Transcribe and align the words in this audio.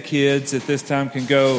kids 0.00 0.54
at 0.54 0.62
this 0.62 0.80
time 0.80 1.10
can 1.10 1.26
go 1.26 1.56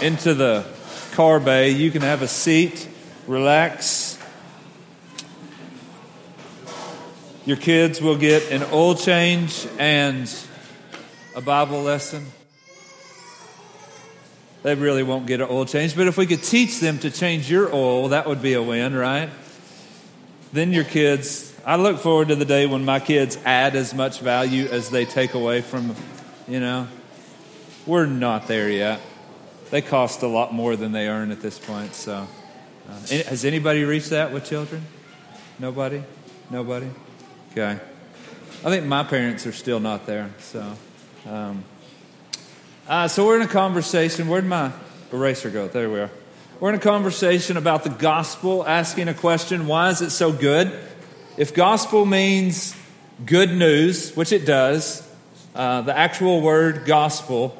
into 0.00 0.32
the 0.32 0.64
car 1.10 1.40
bay. 1.40 1.70
You 1.70 1.90
can 1.90 2.02
have 2.02 2.22
a 2.22 2.28
seat, 2.28 2.88
relax. 3.26 4.16
Your 7.44 7.56
kids 7.56 8.00
will 8.00 8.16
get 8.16 8.52
an 8.52 8.62
oil 8.72 8.94
change 8.94 9.66
and 9.76 10.32
a 11.34 11.40
Bible 11.40 11.82
lesson. 11.82 12.26
They 14.62 14.76
really 14.76 15.02
won't 15.02 15.26
get 15.26 15.40
an 15.40 15.48
oil 15.50 15.64
change, 15.64 15.96
but 15.96 16.06
if 16.06 16.16
we 16.16 16.26
could 16.28 16.44
teach 16.44 16.78
them 16.78 17.00
to 17.00 17.10
change 17.10 17.50
your 17.50 17.74
oil, 17.74 18.10
that 18.10 18.28
would 18.28 18.40
be 18.40 18.52
a 18.52 18.62
win, 18.62 18.94
right? 18.94 19.30
Then 20.52 20.72
your 20.72 20.84
kids, 20.84 21.52
I 21.66 21.74
look 21.74 21.98
forward 21.98 22.28
to 22.28 22.36
the 22.36 22.44
day 22.44 22.66
when 22.66 22.84
my 22.84 23.00
kids 23.00 23.36
add 23.44 23.74
as 23.74 23.92
much 23.92 24.20
value 24.20 24.66
as 24.66 24.90
they 24.90 25.04
take 25.04 25.34
away 25.34 25.60
from, 25.60 25.96
you 26.46 26.60
know. 26.60 26.86
We're 27.84 28.06
not 28.06 28.46
there 28.46 28.70
yet. 28.70 29.00
They 29.70 29.82
cost 29.82 30.22
a 30.22 30.28
lot 30.28 30.54
more 30.54 30.76
than 30.76 30.92
they 30.92 31.08
earn 31.08 31.32
at 31.32 31.40
this 31.40 31.58
point, 31.58 31.94
so. 31.94 32.28
Uh, 32.88 32.92
has 33.08 33.44
anybody 33.44 33.82
reached 33.82 34.10
that 34.10 34.32
with 34.32 34.44
children? 34.44 34.84
Nobody? 35.58 36.00
Nobody? 36.48 36.88
Okay. 37.50 37.80
I 38.64 38.70
think 38.70 38.86
my 38.86 39.02
parents 39.02 39.48
are 39.48 39.52
still 39.52 39.80
not 39.80 40.06
there, 40.06 40.30
so. 40.38 40.74
Um, 41.26 41.64
uh, 42.86 43.08
so 43.08 43.26
we're 43.26 43.36
in 43.36 43.42
a 43.42 43.48
conversation. 43.48 44.28
Where'd 44.28 44.44
my 44.44 44.70
eraser 45.12 45.50
go? 45.50 45.66
There 45.66 45.90
we 45.90 45.98
are. 45.98 46.10
We're 46.60 46.68
in 46.68 46.76
a 46.76 46.78
conversation 46.78 47.56
about 47.56 47.82
the 47.82 47.90
gospel, 47.90 48.64
asking 48.64 49.08
a 49.08 49.14
question 49.14 49.66
why 49.66 49.90
is 49.90 50.02
it 50.02 50.10
so 50.10 50.30
good? 50.30 50.72
If 51.36 51.52
gospel 51.52 52.06
means 52.06 52.76
good 53.26 53.50
news, 53.50 54.14
which 54.14 54.30
it 54.30 54.46
does, 54.46 55.08
uh, 55.56 55.82
the 55.82 55.96
actual 55.96 56.40
word 56.42 56.84
gospel 56.84 57.58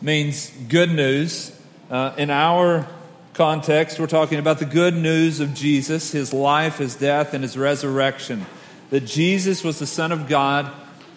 means 0.00 0.50
good 0.68 0.90
news. 0.90 1.58
Uh, 1.90 2.14
in 2.16 2.30
our 2.30 2.86
context, 3.34 3.98
we're 3.98 4.06
talking 4.06 4.38
about 4.38 4.58
the 4.58 4.66
good 4.66 4.94
news 4.94 5.40
of 5.40 5.54
Jesus, 5.54 6.12
his 6.12 6.32
life, 6.32 6.78
his 6.78 6.96
death, 6.96 7.34
and 7.34 7.42
his 7.42 7.56
resurrection. 7.56 8.46
That 8.90 9.04
Jesus 9.04 9.64
was 9.64 9.78
the 9.78 9.86
Son 9.86 10.12
of 10.12 10.28
God 10.28 10.72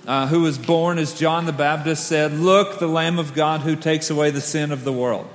uh, 0.07 0.27
who 0.27 0.41
was 0.41 0.57
born, 0.57 0.97
as 0.97 1.17
John 1.17 1.45
the 1.45 1.53
Baptist 1.53 2.07
said, 2.07 2.33
Look, 2.33 2.79
the 2.79 2.87
Lamb 2.87 3.19
of 3.19 3.33
God 3.33 3.61
who 3.61 3.75
takes 3.75 4.09
away 4.09 4.31
the 4.31 4.41
sin 4.41 4.71
of 4.71 4.83
the 4.83 4.93
world. 4.93 5.27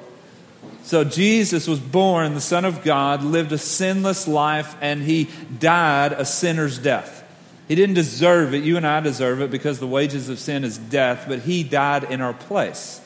So 0.82 1.02
Jesus 1.02 1.66
was 1.66 1.80
born, 1.80 2.34
the 2.34 2.40
Son 2.40 2.64
of 2.64 2.84
God, 2.84 3.22
lived 3.22 3.52
a 3.52 3.58
sinless 3.58 4.28
life, 4.28 4.76
and 4.80 5.02
he 5.02 5.28
died 5.58 6.12
a 6.12 6.24
sinner's 6.24 6.78
death. 6.78 7.24
He 7.68 7.74
didn't 7.74 7.96
deserve 7.96 8.54
it. 8.54 8.62
You 8.62 8.76
and 8.76 8.86
I 8.86 9.00
deserve 9.00 9.40
it 9.40 9.50
because 9.50 9.80
the 9.80 9.86
wages 9.86 10.28
of 10.28 10.38
sin 10.38 10.62
is 10.62 10.78
death, 10.78 11.24
but 11.26 11.40
he 11.40 11.64
died 11.64 12.04
in 12.04 12.20
our 12.20 12.34
place. 12.34 13.00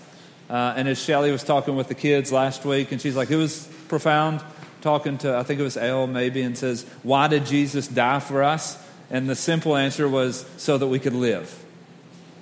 Uh, 0.50 0.74
and 0.76 0.88
as 0.88 1.00
Shelly 1.00 1.30
was 1.30 1.44
talking 1.44 1.76
with 1.76 1.86
the 1.86 1.94
kids 1.94 2.32
last 2.32 2.64
week, 2.64 2.90
and 2.90 3.00
she's 3.00 3.14
like, 3.14 3.30
it 3.30 3.36
was 3.36 3.68
profound, 3.86 4.42
talking 4.80 5.16
to, 5.18 5.36
I 5.36 5.44
think 5.44 5.60
it 5.60 5.62
was 5.62 5.76
Elle 5.76 6.08
maybe, 6.08 6.42
and 6.42 6.58
says, 6.58 6.84
Why 7.04 7.28
did 7.28 7.46
Jesus 7.46 7.86
die 7.86 8.18
for 8.18 8.42
us? 8.42 8.76
And 9.10 9.30
the 9.30 9.36
simple 9.36 9.76
answer 9.76 10.08
was, 10.08 10.44
So 10.56 10.76
that 10.76 10.88
we 10.88 10.98
could 10.98 11.14
live, 11.14 11.56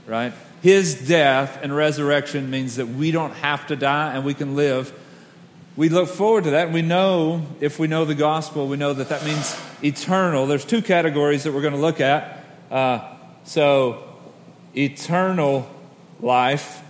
right? 0.07 0.33
His 0.63 1.07
death 1.07 1.59
and 1.63 1.77
resurrection 1.77 2.49
means 2.49 2.77
that 2.77 2.87
we 2.89 3.11
don't 3.11 3.35
have 3.35 3.67
to 3.67 3.77
die 3.77 4.15
and 4.15 4.25
we 4.25 4.33
can 4.33 4.57
live. 4.57 4.91
We 5.77 5.91
look 5.91 6.09
forward 6.09 6.45
to 6.45 6.51
that. 6.53 6.73
We 6.73 6.81
know, 6.81 7.47
if 7.61 7.79
we 7.79 7.89
know 7.89 8.07
the 8.07 8.15
gospel, 8.15 8.69
we 8.69 8.79
know 8.79 8.95
that 8.95 9.11
that 9.11 9.23
means 9.27 9.55
eternal. 9.85 10.47
There's 10.47 10.65
two 10.65 10.81
categories 10.81 11.45
that 11.45 11.53
we're 11.53 11.61
going 11.61 11.75
to 11.75 11.79
look 11.79 12.01
at. 12.01 12.43
Uh, 12.71 13.17
so, 13.45 14.03
eternal 14.75 15.71
life 16.21 16.83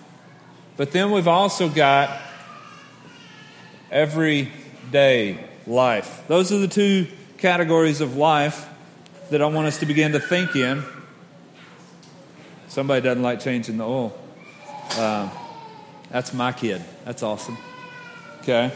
but 0.79 0.93
then 0.93 1.11
we've 1.11 1.27
also 1.29 1.69
got 1.69 2.23
everyday 3.91 5.45
life. 5.67 6.23
Those 6.29 6.53
are 6.53 6.59
the 6.59 6.69
two 6.69 7.09
categories 7.37 8.01
of 8.01 8.17
life 8.17 8.69
that 9.31 9.43
I 9.43 9.47
want 9.47 9.67
us 9.67 9.81
to 9.81 9.87
begin 9.87 10.13
to 10.13 10.21
think 10.21 10.55
in. 10.55 10.85
Somebody 12.69 13.03
doesn't 13.03 13.25
like 13.25 13.41
changing 13.41 13.77
the 13.77 13.85
oil. 13.85 14.17
Uh, 14.93 15.29
that's 16.11 16.33
my 16.33 16.53
kid. 16.53 16.83
That's 17.05 17.25
awesome. 17.25 17.59
Okay. 18.43 18.71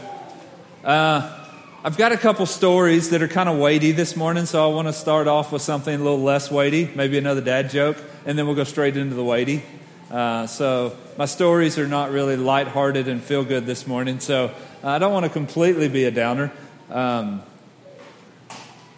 Uh, 0.83 1.39
I've 1.85 1.95
got 1.95 2.11
a 2.11 2.17
couple 2.17 2.45
stories 2.45 3.11
that 3.11 3.21
are 3.21 3.29
kind 3.29 3.47
of 3.47 3.57
weighty 3.57 3.93
this 3.93 4.17
morning, 4.17 4.45
so 4.45 4.69
I 4.69 4.73
want 4.75 4.89
to 4.89 4.93
start 4.93 5.29
off 5.29 5.53
with 5.53 5.61
something 5.61 5.95
a 5.95 6.03
little 6.03 6.21
less 6.21 6.51
weighty, 6.51 6.89
maybe 6.95 7.17
another 7.17 7.41
dad 7.41 7.69
joke, 7.69 7.95
and 8.25 8.37
then 8.37 8.45
we'll 8.45 8.57
go 8.57 8.65
straight 8.65 8.97
into 8.97 9.15
the 9.15 9.23
weighty. 9.23 9.63
Uh, 10.11 10.47
so 10.47 10.97
my 11.17 11.25
stories 11.25 11.77
are 11.77 11.87
not 11.87 12.11
really 12.11 12.37
lighthearted 12.37 13.07
and 13.07 13.21
feel 13.21 13.43
good 13.43 13.65
this 13.65 13.85
morning. 13.85 14.19
So 14.19 14.53
I 14.83 14.99
don't 14.99 15.13
want 15.13 15.25
to 15.25 15.29
completely 15.29 15.87
be 15.87 16.05
a 16.05 16.11
downer. 16.11 16.51
Um, 16.89 17.43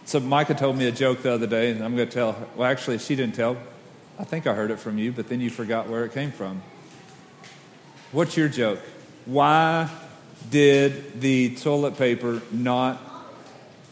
so 0.04 0.20
Micah 0.20 0.54
told 0.54 0.76
me 0.76 0.86
a 0.86 0.92
joke 0.92 1.22
the 1.22 1.32
other 1.32 1.46
day, 1.46 1.70
and 1.70 1.84
I'm 1.84 1.96
going 1.96 2.08
to 2.08 2.14
tell. 2.14 2.32
Her. 2.32 2.46
Well, 2.56 2.70
actually, 2.70 2.98
she 2.98 3.16
didn't 3.16 3.34
tell. 3.34 3.56
I 4.18 4.24
think 4.24 4.46
I 4.46 4.54
heard 4.54 4.70
it 4.70 4.78
from 4.78 4.98
you, 4.98 5.12
but 5.12 5.28
then 5.28 5.40
you 5.40 5.50
forgot 5.50 5.88
where 5.88 6.04
it 6.04 6.12
came 6.12 6.32
from. 6.32 6.62
What's 8.12 8.36
your 8.36 8.48
joke? 8.48 8.78
Why 9.26 9.90
did 10.48 11.20
the 11.20 11.54
toilet 11.56 11.98
paper 11.98 12.40
not? 12.50 13.00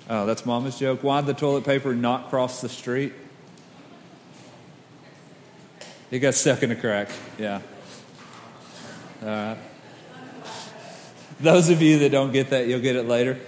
Oh, 0.08 0.24
that's 0.24 0.46
Mama's 0.46 0.78
joke. 0.78 1.02
Why 1.02 1.20
did 1.20 1.26
the 1.26 1.34
toilet 1.34 1.64
paper 1.64 1.94
not 1.94 2.30
cross 2.30 2.60
the 2.60 2.68
street? 2.68 3.12
It 6.10 6.20
got 6.20 6.34
stuck 6.34 6.62
in 6.62 6.70
a 6.70 6.76
crack. 6.76 7.08
Yeah. 7.38 7.60
All 9.24 9.30
right. 9.30 9.56
Those 11.40 11.70
of 11.70 11.80
you 11.80 12.00
that 12.00 12.10
don't 12.10 12.30
get 12.30 12.50
that, 12.50 12.68
you'll 12.68 12.80
get 12.80 12.94
it 12.94 13.08
later. 13.08 13.40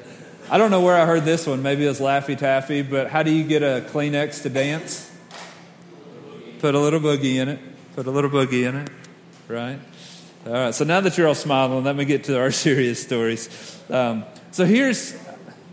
I 0.50 0.56
don't 0.56 0.70
know 0.70 0.80
where 0.80 0.96
I 0.96 1.04
heard 1.04 1.24
this 1.24 1.46
one. 1.46 1.62
Maybe 1.62 1.84
it 1.84 1.88
was 1.88 2.00
Laffy 2.00 2.38
Taffy, 2.38 2.80
but 2.80 3.10
how 3.10 3.22
do 3.22 3.30
you 3.30 3.44
get 3.44 3.62
a 3.62 3.84
Kleenex 3.90 4.42
to 4.44 4.48
dance? 4.48 5.10
Put 6.60 6.74
a 6.74 6.78
little 6.78 6.98
boogie 6.98 7.34
in 7.34 7.50
it. 7.50 7.60
Put 7.94 8.06
a 8.06 8.10
little 8.10 8.30
boogie 8.30 8.66
in 8.66 8.76
it. 8.76 8.90
Right? 9.48 9.78
All 10.46 10.52
right. 10.52 10.74
So 10.74 10.86
now 10.86 11.02
that 11.02 11.18
you're 11.18 11.28
all 11.28 11.34
smiling, 11.34 11.84
let 11.84 11.94
me 11.94 12.06
get 12.06 12.24
to 12.24 12.38
our 12.40 12.50
serious 12.52 13.02
stories. 13.02 13.78
Um, 13.90 14.24
so 14.52 14.64
here's 14.64 15.14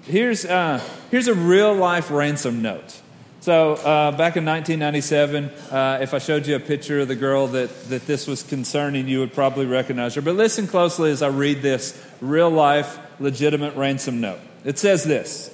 here's 0.01 0.43
uh, 0.43 0.81
here's 1.11 1.29
a 1.29 1.33
real 1.33 1.73
life 1.73 2.11
ransom 2.11 2.61
note. 2.61 2.99
So, 3.43 3.73
uh, 3.73 4.11
back 4.11 4.37
in 4.37 4.45
1997, 4.45 5.49
uh, 5.69 5.97
if 6.01 6.13
I 6.13 6.19
showed 6.19 6.47
you 6.47 6.55
a 6.55 6.61
picture 6.61 7.01
of 7.01 7.09
the 7.09 7.15
girl 7.17 7.47
that, 7.47 7.89
that 7.89 8.07
this 8.07 8.25
was 8.25 8.41
concerning, 8.41 9.09
you 9.09 9.19
would 9.19 9.33
probably 9.33 9.65
recognize 9.65 10.15
her. 10.15 10.21
But 10.21 10.37
listen 10.37 10.65
closely 10.65 11.11
as 11.11 11.21
I 11.21 11.27
read 11.27 11.61
this 11.61 12.01
real 12.21 12.49
life, 12.49 12.97
legitimate 13.19 13.75
ransom 13.75 14.21
note. 14.21 14.39
It 14.63 14.79
says 14.79 15.03
this 15.03 15.53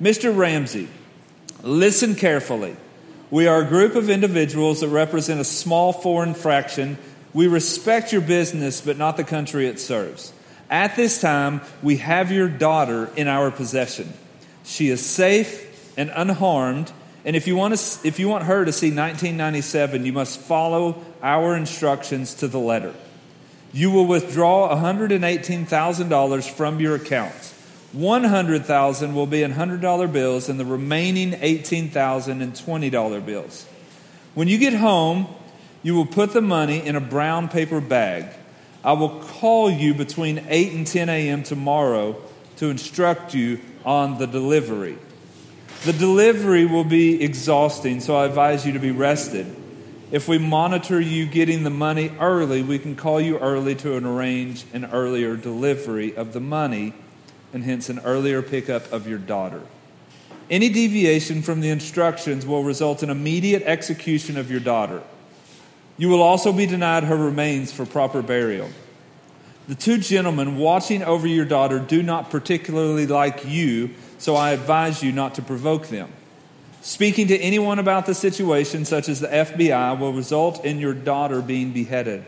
Mr. 0.00 0.36
Ramsey, 0.36 0.86
listen 1.64 2.14
carefully. 2.14 2.76
We 3.32 3.48
are 3.48 3.62
a 3.62 3.66
group 3.66 3.96
of 3.96 4.08
individuals 4.08 4.82
that 4.82 4.88
represent 4.90 5.40
a 5.40 5.44
small 5.44 5.92
foreign 5.92 6.34
fraction. 6.34 6.98
We 7.34 7.48
respect 7.48 8.12
your 8.12 8.22
business, 8.22 8.80
but 8.80 8.96
not 8.96 9.16
the 9.16 9.24
country 9.24 9.66
it 9.66 9.80
serves. 9.80 10.32
At 10.70 10.94
this 10.94 11.20
time, 11.20 11.62
we 11.82 11.96
have 11.96 12.30
your 12.30 12.48
daughter 12.48 13.10
in 13.16 13.26
our 13.26 13.50
possession. 13.50 14.12
She 14.62 14.88
is 14.88 15.04
safe 15.04 15.64
and 15.98 16.12
unharmed 16.14 16.92
and 17.24 17.34
if 17.34 17.46
you, 17.46 17.56
want 17.56 17.76
to, 17.76 18.06
if 18.06 18.18
you 18.18 18.28
want 18.28 18.44
her 18.44 18.64
to 18.64 18.72
see 18.72 18.88
1997, 18.88 20.06
you 20.06 20.12
must 20.12 20.40
follow 20.40 21.04
our 21.22 21.56
instructions 21.56 22.34
to 22.34 22.48
the 22.48 22.58
letter. 22.58 22.94
You 23.72 23.90
will 23.90 24.06
withdraw 24.06 24.74
$118,000 24.74 26.50
from 26.50 26.80
your 26.80 26.94
accounts. 26.94 27.52
100,000 27.92 29.14
will 29.14 29.26
be 29.26 29.42
in 29.42 29.52
$100 29.52 30.12
bills 30.12 30.48
and 30.48 30.60
the 30.60 30.64
remaining 30.64 31.34
18,000 31.40 32.42
in 32.42 32.52
$20 32.52 33.26
bills. 33.26 33.66
When 34.34 34.46
you 34.48 34.58
get 34.58 34.74
home, 34.74 35.26
you 35.82 35.94
will 35.94 36.06
put 36.06 36.32
the 36.32 36.40
money 36.40 36.84
in 36.84 36.96
a 36.96 37.00
brown 37.00 37.48
paper 37.48 37.80
bag. 37.80 38.26
I 38.84 38.92
will 38.92 39.20
call 39.20 39.70
you 39.70 39.94
between 39.94 40.44
8 40.48 40.72
and 40.72 40.86
10 40.86 41.08
a.m. 41.08 41.42
tomorrow 41.42 42.20
to 42.56 42.66
instruct 42.66 43.34
you 43.34 43.60
on 43.84 44.18
the 44.18 44.26
delivery. 44.26 44.98
The 45.84 45.92
delivery 45.92 46.66
will 46.66 46.84
be 46.84 47.22
exhausting, 47.22 48.00
so 48.00 48.16
I 48.16 48.26
advise 48.26 48.66
you 48.66 48.72
to 48.72 48.78
be 48.78 48.90
rested. 48.90 49.54
If 50.10 50.26
we 50.26 50.38
monitor 50.38 51.00
you 51.00 51.26
getting 51.26 51.62
the 51.62 51.70
money 51.70 52.10
early, 52.18 52.62
we 52.62 52.78
can 52.78 52.96
call 52.96 53.20
you 53.20 53.38
early 53.38 53.74
to 53.76 53.94
arrange 53.96 54.64
an 54.72 54.86
earlier 54.86 55.36
delivery 55.36 56.16
of 56.16 56.32
the 56.32 56.40
money 56.40 56.94
and 57.52 57.62
hence 57.62 57.88
an 57.88 58.00
earlier 58.00 58.42
pickup 58.42 58.90
of 58.92 59.06
your 59.06 59.18
daughter. 59.18 59.62
Any 60.50 60.68
deviation 60.68 61.42
from 61.42 61.60
the 61.60 61.68
instructions 61.68 62.46
will 62.46 62.64
result 62.64 63.02
in 63.02 63.10
immediate 63.10 63.62
execution 63.62 64.36
of 64.36 64.50
your 64.50 64.60
daughter. 64.60 65.02
You 65.96 66.08
will 66.08 66.22
also 66.22 66.52
be 66.52 66.66
denied 66.66 67.04
her 67.04 67.16
remains 67.16 67.72
for 67.72 67.84
proper 67.84 68.22
burial. 68.22 68.70
The 69.68 69.74
two 69.74 69.98
gentlemen 69.98 70.56
watching 70.56 71.02
over 71.02 71.26
your 71.26 71.44
daughter 71.44 71.78
do 71.78 72.02
not 72.02 72.30
particularly 72.30 73.06
like 73.06 73.44
you 73.44 73.90
so 74.18 74.34
I 74.34 74.50
advise 74.50 75.02
you 75.02 75.12
not 75.12 75.34
to 75.36 75.42
provoke 75.42 75.88
them. 75.88 76.10
Speaking 76.80 77.28
to 77.28 77.38
anyone 77.38 77.78
about 77.78 78.06
the 78.06 78.14
situation, 78.14 78.84
such 78.84 79.08
as 79.08 79.20
the 79.20 79.28
FBI, 79.28 79.98
will 79.98 80.12
result 80.12 80.64
in 80.64 80.78
your 80.78 80.94
daughter 80.94 81.42
being 81.42 81.72
beheaded. 81.72 82.24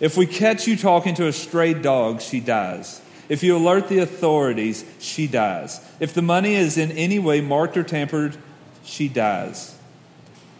If 0.00 0.16
we 0.16 0.26
catch 0.26 0.66
you 0.66 0.76
talking 0.76 1.14
to 1.14 1.26
a 1.26 1.32
stray 1.32 1.74
dog, 1.74 2.20
she 2.20 2.40
dies. 2.40 3.00
If 3.28 3.42
you 3.42 3.56
alert 3.56 3.88
the 3.88 3.98
authorities, 3.98 4.84
she 4.98 5.26
dies. 5.26 5.80
If 6.00 6.14
the 6.14 6.22
money 6.22 6.54
is 6.54 6.78
in 6.78 6.92
any 6.92 7.18
way 7.18 7.40
marked 7.40 7.76
or 7.76 7.82
tampered, 7.82 8.36
she 8.84 9.08
dies. 9.08 9.76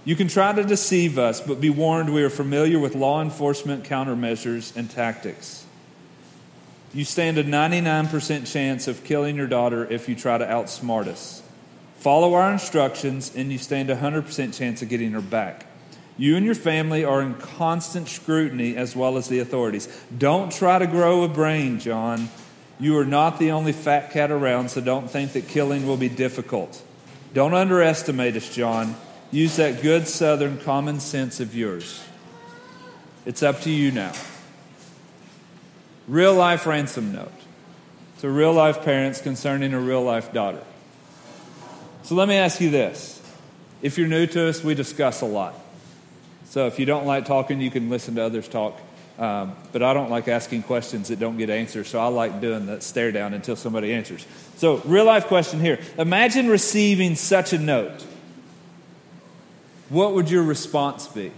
You 0.04 0.16
can 0.16 0.28
try 0.28 0.52
to 0.52 0.64
deceive 0.64 1.18
us, 1.18 1.40
but 1.40 1.60
be 1.60 1.70
warned 1.70 2.12
we 2.12 2.22
are 2.22 2.30
familiar 2.30 2.78
with 2.78 2.94
law 2.94 3.20
enforcement 3.20 3.84
countermeasures 3.84 4.76
and 4.76 4.90
tactics. 4.90 5.66
You 6.94 7.04
stand 7.04 7.36
a 7.36 7.44
99% 7.44 8.50
chance 8.50 8.88
of 8.88 9.04
killing 9.04 9.36
your 9.36 9.46
daughter 9.46 9.86
if 9.90 10.08
you 10.08 10.14
try 10.14 10.38
to 10.38 10.46
outsmart 10.46 11.06
us. 11.06 11.42
Follow 11.98 12.34
our 12.34 12.52
instructions, 12.52 13.34
and 13.34 13.52
you 13.52 13.58
stand 13.58 13.90
a 13.90 13.96
100% 13.96 14.56
chance 14.56 14.82
of 14.82 14.88
getting 14.88 15.12
her 15.12 15.20
back. 15.20 15.66
You 16.16 16.36
and 16.36 16.46
your 16.46 16.54
family 16.54 17.04
are 17.04 17.20
in 17.20 17.34
constant 17.34 18.08
scrutiny 18.08 18.76
as 18.76 18.96
well 18.96 19.16
as 19.16 19.28
the 19.28 19.38
authorities. 19.38 19.88
Don't 20.16 20.50
try 20.50 20.78
to 20.78 20.86
grow 20.86 21.22
a 21.22 21.28
brain, 21.28 21.78
John. 21.78 22.30
You 22.80 22.96
are 22.98 23.04
not 23.04 23.38
the 23.38 23.50
only 23.50 23.72
fat 23.72 24.10
cat 24.10 24.30
around, 24.30 24.70
so 24.70 24.80
don't 24.80 25.10
think 25.10 25.32
that 25.32 25.48
killing 25.48 25.86
will 25.86 25.96
be 25.96 26.08
difficult. 26.08 26.82
Don't 27.34 27.54
underestimate 27.54 28.36
us, 28.36 28.54
John. 28.54 28.96
Use 29.30 29.56
that 29.56 29.82
good 29.82 30.08
southern 30.08 30.58
common 30.58 31.00
sense 31.00 31.38
of 31.38 31.54
yours. 31.54 32.02
It's 33.26 33.42
up 33.42 33.60
to 33.62 33.70
you 33.70 33.90
now. 33.90 34.12
Real 36.08 36.34
life 36.34 36.66
ransom 36.66 37.12
note 37.12 37.32
to 38.20 38.30
real 38.30 38.52
life 38.52 38.82
parents 38.82 39.20
concerning 39.20 39.74
a 39.74 39.80
real 39.80 40.02
life 40.02 40.32
daughter. 40.32 40.62
So 42.02 42.14
let 42.14 42.28
me 42.28 42.36
ask 42.36 42.60
you 42.60 42.70
this. 42.70 43.22
If 43.82 43.98
you're 43.98 44.08
new 44.08 44.26
to 44.28 44.48
us, 44.48 44.64
we 44.64 44.74
discuss 44.74 45.20
a 45.20 45.26
lot. 45.26 45.54
So 46.46 46.66
if 46.66 46.78
you 46.78 46.86
don't 46.86 47.06
like 47.06 47.26
talking, 47.26 47.60
you 47.60 47.70
can 47.70 47.90
listen 47.90 48.14
to 48.16 48.24
others 48.24 48.48
talk. 48.48 48.80
Um, 49.18 49.56
but 49.72 49.82
I 49.82 49.94
don't 49.94 50.10
like 50.10 50.28
asking 50.28 50.62
questions 50.62 51.08
that 51.08 51.18
don't 51.18 51.36
get 51.36 51.50
answers, 51.50 51.88
so 51.88 51.98
I 51.98 52.06
like 52.06 52.40
doing 52.40 52.66
that 52.66 52.84
stare 52.84 53.10
down 53.10 53.34
until 53.34 53.56
somebody 53.56 53.92
answers. 53.92 54.24
So, 54.56 54.76
real 54.84 55.04
life 55.04 55.26
question 55.26 55.58
here. 55.58 55.80
Imagine 55.98 56.48
receiving 56.48 57.16
such 57.16 57.52
a 57.52 57.58
note. 57.58 58.06
What 59.88 60.14
would 60.14 60.30
your 60.30 60.44
response 60.44 61.08
be 61.08 61.32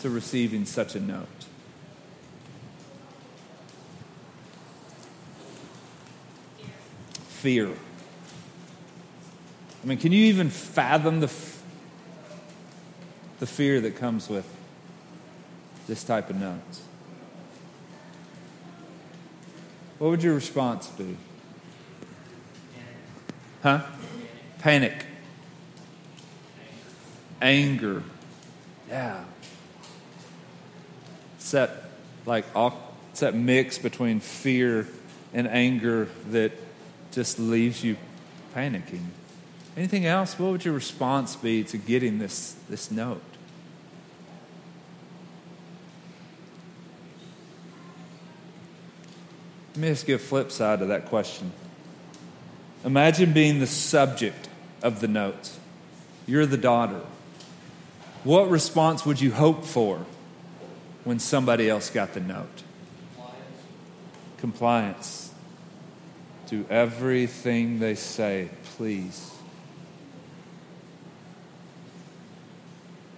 to 0.00 0.10
receiving 0.10 0.64
such 0.64 0.96
a 0.96 1.00
note? 1.00 1.28
Fear. 7.44 7.68
I 9.82 9.86
mean, 9.86 9.98
can 9.98 10.12
you 10.12 10.24
even 10.24 10.48
fathom 10.48 11.20
the, 11.20 11.30
the 13.38 13.46
fear 13.46 13.82
that 13.82 13.96
comes 13.96 14.30
with 14.30 14.48
this 15.86 16.02
type 16.04 16.30
of 16.30 16.36
notes? 16.36 16.80
What 19.98 20.08
would 20.08 20.22
your 20.22 20.34
response 20.34 20.86
be? 20.88 21.18
Huh? 23.62 23.82
Panic. 24.60 25.04
Anger. 27.42 28.02
Yeah. 28.88 29.22
It's 31.36 31.50
that 31.50 31.90
like 32.24 32.46
it's 33.10 33.20
that 33.20 33.34
mix 33.34 33.76
between 33.76 34.20
fear 34.20 34.88
and 35.34 35.46
anger 35.46 36.08
that 36.30 36.52
just 37.14 37.38
leaves 37.38 37.84
you 37.84 37.96
panicking. 38.54 39.06
Anything 39.76 40.06
else? 40.06 40.38
What 40.38 40.52
would 40.52 40.64
your 40.64 40.74
response 40.74 41.36
be 41.36 41.64
to 41.64 41.78
getting 41.78 42.18
this, 42.18 42.56
this 42.68 42.90
note? 42.90 43.22
Let 49.74 49.80
me 49.80 49.90
ask 49.90 50.06
you 50.06 50.14
a 50.14 50.18
flip 50.18 50.52
side 50.52 50.78
to 50.78 50.86
that 50.86 51.06
question. 51.06 51.52
Imagine 52.84 53.32
being 53.32 53.58
the 53.58 53.66
subject 53.66 54.48
of 54.82 55.00
the 55.00 55.08
note. 55.08 55.50
You're 56.26 56.46
the 56.46 56.56
daughter. 56.56 57.00
What 58.22 58.48
response 58.48 59.04
would 59.04 59.20
you 59.20 59.32
hope 59.32 59.64
for 59.64 60.06
when 61.02 61.18
somebody 61.18 61.68
else 61.68 61.90
got 61.90 62.14
the 62.14 62.20
note? 62.20 62.62
Compliance. 63.16 63.40
Compliance. 64.38 65.23
Do 66.46 66.66
everything 66.68 67.78
they 67.78 67.94
say, 67.94 68.50
please. 68.76 69.30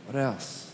What 0.06 0.16
else? 0.16 0.72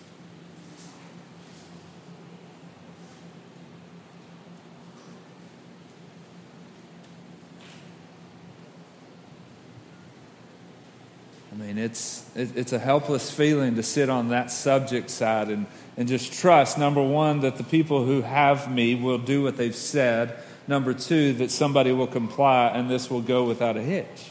I 11.51 11.55
mean, 11.55 11.79
it's, 11.79 12.25
it's 12.35 12.73
a 12.73 12.79
helpless 12.79 13.31
feeling 13.31 13.77
to 13.77 13.83
sit 13.83 14.09
on 14.09 14.29
that 14.29 14.51
subject 14.51 15.11
side 15.11 15.49
and, 15.49 15.67
and 15.97 16.09
just 16.09 16.33
trust, 16.33 16.79
number 16.79 17.03
one, 17.03 17.41
that 17.41 17.57
the 17.57 17.65
people 17.65 18.05
who 18.05 18.23
have 18.23 18.71
me 18.71 18.95
will 18.95 19.19
do 19.19 19.43
what 19.43 19.57
they've 19.57 19.75
said. 19.75 20.39
Number 20.69 20.95
two, 20.95 21.33
that 21.35 21.51
somebody 21.51 21.93
will 21.93 22.07
comply 22.07 22.69
and 22.69 22.89
this 22.89 23.11
will 23.11 23.21
go 23.21 23.45
without 23.45 23.77
a 23.77 23.83
hitch. 23.83 24.31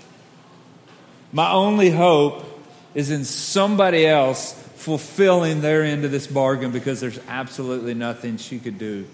My 1.31 1.51
only 1.51 1.89
hope 1.89 2.45
is 2.93 3.09
in 3.09 3.23
somebody 3.25 4.05
else 4.05 4.53
fulfilling 4.75 5.61
their 5.61 5.83
end 5.83 6.03
of 6.05 6.11
this 6.11 6.27
bargain 6.27 6.71
because 6.71 6.99
there's 6.99 7.19
absolutely 7.27 7.93
nothing 7.93 8.37
she 8.37 8.59
could 8.59 8.77
do 8.77 9.05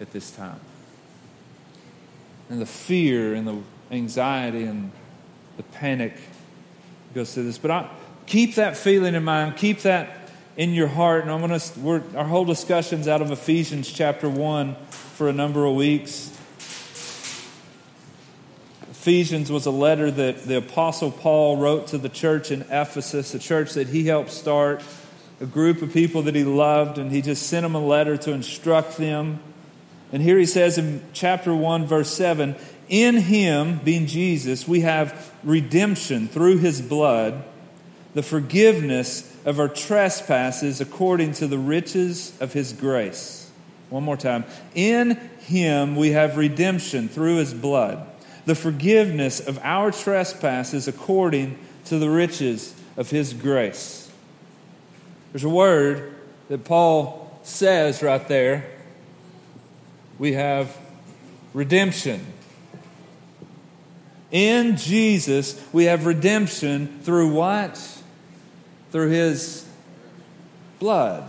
at 0.00 0.12
this 0.12 0.30
time. 0.30 0.60
And 2.50 2.60
the 2.60 2.66
fear 2.66 3.34
and 3.34 3.46
the 3.46 3.58
anxiety 3.90 4.64
and 4.64 4.90
the 5.56 5.62
panic 5.62 6.14
goes 7.14 7.32
through 7.32 7.44
this. 7.44 7.58
But 7.58 7.70
I, 7.70 7.90
keep 8.26 8.56
that 8.56 8.76
feeling 8.76 9.14
in 9.14 9.24
mind. 9.24 9.56
Keep 9.56 9.80
that 9.82 10.30
in 10.56 10.74
your 10.74 10.88
heart. 10.88 11.22
And 11.22 11.30
I'm 11.30 11.46
going 11.46 11.58
to, 11.58 12.18
our 12.18 12.24
whole 12.24 12.44
discussion's 12.44 13.08
out 13.08 13.22
of 13.22 13.30
Ephesians 13.30 13.90
chapter 13.90 14.28
1 14.28 14.74
for 14.90 15.28
a 15.28 15.32
number 15.32 15.64
of 15.64 15.74
weeks. 15.74 16.33
Ephesians 19.04 19.52
was 19.52 19.66
a 19.66 19.70
letter 19.70 20.10
that 20.10 20.44
the 20.44 20.56
Apostle 20.56 21.10
Paul 21.10 21.58
wrote 21.58 21.88
to 21.88 21.98
the 21.98 22.08
church 22.08 22.50
in 22.50 22.62
Ephesus, 22.70 23.34
a 23.34 23.38
church 23.38 23.74
that 23.74 23.88
he 23.88 24.06
helped 24.06 24.30
start, 24.30 24.82
a 25.42 25.44
group 25.44 25.82
of 25.82 25.92
people 25.92 26.22
that 26.22 26.34
he 26.34 26.42
loved, 26.42 26.96
and 26.96 27.12
he 27.12 27.20
just 27.20 27.46
sent 27.46 27.64
them 27.64 27.74
a 27.74 27.86
letter 27.86 28.16
to 28.16 28.32
instruct 28.32 28.96
them. 28.96 29.40
And 30.10 30.22
here 30.22 30.38
he 30.38 30.46
says 30.46 30.78
in 30.78 31.02
chapter 31.12 31.54
1, 31.54 31.84
verse 31.84 32.14
7 32.14 32.56
In 32.88 33.16
him, 33.18 33.78
being 33.84 34.06
Jesus, 34.06 34.66
we 34.66 34.80
have 34.80 35.34
redemption 35.42 36.26
through 36.26 36.56
his 36.56 36.80
blood, 36.80 37.44
the 38.14 38.22
forgiveness 38.22 39.36
of 39.44 39.60
our 39.60 39.68
trespasses 39.68 40.80
according 40.80 41.34
to 41.34 41.46
the 41.46 41.58
riches 41.58 42.32
of 42.40 42.54
his 42.54 42.72
grace. 42.72 43.50
One 43.90 44.02
more 44.02 44.16
time. 44.16 44.44
In 44.74 45.16
him 45.40 45.94
we 45.94 46.12
have 46.12 46.38
redemption 46.38 47.10
through 47.10 47.36
his 47.36 47.52
blood, 47.52 48.08
the 48.46 48.54
forgiveness 48.54 49.40
of 49.40 49.58
our 49.62 49.90
trespasses 49.90 50.86
according 50.86 51.58
to 51.86 51.98
the 51.98 52.10
riches 52.10 52.74
of 52.96 53.10
his 53.10 53.32
grace. 53.32 54.10
There's 55.32 55.44
a 55.44 55.48
word 55.48 56.14
that 56.48 56.64
Paul 56.64 57.38
says 57.42 58.02
right 58.02 58.26
there. 58.28 58.70
We 60.18 60.34
have 60.34 60.76
redemption. 61.52 62.24
In 64.30 64.76
Jesus, 64.76 65.62
we 65.72 65.84
have 65.84 66.06
redemption 66.06 67.00
through 67.02 67.32
what? 67.32 67.76
Through 68.90 69.10
his 69.10 69.66
blood. 70.78 71.24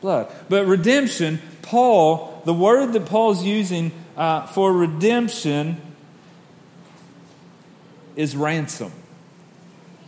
Blood. 0.00 0.32
But 0.48 0.66
redemption, 0.66 1.40
Paul, 1.62 2.42
the 2.44 2.54
word 2.54 2.92
that 2.94 3.06
Paul's 3.06 3.44
using 3.44 3.92
uh, 4.16 4.46
for 4.46 4.72
redemption 4.72 5.80
is 8.16 8.36
ransom. 8.36 8.92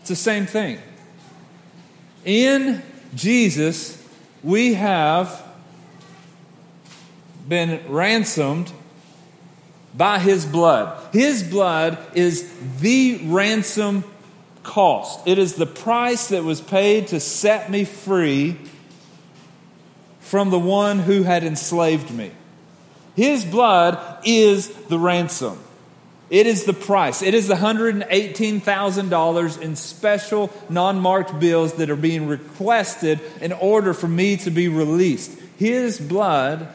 It's 0.01 0.09
the 0.09 0.17
same 0.17 0.47
thing. 0.47 0.79
In 2.25 2.83
Jesus, 3.15 4.03
we 4.43 4.75
have 4.75 5.43
been 7.49 7.81
ransomed 7.89 8.73
by 9.95 10.19
his 10.19 10.47
blood. 10.47 10.99
His 11.13 11.43
blood 11.43 11.99
is 12.15 12.51
the 12.81 13.21
ransom 13.25 14.05
cost. 14.63 15.21
It 15.27 15.39
is 15.39 15.55
the 15.55 15.67
price 15.67 16.29
that 16.29 16.45
was 16.45 16.61
paid 16.61 17.09
to 17.09 17.21
set 17.21 17.71
me 17.71 17.85
free 17.85 18.57
from 20.21 20.51
the 20.51 20.59
one 20.59 21.01
who 21.01 21.25
had 21.25 21.45
enslaved 21.45 22.11
me. 22.11 22.31
His 23.15 23.45
blood 23.45 23.99
is 24.25 24.69
the 24.69 24.99
ransom. 24.99 25.59
It 26.31 26.47
is 26.47 26.65
the 26.65 26.73
price. 26.73 27.21
It 27.21 27.35
is 27.35 27.47
the 27.47 27.57
$118,000 27.57 29.61
in 29.61 29.77
special 29.77 30.51
non 30.71 30.99
marked 30.99 31.39
bills 31.39 31.75
that 31.75 31.91
are 31.91 31.97
being 31.97 32.27
requested 32.27 33.21
in 33.43 33.53
order 33.53 33.93
for 33.93 34.09
me 34.09 34.39
to 34.39 34.51
be 34.51 34.69
released. 34.69 35.39
His 35.59 36.01
blood 36.01 36.69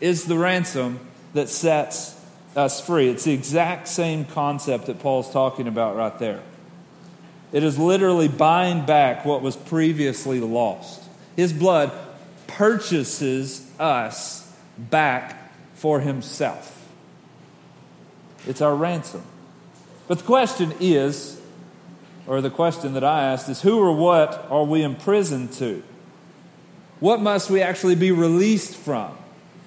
is 0.00 0.24
the 0.24 0.36
ransom 0.36 0.98
that 1.34 1.48
sets 1.48 2.20
us 2.56 2.84
free. 2.84 3.08
It's 3.08 3.22
the 3.22 3.32
exact 3.32 3.86
same 3.86 4.24
concept 4.24 4.86
that 4.86 4.98
Paul's 4.98 5.30
talking 5.30 5.68
about 5.68 5.94
right 5.94 6.18
there. 6.18 6.42
It 7.52 7.62
is 7.62 7.78
literally 7.78 8.26
buying 8.26 8.86
back 8.86 9.24
what 9.24 9.40
was 9.40 9.54
previously 9.54 10.40
lost. 10.40 11.04
His 11.36 11.52
blood 11.52 11.92
purchases 12.48 13.70
us 13.78 14.52
back 14.76 15.45
for 15.76 16.00
himself. 16.00 16.88
It's 18.46 18.60
our 18.60 18.74
ransom. 18.74 19.22
But 20.08 20.18
the 20.18 20.24
question 20.24 20.72
is, 20.80 21.40
or 22.26 22.40
the 22.40 22.50
question 22.50 22.94
that 22.94 23.04
I 23.04 23.22
asked 23.22 23.48
is, 23.48 23.62
who 23.62 23.78
or 23.78 23.92
what 23.92 24.46
are 24.50 24.64
we 24.64 24.82
imprisoned 24.82 25.52
to? 25.54 25.82
What 26.98 27.20
must 27.20 27.50
we 27.50 27.60
actually 27.60 27.94
be 27.94 28.10
released 28.10 28.74
from? 28.74 29.16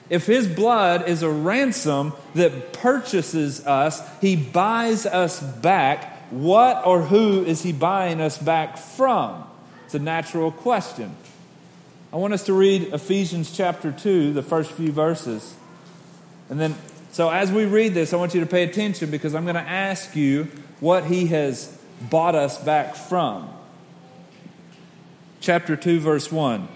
If 0.10 0.26
his 0.26 0.48
blood 0.48 1.08
is 1.08 1.22
a 1.22 1.30
ransom 1.30 2.14
that 2.34 2.74
purchases 2.74 3.66
us, 3.68 4.02
he 4.20 4.36
buys 4.36 5.06
us 5.06 5.40
back. 5.40 6.32
What 6.32 6.86
or 6.86 7.04
who 7.04 7.44
is 7.44 7.62
he 7.62 7.72
buying 7.72 8.20
us 8.20 8.38
back 8.38 8.78
from? 8.78 9.44
It's 9.86 9.94
a 9.94 10.00
natural 10.00 10.52
question. 10.52 11.16
I 12.12 12.16
want 12.16 12.34
us 12.34 12.46
to 12.46 12.54
read 12.54 12.94
Ephesians 12.94 13.56
chapter 13.56 13.92
2, 13.92 14.34
the 14.34 14.42
first 14.42 14.72
few 14.72 14.92
verses. 14.92 15.56
And 16.50 16.60
then, 16.60 16.76
so 17.12 17.30
as 17.30 17.52
we 17.52 17.66
read 17.66 17.94
this, 17.94 18.14
I 18.14 18.18
want 18.18 18.34
you 18.34 18.40
to 18.40 18.48
pay 18.48 18.64
attention 18.64 19.12
because 19.12 19.36
I'm 19.36 19.44
going 19.44 19.56
to 19.56 19.62
ask 19.62 20.16
you 20.16 20.48
what 20.80 21.06
he 21.06 21.28
has 21.28 21.78
bought 22.10 22.36
us 22.36 22.58
back 22.58 22.96
from. 22.96 23.50
Chapter 25.40 25.76
2, 25.76 26.00
verse 26.00 26.32
1. 26.32 26.68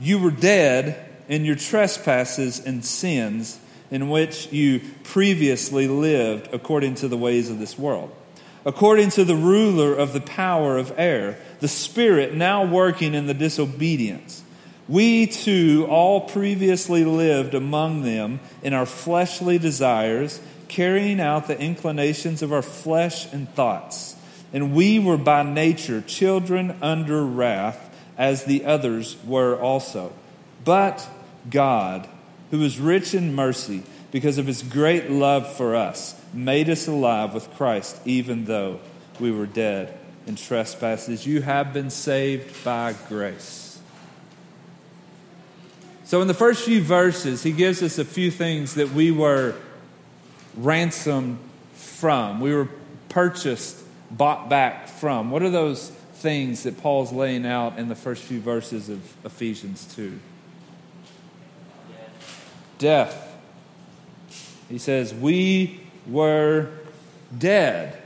You 0.00 0.18
were 0.18 0.30
dead 0.30 1.10
in 1.28 1.44
your 1.44 1.56
trespasses 1.56 2.64
and 2.64 2.84
sins 2.84 3.58
in 3.90 4.08
which 4.08 4.52
you 4.52 4.80
previously 5.02 5.88
lived 5.88 6.48
according 6.52 6.94
to 6.96 7.08
the 7.08 7.16
ways 7.16 7.50
of 7.50 7.58
this 7.58 7.78
world, 7.78 8.14
according 8.64 9.10
to 9.10 9.24
the 9.24 9.36
ruler 9.36 9.94
of 9.94 10.12
the 10.12 10.20
power 10.20 10.78
of 10.78 10.92
air, 10.96 11.38
the 11.60 11.68
spirit 11.68 12.34
now 12.34 12.64
working 12.64 13.14
in 13.14 13.26
the 13.26 13.34
disobedience. 13.34 14.43
We 14.88 15.26
too 15.26 15.86
all 15.88 16.22
previously 16.22 17.04
lived 17.04 17.54
among 17.54 18.02
them 18.02 18.40
in 18.62 18.74
our 18.74 18.86
fleshly 18.86 19.58
desires, 19.58 20.40
carrying 20.68 21.20
out 21.20 21.46
the 21.46 21.58
inclinations 21.58 22.42
of 22.42 22.52
our 22.52 22.62
flesh 22.62 23.32
and 23.32 23.48
thoughts. 23.54 24.14
And 24.52 24.74
we 24.74 24.98
were 24.98 25.16
by 25.16 25.42
nature 25.42 26.02
children 26.02 26.76
under 26.82 27.24
wrath, 27.24 27.90
as 28.18 28.44
the 28.44 28.64
others 28.66 29.16
were 29.26 29.58
also. 29.58 30.12
But 30.64 31.08
God, 31.50 32.08
who 32.50 32.62
is 32.62 32.78
rich 32.78 33.14
in 33.14 33.34
mercy, 33.34 33.82
because 34.12 34.38
of 34.38 34.46
his 34.46 34.62
great 34.62 35.10
love 35.10 35.56
for 35.56 35.74
us, 35.74 36.14
made 36.32 36.70
us 36.70 36.86
alive 36.86 37.34
with 37.34 37.52
Christ, 37.54 38.00
even 38.04 38.44
though 38.44 38.78
we 39.18 39.32
were 39.32 39.46
dead 39.46 39.92
in 40.26 40.36
trespasses. 40.36 41.26
You 41.26 41.42
have 41.42 41.72
been 41.72 41.90
saved 41.90 42.64
by 42.64 42.94
grace. 43.08 43.63
So, 46.04 46.20
in 46.20 46.28
the 46.28 46.34
first 46.34 46.64
few 46.64 46.82
verses, 46.82 47.42
he 47.42 47.52
gives 47.52 47.82
us 47.82 47.98
a 47.98 48.04
few 48.04 48.30
things 48.30 48.74
that 48.74 48.90
we 48.90 49.10
were 49.10 49.54
ransomed 50.56 51.38
from. 51.74 52.40
We 52.40 52.54
were 52.54 52.68
purchased, 53.08 53.82
bought 54.10 54.48
back 54.48 54.88
from. 54.88 55.30
What 55.30 55.42
are 55.42 55.50
those 55.50 55.90
things 55.90 56.62
that 56.64 56.80
Paul's 56.80 57.12
laying 57.12 57.46
out 57.46 57.78
in 57.78 57.88
the 57.88 57.94
first 57.94 58.22
few 58.22 58.40
verses 58.40 58.88
of 58.88 59.00
Ephesians 59.24 59.92
2? 59.94 60.18
death. 62.84 63.34
He 64.68 64.76
says, 64.76 65.14
We 65.14 65.80
were 66.06 66.68
dead. 67.36 67.98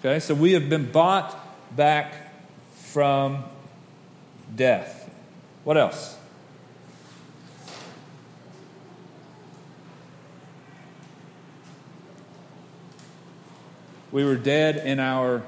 Okay, 0.00 0.18
so 0.18 0.34
we 0.34 0.54
have 0.54 0.68
been 0.68 0.90
bought 0.90 1.36
back 1.76 2.32
from 2.74 3.44
death. 4.56 5.08
What 5.62 5.76
else? 5.76 6.17
We 14.10 14.24
were 14.24 14.36
dead 14.36 14.76
in 14.76 15.00
our 15.00 15.42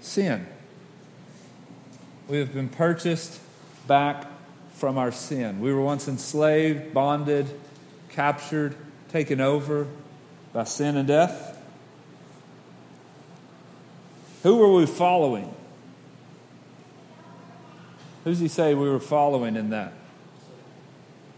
sin. 0.00 0.46
We 2.28 2.38
have 2.38 2.52
been 2.52 2.68
purchased 2.68 3.40
back 3.86 4.26
from 4.74 4.98
our 4.98 5.10
sin. 5.10 5.60
We 5.60 5.72
were 5.72 5.80
once 5.80 6.08
enslaved, 6.08 6.92
bonded, 6.92 7.48
captured, 8.10 8.76
taken 9.10 9.40
over 9.40 9.86
by 10.52 10.64
sin 10.64 10.96
and 10.96 11.08
death. 11.08 11.58
Who 14.42 14.56
were 14.56 14.72
we 14.72 14.86
following? 14.86 15.54
Who 18.24 18.30
does 18.30 18.40
he 18.40 18.48
say 18.48 18.74
we 18.74 18.88
were 18.88 19.00
following 19.00 19.56
in 19.56 19.70
that? 19.70 19.94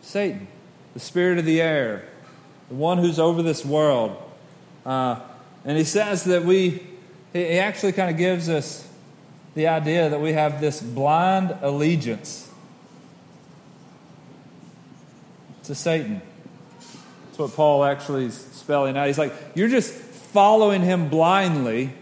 Satan, 0.02 0.48
the 0.92 1.00
spirit 1.00 1.38
of 1.38 1.44
the 1.44 1.60
air, 1.60 2.04
the 2.68 2.74
one 2.74 2.98
who's 2.98 3.18
over 3.18 3.42
this 3.42 3.64
world. 3.64 4.16
Uh, 4.84 5.20
and 5.64 5.76
he 5.76 5.84
says 5.84 6.24
that 6.24 6.44
we, 6.44 6.82
he 7.32 7.58
actually 7.58 7.92
kind 7.92 8.10
of 8.10 8.16
gives 8.16 8.48
us 8.48 8.88
the 9.54 9.68
idea 9.68 10.08
that 10.08 10.20
we 10.20 10.32
have 10.32 10.60
this 10.60 10.80
blind 10.80 11.56
allegiance 11.60 12.50
to 15.64 15.74
Satan. 15.74 16.22
That's 17.26 17.38
what 17.38 17.54
Paul 17.54 17.84
actually 17.84 18.26
is 18.26 18.34
spelling 18.34 18.96
out. 18.96 19.06
He's 19.06 19.18
like, 19.18 19.34
you're 19.54 19.68
just 19.68 19.92
following 19.92 20.82
him 20.82 21.08
blindly, 21.08 21.92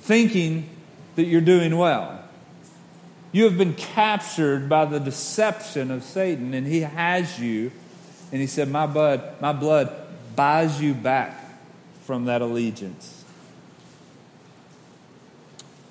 thinking 0.00 0.68
that 1.14 1.24
you're 1.24 1.40
doing 1.40 1.76
well. 1.76 2.22
You 3.32 3.44
have 3.44 3.56
been 3.56 3.74
captured 3.74 4.68
by 4.68 4.84
the 4.84 4.98
deception 4.98 5.90
of 5.90 6.02
Satan, 6.02 6.54
and 6.54 6.66
he 6.66 6.80
has 6.80 7.38
you. 7.38 7.70
And 8.32 8.40
he 8.40 8.46
said, 8.46 8.68
My 8.68 8.86
blood, 8.86 9.40
my 9.40 9.52
blood 9.52 9.94
buys 10.34 10.80
you 10.80 10.94
back 10.94 11.45
from 12.06 12.26
that 12.26 12.40
allegiance. 12.40 13.24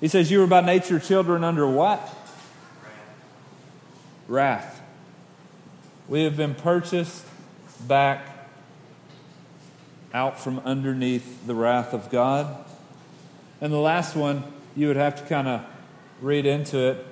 He 0.00 0.08
says, 0.08 0.30
You 0.30 0.40
were 0.40 0.46
by 0.46 0.62
nature 0.62 0.98
children 0.98 1.44
under 1.44 1.68
what? 1.68 2.00
Wrath. 4.26 4.80
We 6.08 6.24
have 6.24 6.36
been 6.36 6.54
purchased 6.54 7.24
back 7.86 8.48
out 10.14 10.40
from 10.40 10.60
underneath 10.60 11.46
the 11.46 11.54
wrath 11.54 11.92
of 11.92 12.10
God. 12.10 12.64
And 13.60 13.72
the 13.72 13.78
last 13.78 14.16
one, 14.16 14.42
you 14.74 14.88
would 14.88 14.96
have 14.96 15.16
to 15.16 15.22
kind 15.28 15.46
of 15.46 15.64
read 16.22 16.46
into 16.46 16.78
it. 16.78 17.06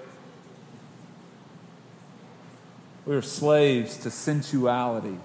We 3.04 3.14
are 3.14 3.22
slaves 3.22 3.98
to 3.98 4.10
sensuality. 4.10 5.18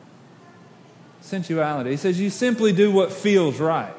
Sensuality. 1.22 1.92
He 1.92 1.98
says, 1.98 2.20
You 2.20 2.30
simply 2.30 2.72
do 2.72 2.92
what 2.92 3.12
feels 3.12 3.60
right, 3.60 3.94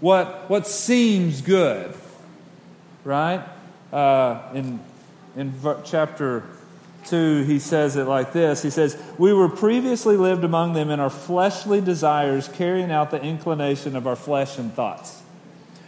what, 0.00 0.48
what 0.50 0.66
seems 0.66 1.40
good, 1.40 1.94
right? 3.04 3.46
Uh, 3.92 4.50
in, 4.54 4.80
in 5.36 5.54
chapter 5.84 6.42
2, 7.06 7.44
he 7.44 7.58
says 7.58 7.96
it 7.96 8.04
like 8.04 8.32
this 8.32 8.62
He 8.62 8.70
says, 8.70 9.00
We 9.18 9.32
were 9.32 9.48
previously 9.48 10.16
lived 10.16 10.44
among 10.44 10.72
them 10.72 10.90
in 10.90 11.00
our 11.00 11.10
fleshly 11.10 11.80
desires, 11.80 12.48
carrying 12.48 12.90
out 12.90 13.10
the 13.10 13.22
inclination 13.22 13.96
of 13.96 14.06
our 14.06 14.16
flesh 14.16 14.58
and 14.58 14.72
thoughts. 14.72 15.22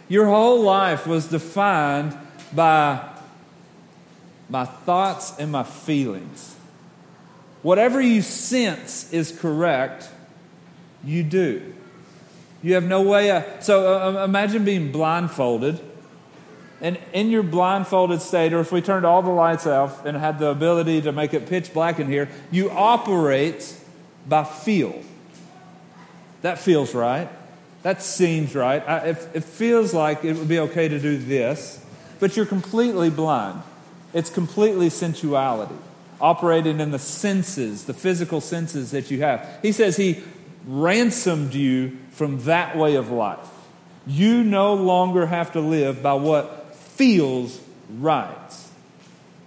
Your 0.07 0.27
whole 0.27 0.61
life 0.61 1.05
was 1.05 1.27
defined 1.27 2.17
by 2.53 3.05
my 4.49 4.65
thoughts 4.65 5.37
and 5.37 5.51
my 5.51 5.63
feelings. 5.63 6.55
Whatever 7.61 7.99
you 7.99 8.21
sense 8.21 9.11
is 9.11 9.37
correct, 9.37 10.09
you 11.07 11.23
do. 11.23 11.73
You 12.61 12.73
have 12.73 12.83
no 12.83 13.01
way. 13.01 13.31
Of, 13.31 13.63
so 13.63 14.17
uh, 14.17 14.23
imagine 14.23 14.65
being 14.65 14.91
blindfolded 14.91 15.79
and 16.79 16.99
in 17.11 17.31
your 17.31 17.43
blindfolded 17.43 18.21
state, 18.21 18.53
or 18.53 18.59
if 18.59 18.71
we 18.71 18.81
turned 18.81 19.05
all 19.05 19.21
the 19.21 19.31
lights 19.31 19.65
off 19.65 20.05
and 20.05 20.15
had 20.15 20.37
the 20.37 20.49
ability 20.49 21.01
to 21.01 21.11
make 21.11 21.33
it 21.33 21.47
pitch 21.47 21.73
black 21.73 21.99
in 21.99 22.07
here, 22.07 22.29
you 22.51 22.69
operate 22.69 23.75
by 24.27 24.43
feel. 24.43 25.01
That 26.43 26.59
feels 26.59 26.93
right. 26.93 27.29
That 27.81 28.03
seems 28.03 28.53
right. 28.53 28.87
I, 28.87 28.97
it, 29.09 29.29
it 29.33 29.43
feels 29.43 29.93
like 29.93 30.23
it 30.23 30.37
would 30.37 30.47
be 30.47 30.59
okay 30.59 30.87
to 30.87 30.99
do 30.99 31.17
this, 31.17 31.83
but 32.19 32.37
you're 32.37 32.45
completely 32.45 33.09
blind. 33.09 33.63
It's 34.13 34.29
completely 34.29 34.89
sensuality, 34.89 35.75
operating 36.21 36.79
in 36.79 36.91
the 36.91 36.99
senses, 36.99 37.85
the 37.85 37.93
physical 37.93 38.39
senses 38.39 38.91
that 38.91 39.09
you 39.09 39.21
have. 39.21 39.47
He 39.63 39.71
says 39.71 39.97
he 39.97 40.21
ransomed 40.67 41.53
you 41.53 41.97
from 42.11 42.43
that 42.43 42.77
way 42.77 42.95
of 42.95 43.09
life. 43.09 43.49
You 44.05 44.43
no 44.43 44.73
longer 44.73 45.25
have 45.25 45.53
to 45.53 45.61
live 45.61 46.03
by 46.03 46.13
what 46.13 46.75
feels 46.75 47.59
right 47.89 48.53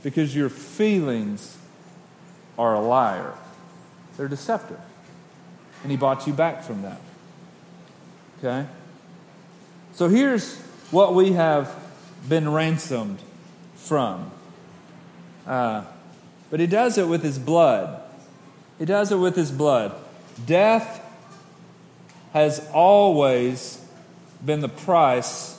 because 0.03 0.35
your 0.35 0.49
feelings 0.49 1.57
are 2.59 2.75
a 2.75 2.81
liar. 2.81 3.35
They're 4.17 4.29
deceptive. 4.29 4.81
And 5.83 5.91
he 5.91 5.97
bought 5.97 6.27
you 6.27 6.33
back 6.33 6.63
from 6.63 6.83
that. 6.83 7.01
Okay? 8.39 8.67
So 9.95 10.09
here's 10.09 10.59
what 10.91 11.15
we 11.15 11.33
have 11.33 11.75
been 12.29 12.51
ransomed 12.51 13.19
from. 13.77 14.31
Uh, 15.47 15.85
but 16.51 16.61
he 16.61 16.67
does 16.67 16.99
it 16.99 17.09
with 17.09 17.23
his 17.23 17.39
blood. 17.39 18.03
He 18.79 18.85
does 18.85 19.13
it 19.13 19.17
with 19.17 19.37
his 19.37 19.51
blood. 19.51 19.95
Death 20.47 21.00
has 22.33 22.67
always 22.73 23.85
been 24.45 24.61
the 24.61 24.69
price 24.69 25.59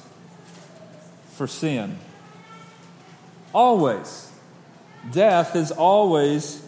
for 1.33 1.47
sin. 1.47 1.97
Always. 3.53 4.31
Death 5.11 5.53
has 5.53 5.71
always 5.71 6.65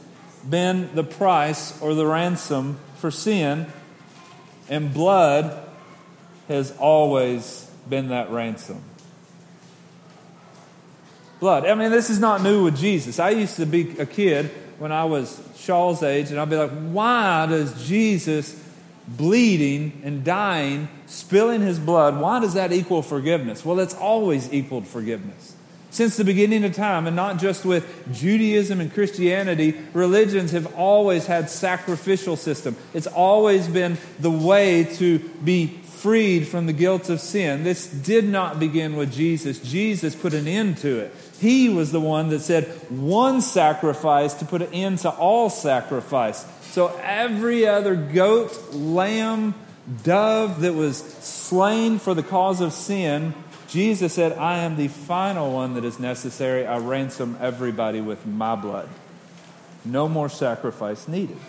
been 0.49 0.93
the 0.95 1.03
price 1.03 1.79
or 1.81 1.93
the 1.93 2.05
ransom 2.05 2.79
for 2.97 3.11
sin, 3.11 3.67
and 4.69 4.93
blood 4.93 5.59
has 6.47 6.75
always 6.77 7.69
been 7.89 8.09
that 8.09 8.31
ransom. 8.31 8.83
Blood. 11.39 11.65
I 11.65 11.75
mean, 11.75 11.91
this 11.91 12.09
is 12.09 12.19
not 12.19 12.41
new 12.41 12.63
with 12.63 12.77
Jesus. 12.77 13.19
I 13.19 13.31
used 13.31 13.57
to 13.57 13.65
be 13.65 13.97
a 13.99 14.05
kid 14.05 14.47
when 14.79 14.91
I 14.91 15.05
was 15.05 15.41
Shaw's 15.57 16.01
age, 16.01 16.31
and 16.31 16.39
I'd 16.39 16.49
be 16.49 16.55
like, 16.55 16.71
why 16.71 17.45
does 17.45 17.85
Jesus 17.87 18.53
bleeding 19.07 20.01
and 20.03 20.23
dying, 20.23 20.87
spilling 21.07 21.61
his 21.61 21.79
blood, 21.79 22.19
why 22.19 22.39
does 22.39 22.53
that 22.53 22.71
equal 22.71 23.01
forgiveness? 23.01 23.65
Well, 23.65 23.79
it's 23.79 23.95
always 23.95 24.51
equaled 24.53 24.87
forgiveness. 24.87 25.55
Since 25.89 26.17
the 26.17 26.23
beginning 26.23 26.63
of 26.63 26.73
time, 26.73 27.05
and 27.05 27.15
not 27.15 27.37
just 27.37 27.65
with 27.65 28.11
Judaism 28.11 28.81
and 28.81 28.91
Christianity, 28.91 29.79
religions 29.93 30.51
have 30.51 30.75
always 30.75 31.27
had 31.27 31.51
sacrificial 31.51 32.35
system. 32.35 32.75
It's 32.95 33.05
always 33.05 33.67
been 33.67 33.99
the 34.19 34.31
way 34.31 34.85
to 34.95 35.19
be 35.19 35.67
freed 35.67 36.47
from 36.47 36.65
the 36.65 36.73
guilt 36.73 37.09
of 37.09 37.21
sin. 37.21 37.63
This 37.63 37.85
did 37.85 38.27
not 38.27 38.59
begin 38.59 38.95
with 38.95 39.13
Jesus. 39.13 39.59
Jesus 39.59 40.15
put 40.15 40.33
an 40.33 40.47
end 40.47 40.77
to 40.79 40.99
it. 40.99 41.15
He 41.39 41.69
was 41.69 41.91
the 41.91 41.99
one 42.01 42.29
that 42.29 42.39
said 42.39 42.65
one 42.89 43.39
sacrifice 43.41 44.33
to 44.35 44.45
put 44.45 44.63
an 44.63 44.73
end 44.73 44.99
to 44.99 45.11
all 45.11 45.49
sacrifice. 45.49 46.43
So 46.73 46.87
every 47.03 47.67
other 47.67 47.95
goat, 47.95 48.73
lamb, 48.73 49.53
dove 50.03 50.61
that 50.61 50.73
was 50.73 50.97
slain 50.97 51.99
for 51.99 52.13
the 52.13 52.23
cause 52.23 52.61
of 52.61 52.73
sin 52.73 53.35
Jesus 53.73 54.13
said, 54.13 54.37
I 54.37 54.59
am 54.59 54.77
the 54.77 54.87
final 54.87 55.51
one 55.51 55.73
that 55.73 55.83
is 55.83 55.99
necessary. 55.99 56.63
I 56.63 56.77
ransom 56.77 57.35
everybody 57.41 58.01
with 58.01 58.23
my 58.23 58.53
blood. 58.53 58.87
No 59.83 60.07
more 60.07 60.29
sacrifice 60.29 61.07
needed. 61.07 61.39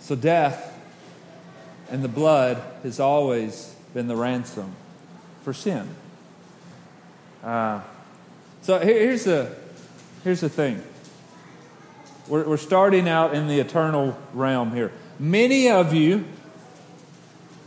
So, 0.00 0.16
death 0.16 0.76
and 1.88 2.02
the 2.02 2.08
blood 2.08 2.60
has 2.82 2.98
always 2.98 3.76
been 3.94 4.08
the 4.08 4.16
ransom 4.16 4.74
for 5.44 5.52
sin. 5.52 5.88
Uh, 7.44 7.80
so, 8.66 8.80
here's 8.80 9.22
the, 9.22 9.54
here's 10.24 10.40
the 10.40 10.48
thing 10.48 10.82
we're, 12.26 12.48
we're 12.48 12.56
starting 12.56 13.08
out 13.08 13.32
in 13.32 13.46
the 13.46 13.60
eternal 13.60 14.18
realm 14.34 14.72
here. 14.72 14.90
Many 15.20 15.70
of 15.70 15.94
you 15.94 16.24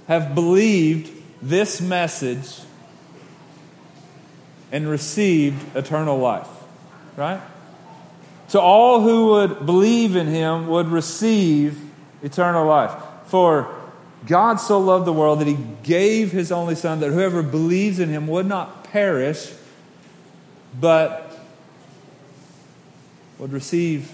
have 0.10 0.36
believed 0.36 1.10
this 1.41 1.79
message 1.79 2.60
and 4.74 4.89
received 4.89 5.74
eternal 5.74 6.18
life. 6.18 6.50
Right? 7.15 7.39
So 8.50 8.60
all 8.60 9.00
who 9.00 9.27
would 9.27 9.65
believe 9.65 10.18
in 10.18 10.27
him 10.27 10.68
would 10.68 10.88
receive 10.88 11.80
eternal 12.21 12.67
life. 12.67 12.91
For 13.28 13.73
God 14.28 14.58
so 14.58 14.80
loved 14.80 15.06
the 15.06 15.13
world 15.13 15.39
that 15.39 15.47
he 15.47 15.58
gave 15.82 16.34
his 16.34 16.52
only 16.52 16.76
Son, 16.76 17.00
that 17.00 17.12
whoever 17.12 17.41
believes 17.41 18.00
in 18.00 18.10
him 18.10 18.28
would 18.28 18.47
not 18.47 18.84
perish, 18.84 19.54
but 20.77 21.32
would 23.38 23.53
receive 23.53 24.12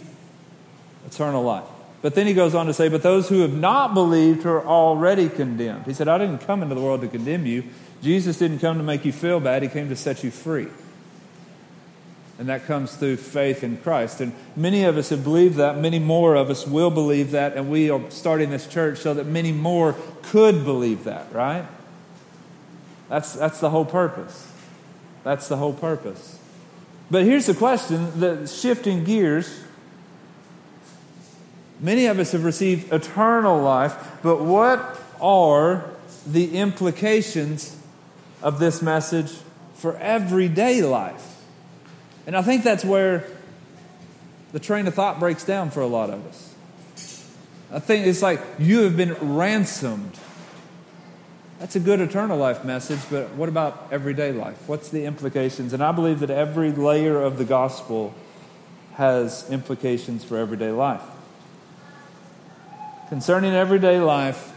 eternal 1.07 1.43
life. 1.43 1.65
But 2.01 2.13
then 2.13 2.27
he 2.27 2.33
goes 2.33 2.53
on 2.53 2.67
to 2.67 2.73
say, 2.73 2.87
But 2.87 3.01
those 3.01 3.29
who 3.29 3.39
have 3.39 3.53
not 3.53 3.93
believed 3.93 4.45
are 4.45 4.63
already 4.63 5.27
condemned. 5.27 5.85
He 5.87 5.93
said, 5.93 6.07
I 6.07 6.19
didn't 6.19 6.39
come 6.39 6.61
into 6.61 6.75
the 6.75 6.81
world 6.81 7.01
to 7.01 7.07
condemn 7.07 7.45
you. 7.45 7.63
Jesus 8.03 8.37
didn't 8.37 8.59
come 8.59 8.77
to 8.77 8.83
make 8.83 9.05
you 9.05 9.11
feel 9.11 9.39
bad, 9.39 9.63
he 9.63 9.69
came 9.69 9.89
to 9.89 9.95
set 9.95 10.23
you 10.23 10.29
free. 10.29 10.67
And 12.37 12.49
that 12.49 12.65
comes 12.65 12.93
through 12.95 13.17
faith 13.17 13.63
in 13.63 13.77
Christ. 13.77 14.19
And 14.19 14.33
many 14.55 14.83
of 14.83 14.97
us 14.97 15.09
have 15.09 15.23
believed 15.23 15.55
that. 15.55 15.77
Many 15.79 15.99
more 15.99 16.35
of 16.35 16.49
us 16.49 16.67
will 16.67 16.91
believe 16.91 17.31
that. 17.31 17.55
And 17.55 17.71
we 17.71 17.89
are 17.89 18.01
starting 18.11 18.49
this 18.49 18.67
church 18.67 18.99
so 18.99 19.13
that 19.13 19.25
many 19.25 19.53
more 19.53 19.95
could 20.21 20.65
believe 20.65 21.05
that, 21.05 21.31
right? 21.31 21.65
That's, 23.07 23.33
that's 23.33 23.59
the 23.61 23.69
whole 23.69 23.85
purpose. 23.85 24.51
That's 25.23 25.47
the 25.47 25.55
whole 25.57 25.73
purpose. 25.73 26.37
But 27.09 27.23
here's 27.23 27.45
the 27.45 27.53
question 27.53 28.19
the 28.19 28.47
shifting 28.47 29.03
gears 29.03 29.63
Many 31.79 32.05
of 32.05 32.19
us 32.19 32.31
have 32.31 32.45
received 32.45 32.91
eternal 32.93 33.61
life, 33.61 33.95
but 34.23 34.41
what 34.41 34.99
are 35.19 35.89
the 36.25 36.57
implications 36.57 37.77
of 38.41 38.59
this 38.59 38.81
message 38.81 39.31
for 39.75 39.97
everyday 39.97 40.81
life? 40.81 41.43
And 42.25 42.35
I 42.35 42.41
think 42.41 42.63
that's 42.63 42.85
where 42.85 43.27
the 44.53 44.59
train 44.59 44.87
of 44.87 44.93
thought 44.93 45.19
breaks 45.19 45.43
down 45.43 45.69
for 45.69 45.81
a 45.81 45.87
lot 45.87 46.09
of 46.09 46.25
us. 46.27 46.53
I 47.71 47.79
think 47.79 48.07
it's 48.07 48.21
like 48.21 48.41
you 48.57 48.83
have 48.83 48.95
been 48.95 49.13
ransomed. 49.35 50.17
That's 51.59 51.75
a 51.75 51.79
good 51.79 52.01
eternal 52.01 52.37
life 52.37 52.65
message, 52.65 52.99
but 53.09 53.31
what 53.31 53.49
about 53.49 53.87
everyday 53.91 54.31
life? 54.31 54.67
What's 54.67 54.89
the 54.89 55.05
implications? 55.05 55.73
And 55.73 55.81
I 55.81 55.91
believe 55.91 56.19
that 56.19 56.29
every 56.29 56.71
layer 56.71 57.21
of 57.21 57.37
the 57.37 57.45
gospel 57.45 58.13
has 58.95 59.49
implications 59.49 60.23
for 60.23 60.37
everyday 60.37 60.71
life 60.71 61.01
concerning 63.09 63.53
everyday 63.53 63.99
life, 63.99 64.51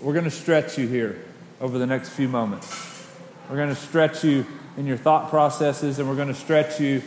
we're 0.00 0.12
going 0.12 0.24
to 0.24 0.30
stretch 0.30 0.78
you 0.78 0.86
here 0.86 1.24
over 1.60 1.78
the 1.78 1.86
next 1.86 2.10
few 2.10 2.28
moments. 2.28 3.06
We're 3.50 3.56
going 3.56 3.70
to 3.70 3.74
stretch 3.74 4.24
you 4.24 4.46
in 4.76 4.86
your 4.86 4.96
thought 4.96 5.30
processes, 5.30 5.98
and 5.98 6.08
we're 6.08 6.16
going 6.16 6.28
to 6.28 6.34
stretch 6.34 6.80
you 6.80 7.02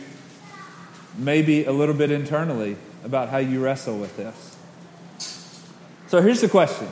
maybe 1.16 1.64
a 1.64 1.72
little 1.72 1.94
bit 1.94 2.10
internally 2.10 2.76
about 3.04 3.28
how 3.28 3.38
you 3.38 3.62
wrestle 3.62 3.98
with 3.98 4.16
this. 4.16 4.56
So 6.08 6.22
here's 6.22 6.40
the 6.40 6.48
question 6.48 6.88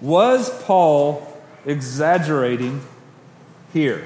Was 0.00 0.50
Paul 0.64 1.26
exaggerating 1.66 2.80
here? 3.72 4.04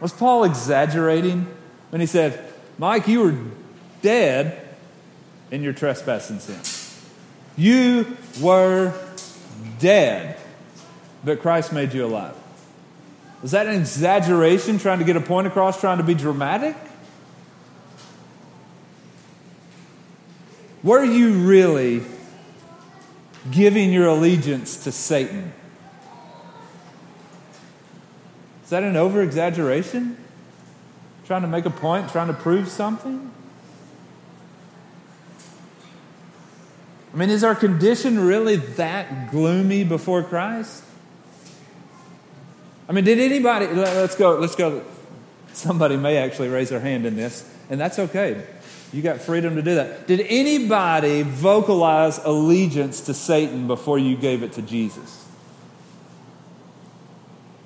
Was 0.00 0.12
Paul 0.12 0.44
exaggerating 0.44 1.46
when 1.90 2.00
he 2.00 2.06
said, 2.06 2.52
Mike, 2.78 3.06
you 3.06 3.20
were 3.20 3.36
dead 4.00 4.68
in 5.50 5.62
your 5.62 5.72
trespass 5.72 6.30
and 6.30 6.40
sin. 6.40 6.60
You 7.56 8.16
were 8.40 8.94
dead, 9.78 10.38
but 11.24 11.40
Christ 11.40 11.72
made 11.72 11.92
you 11.92 12.06
alive. 12.06 12.34
Was 13.42 13.50
that 13.50 13.66
an 13.66 13.74
exaggeration, 13.74 14.78
trying 14.78 15.00
to 15.00 15.04
get 15.04 15.16
a 15.16 15.20
point 15.20 15.46
across, 15.46 15.80
trying 15.80 15.98
to 15.98 16.04
be 16.04 16.14
dramatic? 16.14 16.76
Were 20.82 21.04
you 21.04 21.34
really 21.34 22.02
giving 23.50 23.92
your 23.92 24.06
allegiance 24.06 24.84
to 24.84 24.92
Satan? 24.92 25.52
Is 28.64 28.70
that 28.70 28.82
an 28.82 28.96
over 28.96 29.22
exaggeration? 29.22 30.16
Trying 31.26 31.42
to 31.42 31.48
make 31.48 31.66
a 31.66 31.70
point, 31.70 32.10
trying 32.10 32.28
to 32.28 32.34
prove 32.34 32.68
something? 32.68 33.30
I 37.12 37.16
mean, 37.16 37.30
is 37.30 37.44
our 37.44 37.54
condition 37.54 38.20
really 38.20 38.56
that 38.56 39.30
gloomy 39.30 39.84
before 39.84 40.22
Christ? 40.22 40.82
I 42.88 42.92
mean, 42.92 43.04
did 43.04 43.18
anybody, 43.18 43.66
let's 43.66 44.16
go, 44.16 44.38
let's 44.38 44.56
go. 44.56 44.82
Somebody 45.52 45.96
may 45.96 46.16
actually 46.16 46.48
raise 46.48 46.70
their 46.70 46.80
hand 46.80 47.04
in 47.04 47.14
this, 47.14 47.48
and 47.68 47.78
that's 47.78 47.98
okay. 47.98 48.44
You 48.92 49.00
got 49.00 49.20
freedom 49.20 49.56
to 49.56 49.62
do 49.62 49.76
that. 49.76 50.06
Did 50.06 50.20
anybody 50.20 51.22
vocalize 51.22 52.18
allegiance 52.18 53.00
to 53.02 53.14
Satan 53.14 53.66
before 53.66 53.98
you 53.98 54.16
gave 54.16 54.42
it 54.42 54.52
to 54.54 54.62
Jesus? 54.62 55.26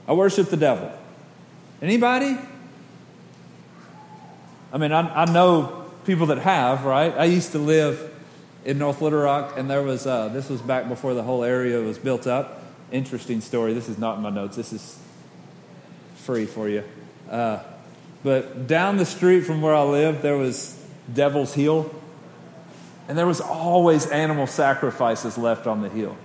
I 0.07 0.13
worship 0.13 0.51
the 0.51 0.57
devil. 0.57 0.93
Anybody? 1.83 2.37
I 4.73 4.79
mean, 4.79 4.93
I, 4.93 5.23
I 5.23 5.33
know 5.33 5.91
people 6.05 6.27
that 6.27 6.39
have, 6.39 6.85
right? 6.85 7.13
I 7.17 7.25
used 7.25 7.53
to 7.53 7.59
live 7.59 8.13
in 8.65 8.79
North 8.79 9.03
Little 9.03 9.21
Rock, 9.21 9.55
and 9.57 9.69
there 9.69 9.83
was 9.83 10.07
uh, 10.07 10.29
this 10.29 10.49
was 10.49 10.61
back 10.61 10.89
before 10.89 11.15
the 11.15 11.23
whole 11.25 11.43
area 11.43 11.81
was 11.81 11.99
built 11.99 12.27
up. 12.27 12.63
Interesting 12.93 13.41
story. 13.41 13.75
This 13.75 13.89
is 13.89 13.99
not 13.99 14.17
in 14.17 14.23
my 14.23 14.31
notes. 14.31 14.57
This 14.57 14.73
is 14.73 14.99
free 16.17 16.47
for 16.47 16.69
you. 16.69 16.85
Uh, 17.29 17.61
but 18.23 18.69
down 18.69 18.97
the 18.97 19.05
street 19.05 19.43
from 19.43 19.61
where 19.61 19.75
I 19.75 19.83
lived, 19.83 20.23
there 20.23 20.37
was 20.37 20.81
Devil's 21.13 21.55
Hill. 21.55 21.95
And 23.09 23.17
there 23.17 23.27
was 23.27 23.41
always 23.41 24.07
animal 24.07 24.47
sacrifices 24.47 25.39
left 25.39 25.67
on 25.67 25.83
the 25.83 25.89
hill. 25.89 26.17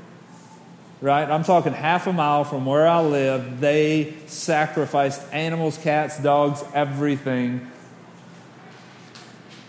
Right? 1.00 1.30
I'm 1.30 1.44
talking 1.44 1.74
half 1.74 2.08
a 2.08 2.14
mile 2.14 2.44
from 2.44 2.66
where 2.66 2.88
I 2.88 3.02
live, 3.02 3.60
they 3.60 4.16
sacrificed 4.28 5.22
animals, 5.32 5.78
cats, 5.78 6.20
dogs, 6.20 6.64
everything. 6.74 7.70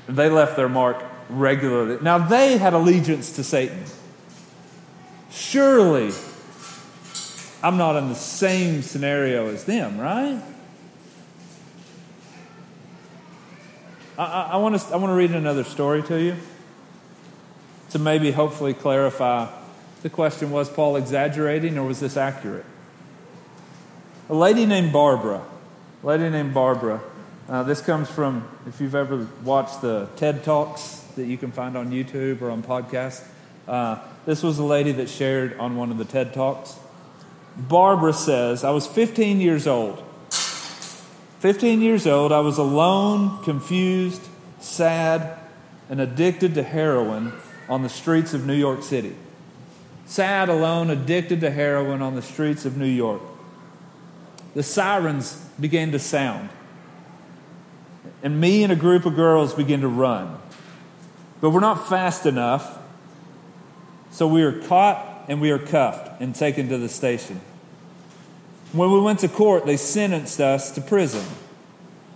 They 0.09 0.29
left 0.29 0.57
their 0.57 0.68
mark 0.68 1.03
regularly. 1.31 1.98
Now, 2.03 2.18
they 2.18 2.59
had 2.59 2.75
allegiance 2.75 3.37
to 3.37 3.44
Satan. 3.44 3.83
Surely, 5.31 6.12
I'm 7.62 7.79
not 7.79 7.96
in 7.96 8.09
the 8.09 8.14
same 8.14 8.83
scenario 8.83 9.48
as 9.48 9.64
them, 9.64 9.98
right? 9.98 10.42
I, 14.18 14.51
I, 14.53 14.57
want 14.57 14.79
to 14.79 14.87
I 14.92 14.96
want 14.96 15.11
to 15.11 15.14
read 15.14 15.31
another 15.31 15.64
story 15.64 16.03
to 16.05 16.20
you 16.20 16.37
to 17.90 17.98
maybe 17.98 18.31
hopefully 18.31 18.75
clarify 18.75 19.48
the 20.03 20.11
question 20.11 20.51
was 20.51 20.68
Paul 20.68 20.96
exaggerating 20.96 21.79
or 21.79 21.85
was 21.85 22.01
this 22.01 22.16
accurate? 22.16 22.64
A 24.29 24.35
lady 24.35 24.66
named 24.66 24.92
Barbara, 24.92 25.42
a 26.03 26.07
lady 26.07 26.29
named 26.29 26.55
Barbara, 26.55 27.01
uh, 27.48 27.62
this 27.64 27.81
comes 27.81 28.09
from, 28.09 28.48
if 28.66 28.81
you've 28.81 28.94
ever 28.94 29.27
watched 29.44 29.83
the 29.83 30.09
TED 30.16 30.44
Talks 30.44 31.05
that 31.16 31.27
you 31.27 31.37
can 31.37 31.53
find 31.53 31.77
on 31.77 31.90
YouTube 31.90 32.40
or 32.40 32.51
on 32.51 32.62
podcasts, 32.62 33.27
uh, 33.66 33.98
this 34.25 34.42
was 34.42 34.59
a 34.59 34.64
lady 34.64 34.92
that 34.92 35.09
shared 35.09 35.59
on 35.59 35.77
one 35.77 35.90
of 35.90 35.98
the 35.98 36.05
TED 36.05 36.33
Talks. 36.33 36.77
Barbara 37.57 38.12
says, 38.12 38.64
I 38.64 38.70
was 38.70 38.87
15 38.87 39.40
years 39.40 39.66
old. 39.66 40.03
15 41.42 41.81
years 41.81 42.07
old, 42.07 42.31
I 42.31 42.38
was 42.38 42.57
alone, 42.57 43.42
confused, 43.42 44.22
sad, 44.61 45.37
and 45.90 46.00
addicted 46.00 46.55
to 46.55 46.62
heroin 46.62 47.33
on 47.68 47.83
the 47.83 47.88
streets 47.88 48.33
of 48.33 48.46
New 48.46 48.55
York 48.55 48.85
City. 48.85 49.16
Sad, 50.07 50.48
alone, 50.48 50.88
addicted 50.88 51.40
to 51.40 51.50
heroin 51.50 52.00
on 52.00 52.14
the 52.14 52.22
streets 52.22 52.64
of 52.64 52.76
New 52.76 52.87
York. 52.87 53.20
The 54.55 54.62
sirens 54.62 55.44
began 55.59 55.90
to 55.90 55.98
sound, 55.98 56.48
and 58.22 58.40
me 58.40 58.62
and 58.62 58.72
a 58.72 58.76
group 58.76 59.05
of 59.05 59.16
girls 59.16 59.52
began 59.52 59.81
to 59.81 59.88
run. 59.88 60.38
But 61.40 61.50
we're 61.50 61.59
not 61.59 61.88
fast 61.88 62.24
enough, 62.24 62.78
so 64.12 64.28
we 64.28 64.44
are 64.44 64.61
caught 64.61 65.24
and 65.26 65.40
we 65.40 65.50
are 65.50 65.59
cuffed 65.59 66.20
and 66.20 66.37
taken 66.37 66.68
to 66.68 66.78
the 66.78 66.88
station. 66.88 67.40
When 68.72 68.90
we 68.90 69.00
went 69.00 69.20
to 69.20 69.28
court, 69.28 69.66
they 69.66 69.76
sentenced 69.76 70.40
us 70.40 70.70
to 70.72 70.80
prison. 70.80 71.24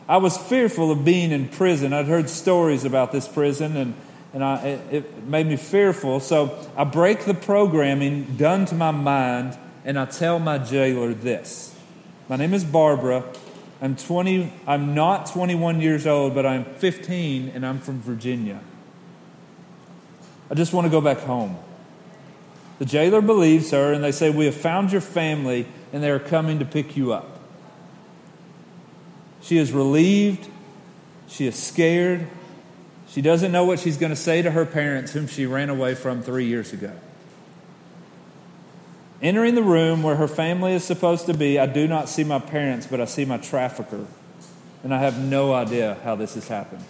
I 0.09 0.17
was 0.19 0.39
fearful 0.39 0.91
of 0.91 1.05
being 1.05 1.33
in 1.33 1.49
prison. 1.49 1.93
I'd 1.93 2.07
heard 2.07 2.31
stories 2.31 2.85
about 2.85 3.13
this 3.13 3.29
prison, 3.29 3.77
and 3.77 3.95
and 4.37 4.45
I, 4.45 4.57
it, 4.67 4.81
it 4.93 5.23
made 5.25 5.47
me 5.47 5.57
fearful. 5.57 6.21
So 6.21 6.59
I 6.77 6.85
break 6.85 7.25
the 7.25 7.33
programming 7.33 8.37
done 8.37 8.67
to 8.67 8.75
my 8.75 8.91
mind, 8.91 9.57
and 9.83 9.99
I 9.99 10.05
tell 10.05 10.39
my 10.39 10.59
jailer 10.59 11.15
this. 11.15 11.75
My 12.29 12.37
name 12.37 12.53
is 12.53 12.63
Barbara. 12.63 13.25
I'm 13.81 13.97
20. 13.97 14.53
I'm 14.67 14.95
not 14.95 15.25
21 15.27 15.81
years 15.81 16.07
old, 16.07 16.35
but 16.35 16.45
I'm 16.45 16.67
15, 16.67 17.53
and 17.55 17.65
I'm 17.65 17.79
from 17.79 18.01
Virginia. 18.03 18.61
I 20.51 20.55
just 20.55 20.75
want 20.75 20.85
to 20.85 20.91
go 20.91 21.01
back 21.01 21.21
home. 21.21 21.57
The 22.79 22.85
jailer 22.85 23.23
believes 23.23 23.71
her, 23.71 23.95
and 23.95 24.05
they 24.05 24.13
say, 24.13 24.29
We 24.29 24.45
have 24.45 24.55
found 24.55 24.93
your 24.93 25.01
family, 25.01 25.67
and 25.93 26.03
they 26.03 26.11
are 26.11 26.19
coming 26.19 26.59
to 26.59 26.65
pick 26.65 26.97
you 26.97 27.13
up. 27.13 27.41
She 29.41 29.59
is 29.59 29.73
relieved. 29.73 30.49
She 31.29 31.47
is 31.47 31.57
scared. 31.57 32.27
She 33.09 33.23
doesn't 33.23 33.53
know 33.53 33.65
what 33.65 33.79
she's 33.79 33.97
going 33.97 34.11
to 34.11 34.17
say 34.17 34.43
to 34.43 34.51
her 34.51 34.67
parents, 34.67 35.13
whom 35.13 35.27
she 35.27 35.47
ran 35.47 35.71
away 35.71 35.95
from 35.95 36.23
three 36.23 36.47
years 36.47 36.73
ago. 36.73 36.93
Entering 39.23 39.55
the 39.55 39.63
room 39.63 40.03
where 40.03 40.17
her 40.17 40.29
family 40.29 40.75
is 40.75 40.85
supposed 40.85 41.27
to 41.27 41.35
be, 41.35 41.59
I 41.59 41.67
do 41.67 41.89
not 41.89 42.09
see 42.09 42.25
my 42.25 42.39
parents, 42.39 42.87
but 42.87 43.01
I 43.01 43.07
see 43.07 43.25
my 43.25 43.39
trafficker. 43.39 44.07
And 44.85 44.93
I 44.95 44.99
have 44.99 45.19
no 45.19 45.55
idea 45.55 45.97
how 46.05 46.17
this 46.17 46.35
has 46.35 46.49
happened. 46.49 46.85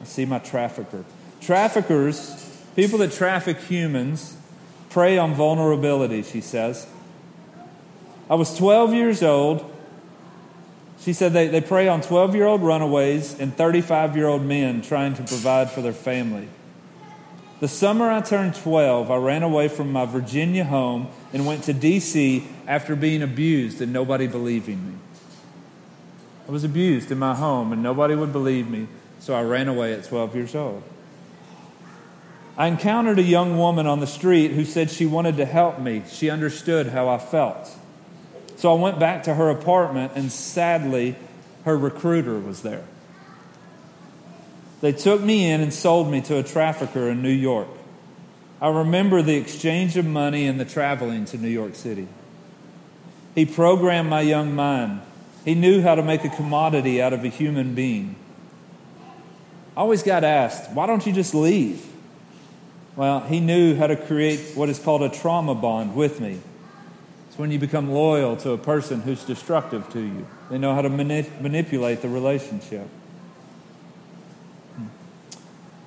I 0.00 0.04
see 0.04 0.24
my 0.24 0.40
trafficker. 0.40 1.04
Traffickers, 1.40 2.64
people 2.74 2.98
that 2.98 3.12
traffic 3.12 3.58
humans, 3.58 4.36
prey 4.90 5.18
on 5.18 5.34
vulnerability, 5.34 6.22
she 6.22 6.40
says. 6.40 6.86
I 8.32 8.34
was 8.34 8.56
12 8.56 8.94
years 8.94 9.22
old 9.22 9.68
she 11.02 11.12
said 11.12 11.32
they, 11.32 11.48
they 11.48 11.60
prey 11.60 11.88
on 11.88 12.00
12 12.00 12.36
year 12.36 12.46
old 12.46 12.62
runaways 12.62 13.38
and 13.38 13.54
35 13.56 14.16
year 14.16 14.28
old 14.28 14.42
men 14.42 14.82
trying 14.82 15.14
to 15.14 15.22
provide 15.24 15.70
for 15.70 15.82
their 15.82 15.92
family. 15.92 16.48
The 17.58 17.66
summer 17.66 18.08
I 18.08 18.20
turned 18.20 18.54
12, 18.54 19.10
I 19.10 19.16
ran 19.16 19.42
away 19.42 19.66
from 19.66 19.90
my 19.90 20.04
Virginia 20.06 20.64
home 20.64 21.08
and 21.32 21.44
went 21.44 21.64
to 21.64 21.72
D.C. 21.72 22.46
after 22.68 22.94
being 22.94 23.20
abused 23.20 23.80
and 23.80 23.92
nobody 23.92 24.28
believing 24.28 24.92
me. 24.92 24.94
I 26.46 26.52
was 26.52 26.62
abused 26.62 27.10
in 27.10 27.18
my 27.18 27.34
home 27.34 27.72
and 27.72 27.82
nobody 27.82 28.14
would 28.14 28.32
believe 28.32 28.68
me, 28.70 28.86
so 29.18 29.34
I 29.34 29.42
ran 29.42 29.66
away 29.66 29.92
at 29.92 30.04
12 30.04 30.36
years 30.36 30.54
old. 30.54 30.84
I 32.56 32.68
encountered 32.68 33.18
a 33.18 33.22
young 33.22 33.58
woman 33.58 33.88
on 33.88 33.98
the 33.98 34.06
street 34.06 34.52
who 34.52 34.64
said 34.64 34.88
she 34.90 35.06
wanted 35.06 35.36
to 35.38 35.46
help 35.46 35.80
me. 35.80 36.04
She 36.08 36.30
understood 36.30 36.88
how 36.88 37.08
I 37.08 37.18
felt. 37.18 37.76
So 38.62 38.72
I 38.72 38.80
went 38.80 39.00
back 39.00 39.24
to 39.24 39.34
her 39.34 39.50
apartment, 39.50 40.12
and 40.14 40.30
sadly, 40.30 41.16
her 41.64 41.76
recruiter 41.76 42.38
was 42.38 42.62
there. 42.62 42.84
They 44.80 44.92
took 44.92 45.20
me 45.20 45.50
in 45.50 45.60
and 45.60 45.74
sold 45.74 46.08
me 46.08 46.20
to 46.20 46.38
a 46.38 46.44
trafficker 46.44 47.08
in 47.08 47.22
New 47.22 47.28
York. 47.28 47.66
I 48.60 48.68
remember 48.68 49.20
the 49.20 49.34
exchange 49.34 49.96
of 49.96 50.06
money 50.06 50.46
and 50.46 50.60
the 50.60 50.64
traveling 50.64 51.24
to 51.24 51.38
New 51.38 51.48
York 51.48 51.74
City. 51.74 52.06
He 53.34 53.46
programmed 53.46 54.08
my 54.08 54.20
young 54.20 54.54
mind. 54.54 55.00
He 55.44 55.56
knew 55.56 55.82
how 55.82 55.96
to 55.96 56.02
make 56.04 56.24
a 56.24 56.28
commodity 56.28 57.02
out 57.02 57.12
of 57.12 57.24
a 57.24 57.28
human 57.28 57.74
being. 57.74 58.14
I 59.76 59.80
always 59.80 60.04
got 60.04 60.22
asked, 60.22 60.70
why 60.70 60.86
don't 60.86 61.04
you 61.04 61.12
just 61.12 61.34
leave? 61.34 61.84
Well, 62.94 63.22
he 63.22 63.40
knew 63.40 63.74
how 63.74 63.88
to 63.88 63.96
create 63.96 64.52
what 64.54 64.68
is 64.68 64.78
called 64.78 65.02
a 65.02 65.08
trauma 65.08 65.56
bond 65.56 65.96
with 65.96 66.20
me. 66.20 66.38
It's 67.32 67.38
when 67.38 67.50
you 67.50 67.58
become 67.58 67.90
loyal 67.90 68.36
to 68.36 68.50
a 68.50 68.58
person 68.58 69.00
who's 69.00 69.24
destructive 69.24 69.88
to 69.94 70.00
you. 70.00 70.26
They 70.50 70.58
know 70.58 70.74
how 70.74 70.82
to 70.82 70.90
manipulate 70.90 72.02
the 72.02 72.10
relationship. 72.10 72.86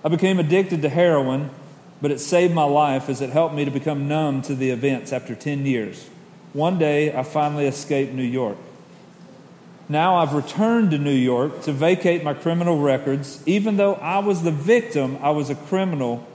I 0.04 0.10
became 0.10 0.40
addicted 0.40 0.82
to 0.82 0.90
heroin, 0.90 1.52
but 2.02 2.10
it 2.10 2.20
saved 2.20 2.56
my 2.56 2.64
life 2.64 3.10
as 3.10 3.22
it 3.22 3.30
helped 3.30 3.54
me 3.54 3.64
to 3.64 3.70
become 3.70 4.08
numb 4.08 4.42
to 4.42 4.56
the 4.56 4.72
events 4.72 5.14
after 5.14 5.36
10 5.36 5.68
years. 5.68 6.10
One 6.54 6.80
day, 6.80 7.16
I 7.16 7.22
finally 7.22 7.68
escaped 7.68 8.12
New 8.12 8.24
York. 8.24 8.58
Now 9.88 10.16
I've 10.16 10.34
returned 10.34 10.90
to 10.90 10.98
New 10.98 11.12
York 11.12 11.62
to 11.62 11.72
vacate 11.72 12.24
my 12.24 12.34
criminal 12.34 12.80
records. 12.80 13.44
Even 13.46 13.78
though 13.78 13.94
I 13.94 14.18
was 14.18 14.42
the 14.42 14.50
victim, 14.50 15.20
I 15.22 15.30
was 15.30 15.52
a 15.52 15.56
criminal. 15.56 16.26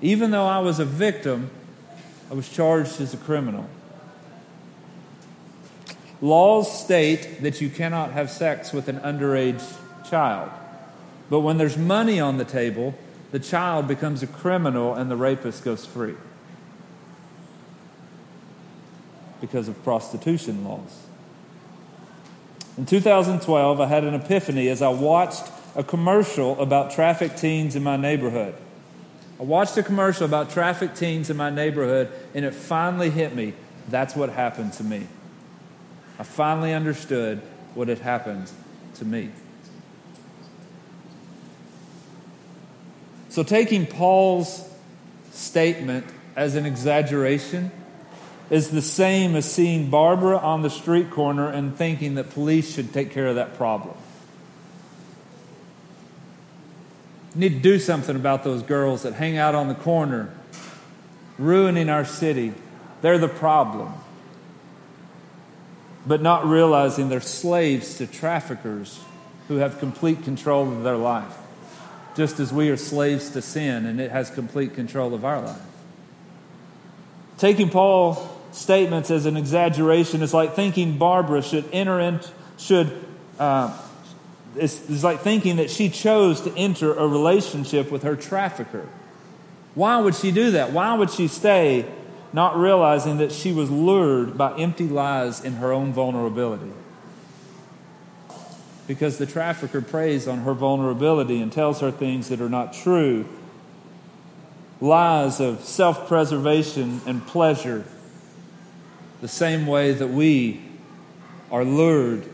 Even 0.00 0.30
though 0.30 0.46
I 0.46 0.60
was 0.60 0.78
a 0.78 0.84
victim, 0.84 1.50
I 2.30 2.34
was 2.34 2.48
charged 2.48 3.00
as 3.00 3.12
a 3.12 3.16
criminal. 3.16 3.68
Laws 6.20 6.82
state 6.82 7.42
that 7.42 7.60
you 7.60 7.70
cannot 7.70 8.12
have 8.12 8.30
sex 8.30 8.72
with 8.72 8.88
an 8.88 9.00
underage 9.00 9.64
child. 10.08 10.50
But 11.30 11.40
when 11.40 11.56
there's 11.56 11.78
money 11.78 12.20
on 12.20 12.36
the 12.36 12.44
table, 12.44 12.94
the 13.30 13.38
child 13.38 13.88
becomes 13.88 14.22
a 14.22 14.26
criminal 14.26 14.94
and 14.94 15.10
the 15.10 15.16
rapist 15.16 15.64
goes 15.64 15.86
free 15.86 16.16
because 19.40 19.68
of 19.68 19.82
prostitution 19.82 20.64
laws. 20.64 21.06
In 22.76 22.86
2012, 22.86 23.80
I 23.80 23.86
had 23.86 24.04
an 24.04 24.14
epiphany 24.14 24.68
as 24.68 24.82
I 24.82 24.88
watched 24.88 25.44
a 25.74 25.84
commercial 25.84 26.60
about 26.60 26.90
traffic 26.90 27.36
teens 27.36 27.76
in 27.76 27.82
my 27.82 27.96
neighborhood. 27.96 28.54
I 29.38 29.44
watched 29.44 29.76
a 29.78 29.82
commercial 29.82 30.26
about 30.26 30.50
traffic 30.50 30.94
teens 30.94 31.30
in 31.30 31.36
my 31.36 31.48
neighborhood, 31.48 32.10
and 32.34 32.44
it 32.44 32.54
finally 32.54 33.08
hit 33.08 33.34
me. 33.34 33.54
That's 33.88 34.14
what 34.14 34.30
happened 34.30 34.74
to 34.74 34.84
me. 34.84 35.06
I 36.20 36.22
finally 36.22 36.74
understood 36.74 37.40
what 37.74 37.88
had 37.88 38.00
happened 38.00 38.52
to 38.96 39.06
me. 39.06 39.30
So, 43.30 43.42
taking 43.42 43.86
Paul's 43.86 44.68
statement 45.30 46.04
as 46.36 46.56
an 46.56 46.66
exaggeration 46.66 47.70
is 48.50 48.68
the 48.68 48.82
same 48.82 49.34
as 49.34 49.50
seeing 49.50 49.88
Barbara 49.88 50.36
on 50.36 50.60
the 50.60 50.68
street 50.68 51.10
corner 51.10 51.48
and 51.48 51.74
thinking 51.74 52.16
that 52.16 52.28
police 52.28 52.74
should 52.74 52.92
take 52.92 53.12
care 53.12 53.28
of 53.28 53.36
that 53.36 53.56
problem. 53.56 53.96
You 57.34 57.40
need 57.40 57.54
to 57.54 57.60
do 57.60 57.78
something 57.78 58.14
about 58.14 58.44
those 58.44 58.62
girls 58.62 59.04
that 59.04 59.14
hang 59.14 59.38
out 59.38 59.54
on 59.54 59.68
the 59.68 59.74
corner, 59.74 60.34
ruining 61.38 61.88
our 61.88 62.04
city. 62.04 62.52
They're 63.00 63.16
the 63.16 63.28
problem. 63.28 63.94
But 66.06 66.22
not 66.22 66.46
realizing 66.46 67.08
they're 67.08 67.20
slaves 67.20 67.98
to 67.98 68.06
traffickers 68.06 69.00
who 69.48 69.56
have 69.56 69.78
complete 69.78 70.22
control 70.22 70.70
of 70.70 70.82
their 70.82 70.96
life, 70.96 71.36
just 72.16 72.40
as 72.40 72.52
we 72.52 72.70
are 72.70 72.76
slaves 72.76 73.30
to 73.30 73.42
sin 73.42 73.84
and 73.86 74.00
it 74.00 74.10
has 74.10 74.30
complete 74.30 74.74
control 74.74 75.14
of 75.14 75.24
our 75.24 75.40
life. 75.40 75.60
Taking 77.38 77.68
Paul's 77.70 78.18
statements 78.52 79.10
as 79.10 79.26
an 79.26 79.36
exaggeration 79.36 80.22
is 80.22 80.34
like 80.34 80.54
thinking 80.54 80.98
Barbara 80.98 81.42
should 81.42 81.64
enter 81.72 82.00
in, 82.00 82.20
should, 82.58 82.92
uh, 83.38 83.76
it's, 84.56 84.88
it's 84.90 85.04
like 85.04 85.20
thinking 85.20 85.56
that 85.56 85.70
she 85.70 85.88
chose 85.88 86.40
to 86.42 86.54
enter 86.56 86.94
a 86.94 87.06
relationship 87.06 87.90
with 87.90 88.02
her 88.02 88.16
trafficker. 88.16 88.88
Why 89.74 90.00
would 90.00 90.14
she 90.14 90.32
do 90.32 90.52
that? 90.52 90.72
Why 90.72 90.94
would 90.94 91.10
she 91.10 91.28
stay 91.28 91.86
not 92.32 92.56
realizing 92.56 93.18
that 93.18 93.32
she 93.32 93.52
was 93.52 93.70
lured 93.70 94.38
by 94.38 94.56
empty 94.56 94.88
lies 94.88 95.44
in 95.44 95.54
her 95.54 95.72
own 95.72 95.92
vulnerability. 95.92 96.72
Because 98.86 99.18
the 99.18 99.26
trafficker 99.26 99.80
preys 99.80 100.28
on 100.28 100.40
her 100.40 100.54
vulnerability 100.54 101.40
and 101.40 101.52
tells 101.52 101.80
her 101.80 101.90
things 101.90 102.28
that 102.28 102.40
are 102.40 102.48
not 102.48 102.72
true. 102.72 103.26
Lies 104.80 105.40
of 105.40 105.64
self 105.64 106.08
preservation 106.08 107.00
and 107.06 107.26
pleasure, 107.26 107.84
the 109.20 109.28
same 109.28 109.66
way 109.66 109.92
that 109.92 110.08
we 110.08 110.62
are 111.50 111.64
lured 111.64 112.24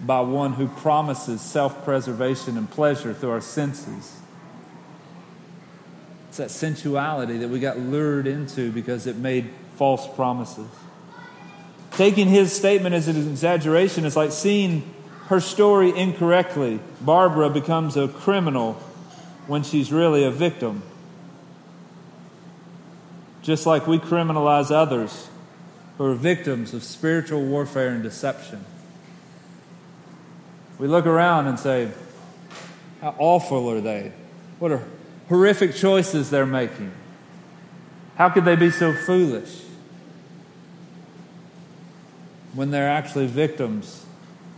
by 0.00 0.20
one 0.20 0.54
who 0.54 0.68
promises 0.68 1.40
self 1.40 1.84
preservation 1.84 2.56
and 2.56 2.70
pleasure 2.70 3.14
through 3.14 3.30
our 3.30 3.40
senses 3.40 4.17
that 6.38 6.50
sensuality 6.50 7.38
that 7.38 7.48
we 7.48 7.60
got 7.60 7.78
lured 7.78 8.26
into 8.26 8.72
because 8.72 9.06
it 9.06 9.16
made 9.16 9.50
false 9.76 10.06
promises. 10.16 10.66
Taking 11.92 12.28
his 12.28 12.52
statement 12.52 12.94
as 12.94 13.08
an 13.08 13.16
exaggeration 13.16 14.04
is 14.04 14.16
like 14.16 14.32
seeing 14.32 14.94
her 15.26 15.40
story 15.40 15.96
incorrectly. 15.96 16.80
Barbara 17.00 17.50
becomes 17.50 17.96
a 17.96 18.08
criminal 18.08 18.74
when 19.46 19.62
she's 19.62 19.92
really 19.92 20.24
a 20.24 20.30
victim. 20.30 20.82
Just 23.42 23.66
like 23.66 23.86
we 23.86 23.98
criminalize 23.98 24.70
others 24.70 25.28
who 25.96 26.04
are 26.04 26.14
victims 26.14 26.74
of 26.74 26.82
spiritual 26.82 27.44
warfare 27.44 27.88
and 27.88 28.02
deception. 28.02 28.64
We 30.78 30.86
look 30.86 31.06
around 31.06 31.48
and 31.48 31.58
say, 31.58 31.90
How 33.00 33.14
awful 33.18 33.68
are 33.70 33.80
they? 33.80 34.12
What 34.58 34.72
a 34.72 34.82
horrific 35.28 35.74
choices 35.74 36.30
they're 36.30 36.46
making. 36.46 36.92
How 38.16 38.28
could 38.28 38.44
they 38.44 38.56
be 38.56 38.70
so 38.70 38.92
foolish 38.92 39.62
when 42.54 42.70
they're 42.70 42.88
actually 42.88 43.26
victims 43.26 44.04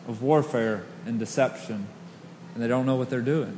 of 0.09 0.23
warfare 0.23 0.85
and 1.07 1.19
deception 1.19 1.87
and 2.55 2.63
they 2.63 2.69
don't 2.69 2.87
know 2.87 2.97
what 2.97 3.11
they're 3.11 3.21
doing? 3.21 3.57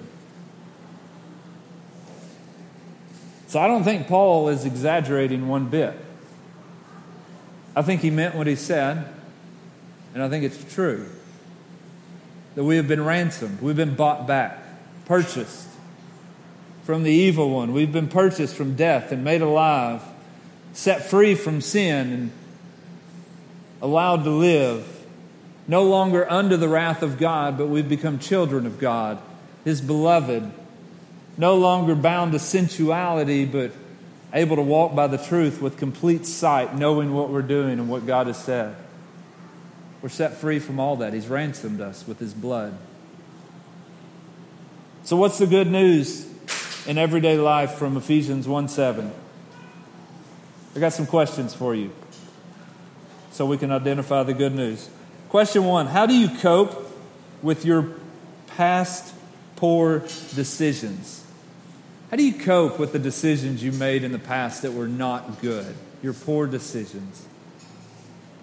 So 3.47 3.61
I 3.61 3.67
don't 3.67 3.85
think 3.85 4.09
Paul 4.09 4.49
is 4.49 4.65
exaggerating 4.65 5.47
one 5.47 5.67
bit. 5.67 5.95
I 7.77 7.83
think 7.83 8.01
he 8.01 8.11
meant 8.11 8.35
what 8.35 8.47
he 8.47 8.57
said, 8.57 9.07
and 10.15 10.23
I 10.23 10.29
think 10.29 10.45
it's 10.45 10.75
true 10.75 11.07
that 12.55 12.65
we 12.65 12.77
have 12.77 12.89
been 12.89 13.05
ransomed, 13.05 13.61
we've 13.61 13.77
been 13.77 13.95
bought 13.95 14.27
back, 14.27 14.59
purchased 15.05 15.69
from 16.83 17.03
the 17.03 17.13
evil 17.13 17.51
one. 17.51 17.73
We've 17.73 17.93
been 17.93 18.09
purchased 18.09 18.55
from 18.55 18.75
death 18.75 19.13
and 19.13 19.25
made 19.25 19.43
alive, 19.43 20.03
set 20.73 21.09
free 21.09 21.35
from 21.35 21.61
sin 21.61 22.13
and 22.13 22.33
allowed 23.81 24.25
to 24.25 24.31
live, 24.31 25.05
no 25.69 25.85
longer 25.85 26.31
under 26.31 26.57
the 26.57 26.69
wrath 26.69 27.03
of 27.03 27.19
God, 27.19 27.57
but 27.57 27.69
we've 27.69 27.89
become 27.89 28.19
children 28.19 28.67
of 28.67 28.79
God, 28.79 29.19
His 29.65 29.81
beloved, 29.81 30.51
no 31.37 31.57
longer 31.57 31.95
bound 31.95 32.33
to 32.33 32.39
sensuality, 32.39 33.45
but 33.45 33.73
able 34.33 34.57
to 34.57 34.63
walk 34.63 34.95
by 34.95 35.07
the 35.07 35.19
truth 35.19 35.61
with 35.61 35.77
complete 35.77 36.27
sight, 36.27 36.75
knowing 36.75 37.13
what 37.13 37.31
we're 37.31 37.43
doing 37.43 37.79
and 37.79 37.89
what 37.89 38.07
God 38.07 38.27
has 38.27 38.43
said. 38.43 38.75
We're 40.01 40.09
set 40.09 40.35
free 40.35 40.59
from 40.59 40.81
all 40.81 40.97
that. 40.97 41.13
He's 41.13 41.29
ransomed 41.29 41.81
us 41.81 42.07
with 42.09 42.19
His 42.19 42.35
blood. 42.35 42.77
So, 45.05 45.17
what's 45.17 45.39
the 45.39 45.47
good 45.47 45.71
news 45.71 46.32
in 46.87 46.99
everyday 46.99 47.39
life 47.39 47.75
from 47.75 47.97
Ephesians 47.97 48.49
1 48.49 48.69
7. 48.69 49.13
I 50.75 50.79
got 50.79 50.93
some 50.93 51.07
questions 51.07 51.55
for 51.55 51.75
you 51.75 51.93
so 53.31 53.47
we 53.47 53.59
can 53.59 53.71
identify 53.71 54.23
the 54.23 54.35
good 54.35 54.55
news. 54.55 54.89
Question 55.29 55.65
one 55.65 55.87
How 55.87 56.07
do 56.07 56.15
you 56.15 56.29
cope 56.39 56.91
with 57.43 57.65
your 57.65 57.95
past 58.49 59.15
poor 59.57 60.01
decisions? 60.35 61.25
How 62.11 62.17
do 62.17 62.25
you 62.25 62.35
cope 62.35 62.79
with 62.79 62.93
the 62.93 62.99
decisions 62.99 63.63
you 63.63 63.73
made 63.73 64.05
in 64.05 64.13
the 64.13 64.19
past 64.19 64.63
that 64.63 64.73
were 64.73 64.89
not 64.89 65.41
good? 65.41 65.75
Your 66.03 66.13
poor 66.13 66.47
decisions. 66.47 67.25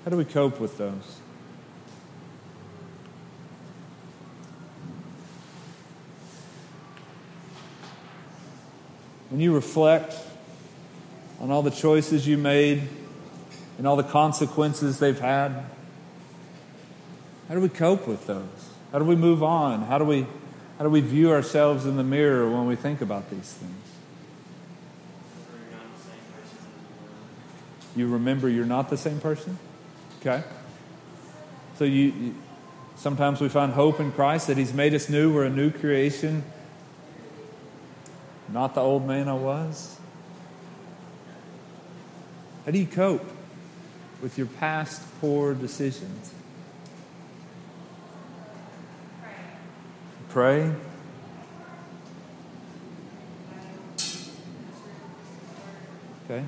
How 0.04 0.12
do 0.12 0.18
we 0.18 0.26
cope 0.26 0.60
with 0.60 0.78
those? 0.78 1.19
When 9.30 9.40
you 9.40 9.54
reflect 9.54 10.16
on 11.40 11.52
all 11.52 11.62
the 11.62 11.72
choices 11.72 12.28
you 12.28 12.38
made 12.38 12.84
and 13.78 13.88
all 13.88 13.96
the 13.96 14.04
consequences 14.04 15.00
they've 15.00 15.20
had, 15.20 15.64
how 17.48 17.56
do 17.56 17.62
we 17.62 17.70
cope 17.70 18.08
with 18.08 18.28
those? 18.28 18.70
How 18.92 19.00
do 19.00 19.06
we 19.06 19.16
move 19.16 19.44
on? 19.44 19.84
How 19.84 19.98
do 19.98 20.06
we, 20.06 20.26
how 20.78 20.84
do 20.84 20.90
we 20.90 21.02
view 21.02 21.32
ourselves 21.32 21.86
in 21.86 21.96
the 21.96 22.04
mirror 22.04 22.50
when 22.50 22.66
we 22.66 22.76
think 22.76 23.02
about 23.02 23.30
these 23.30 23.54
things? 23.54 23.74
You 27.96 28.08
remember 28.08 28.50
you're 28.50 28.66
not 28.66 28.90
the 28.90 28.98
same 28.98 29.20
person? 29.20 29.58
Okay. 30.22 30.44
So 31.78 31.86
you, 31.86 32.14
you 32.20 32.36
sometimes 32.96 33.42
we 33.42 33.50
find 33.50 33.74
hope 33.74 34.00
in 34.00 34.12
Christ 34.12 34.48
that 34.48 34.58
He's 34.58 34.74
made 34.74 34.94
us 34.94 35.10
new. 35.10 35.34
We're 35.34 35.46
a 35.46 35.50
new 35.50 35.72
creation 35.72 36.44
not 38.52 38.76
the 38.76 38.82
old 38.82 39.08
man 39.08 39.28
I 39.28 39.34
was? 39.34 39.98
How 42.66 42.72
do 42.72 42.80
you 42.80 42.88
cope 42.88 43.26
with 44.22 44.38
your 44.38 44.48
past 44.48 45.02
poor 45.22 45.54
decisions? 45.54 46.34
Pray. 50.30 50.72
Okay. 56.26 56.46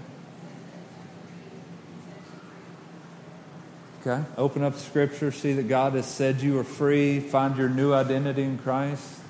Okay. 4.01 4.23
Open 4.37 4.63
up 4.63 4.73
the 4.73 4.79
Scripture, 4.79 5.31
see 5.31 5.53
that 5.53 5.67
God 5.67 5.93
has 5.93 6.07
said 6.07 6.41
you 6.41 6.59
are 6.59 6.63
free, 6.63 7.19
find 7.19 7.57
your 7.57 7.69
new 7.69 7.93
identity 7.93 8.43
in 8.43 8.57
Christ. 8.59 9.20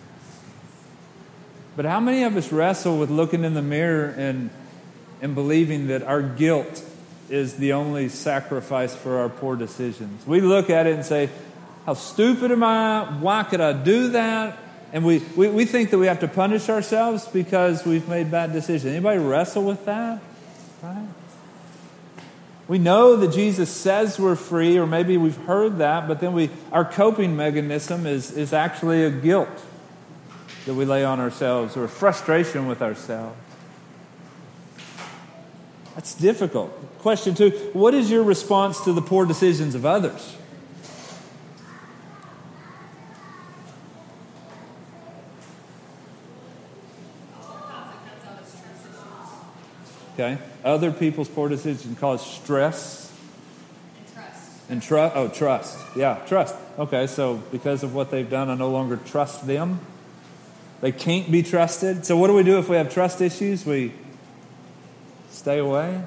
But 1.76 1.86
how 1.86 2.00
many 2.00 2.24
of 2.24 2.36
us 2.36 2.52
wrestle 2.52 2.98
with 2.98 3.10
looking 3.10 3.44
in 3.44 3.54
the 3.54 3.62
mirror 3.62 4.14
and, 4.18 4.50
and 5.22 5.36
believing 5.36 5.88
that 5.88 6.04
our 6.04 6.22
guilt 6.22 6.84
is 7.30 7.56
the 7.56 7.74
only 7.74 8.10
sacrifice 8.10 8.94
for 8.94 9.20
our 9.20 9.30
poor 9.30 9.56
decisions? 9.56 10.28
We 10.28 10.42
look 10.42 10.70
at 10.70 10.86
it 10.86 10.96
and 10.96 11.06
say, 11.06 11.30
How 11.86 11.94
stupid 11.94 12.52
am 12.52 12.64
I? 12.64 13.06
Why 13.20 13.44
could 13.44 13.62
I 13.62 13.72
do 13.72 14.10
that? 14.10 14.58
And 14.94 15.06
we, 15.06 15.20
we, 15.38 15.48
we 15.48 15.64
think 15.64 15.92
that 15.92 15.98
we 15.98 16.08
have 16.08 16.20
to 16.20 16.28
punish 16.28 16.68
ourselves 16.68 17.26
because 17.30 17.86
we've 17.86 18.08
made 18.10 18.30
bad 18.30 18.52
decisions. 18.52 18.94
Anybody 18.94 19.20
wrestle 19.20 19.64
with 19.64 19.86
that? 19.86 20.22
Right? 20.84 21.08
We 22.68 22.78
know 22.78 23.16
that 23.16 23.34
Jesus 23.34 23.70
says 23.70 24.20
we're 24.20 24.36
free, 24.36 24.78
or 24.78 24.86
maybe 24.86 25.16
we've 25.16 25.38
heard 25.38 25.78
that, 25.78 26.08
but 26.10 26.20
then 26.20 26.34
we, 26.34 26.50
our 26.72 26.86
coping 26.86 27.36
mechanism 27.38 28.06
is, 28.06 28.32
is 28.32 28.52
actually 28.52 29.04
a 29.04 29.12
guilt 29.12 29.50
that 30.66 30.74
we 30.74 30.86
lay 30.86 31.04
on 31.04 31.20
ourselves 31.20 31.76
or 31.76 31.88
frustration 31.88 32.68
with 32.68 32.82
ourselves. 32.82 33.38
That's 35.96 36.16
difficult. 36.16 36.72
Question 37.00 37.36
two 37.36 37.50
What 37.74 37.94
is 37.94 38.10
your 38.10 38.24
response 38.24 38.82
to 38.86 38.94
the 38.94 39.02
poor 39.02 39.26
decisions 39.26 39.76
of 39.76 39.86
others? 39.86 40.38
Okay. 50.14 50.38
Other 50.64 50.92
people's 50.92 51.30
poor 51.30 51.50
decisions 51.50 51.98
cause 52.00 52.24
stress. 52.24 53.12
And 53.98 54.14
trust. 54.14 54.52
And 54.70 54.84
trust. 54.84 55.16
Oh, 55.16 55.28
trust. 55.30 55.80
Yeah, 55.96 56.20
trust. 56.28 56.56
Okay, 56.78 57.08
so 57.08 57.38
because 57.52 57.82
of 57.82 57.96
what 57.96 58.12
they've 58.12 58.30
done, 58.30 58.50
I 58.50 58.56
no 58.56 58.70
longer 58.70 58.98
trust 58.98 59.48
them. 59.48 59.80
They 60.82 60.92
can't 60.92 61.32
be 61.32 61.44
trusted. 61.44 62.06
So, 62.06 62.18
what 62.18 62.28
do 62.28 62.34
we 62.34 62.44
do 62.44 62.58
if 62.58 62.68
we 62.68 62.76
have 62.76 62.92
trust 62.92 63.22
issues? 63.22 63.66
We 63.66 63.94
stay 65.30 65.60
away. 65.60 66.04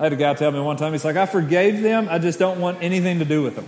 I 0.00 0.02
had 0.04 0.12
a 0.12 0.16
guy 0.16 0.32
tell 0.34 0.50
me 0.50 0.60
one 0.60 0.76
time, 0.76 0.92
he's 0.92 1.04
like, 1.04 1.16
I 1.16 1.26
forgave 1.26 1.82
them, 1.82 2.06
I 2.08 2.18
just 2.18 2.38
don't 2.38 2.60
want 2.60 2.78
anything 2.82 3.18
to 3.18 3.24
do 3.24 3.42
with 3.42 3.56
them. 3.56 3.66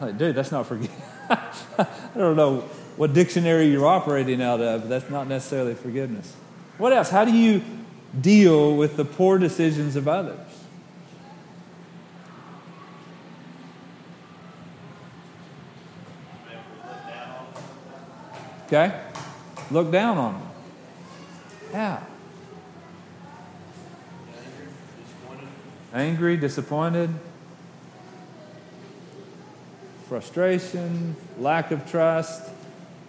I'm 0.00 0.06
like, 0.08 0.18
dude, 0.18 0.34
that's 0.34 0.50
not 0.50 0.66
forgive. 0.66 0.90
I 1.30 1.86
don't 2.16 2.36
know 2.36 2.60
what 2.96 3.12
dictionary 3.12 3.66
you're 3.66 3.86
operating 3.86 4.40
out 4.40 4.60
of, 4.60 4.82
but 4.82 4.88
that's 4.88 5.10
not 5.10 5.28
necessarily 5.28 5.74
forgiveness. 5.74 6.34
What 6.78 6.92
else? 6.92 7.10
How 7.10 7.24
do 7.24 7.32
you 7.32 7.62
deal 8.18 8.76
with 8.76 8.96
the 8.96 9.04
poor 9.04 9.36
decisions 9.38 9.94
of 9.94 10.08
others? 10.08 10.57
Okay? 18.68 19.00
Look 19.70 19.90
down 19.90 20.18
on 20.18 20.34
them. 20.34 20.48
Yeah. 21.72 22.04
Angry, 25.94 26.36
disappointed, 26.36 27.08
frustration, 30.06 31.16
lack 31.38 31.70
of 31.70 31.90
trust. 31.90 32.50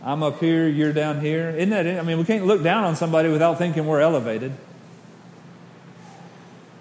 I'm 0.01 0.23
up 0.23 0.39
here, 0.39 0.65
you're 0.69 0.93
down 0.93 1.19
here. 1.19 1.49
Isn't 1.49 1.71
that 1.71 1.85
it? 1.85 1.99
I 1.99 2.03
mean, 2.03 2.17
we 2.17 2.23
can't 2.23 2.45
look 2.45 2.63
down 2.63 2.85
on 2.85 2.95
somebody 2.95 3.27
without 3.27 3.57
thinking 3.57 3.85
we're 3.85 3.99
elevated. 3.99 4.53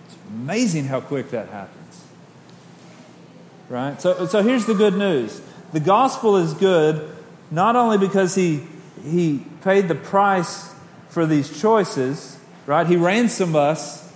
It's 0.07 0.17
amazing 0.31 0.85
how 0.85 1.01
quick 1.01 1.33
that 1.33 1.49
happens. 1.49 2.05
Right? 3.69 4.01
So, 4.01 4.27
so 4.27 4.41
here's 4.45 4.67
the 4.67 4.75
good 4.75 4.95
news 4.95 5.41
the 5.73 5.81
gospel 5.81 6.37
is 6.37 6.55
good 6.55 7.18
not 7.51 7.77
only 7.77 7.99
because 7.99 8.35
he, 8.35 8.63
he 9.03 9.45
paid 9.63 9.89
the 9.89 9.95
price 9.95 10.73
for 11.09 11.27
these 11.27 11.61
choices, 11.61 12.39
right? 12.67 12.87
He 12.87 12.97
ransomed 12.97 13.57
us 13.57 14.13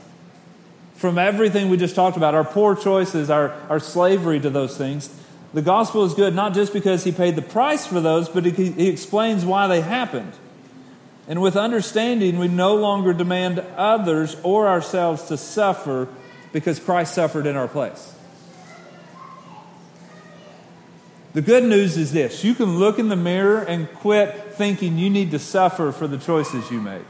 from 0.94 1.18
everything 1.18 1.68
we 1.68 1.76
just 1.76 1.94
talked 1.94 2.16
about 2.16 2.34
our 2.34 2.44
poor 2.44 2.76
choices, 2.76 3.30
our, 3.30 3.52
our 3.68 3.80
slavery 3.80 4.38
to 4.40 4.50
those 4.50 4.76
things. 4.76 5.10
The 5.54 5.62
gospel 5.62 6.04
is 6.04 6.14
good 6.14 6.34
not 6.34 6.54
just 6.54 6.72
because 6.72 7.04
he 7.04 7.12
paid 7.12 7.36
the 7.36 7.42
price 7.42 7.86
for 7.86 8.00
those, 8.00 8.28
but 8.28 8.44
he, 8.44 8.70
he 8.70 8.88
explains 8.88 9.44
why 9.44 9.66
they 9.66 9.80
happened. 9.80 10.32
And 11.28 11.40
with 11.40 11.56
understanding, 11.56 12.38
we 12.38 12.48
no 12.48 12.74
longer 12.74 13.12
demand 13.12 13.60
others 13.76 14.36
or 14.42 14.68
ourselves 14.68 15.24
to 15.24 15.36
suffer 15.36 16.08
because 16.52 16.78
Christ 16.78 17.14
suffered 17.14 17.46
in 17.46 17.56
our 17.56 17.68
place. 17.68 18.11
The 21.34 21.42
good 21.42 21.64
news 21.64 21.96
is 21.96 22.12
this 22.12 22.44
you 22.44 22.54
can 22.54 22.78
look 22.78 22.98
in 22.98 23.08
the 23.08 23.16
mirror 23.16 23.62
and 23.62 23.92
quit 23.94 24.54
thinking 24.54 24.98
you 24.98 25.08
need 25.08 25.30
to 25.30 25.38
suffer 25.38 25.92
for 25.92 26.06
the 26.06 26.18
choices 26.18 26.70
you 26.70 26.80
make. 26.80 27.02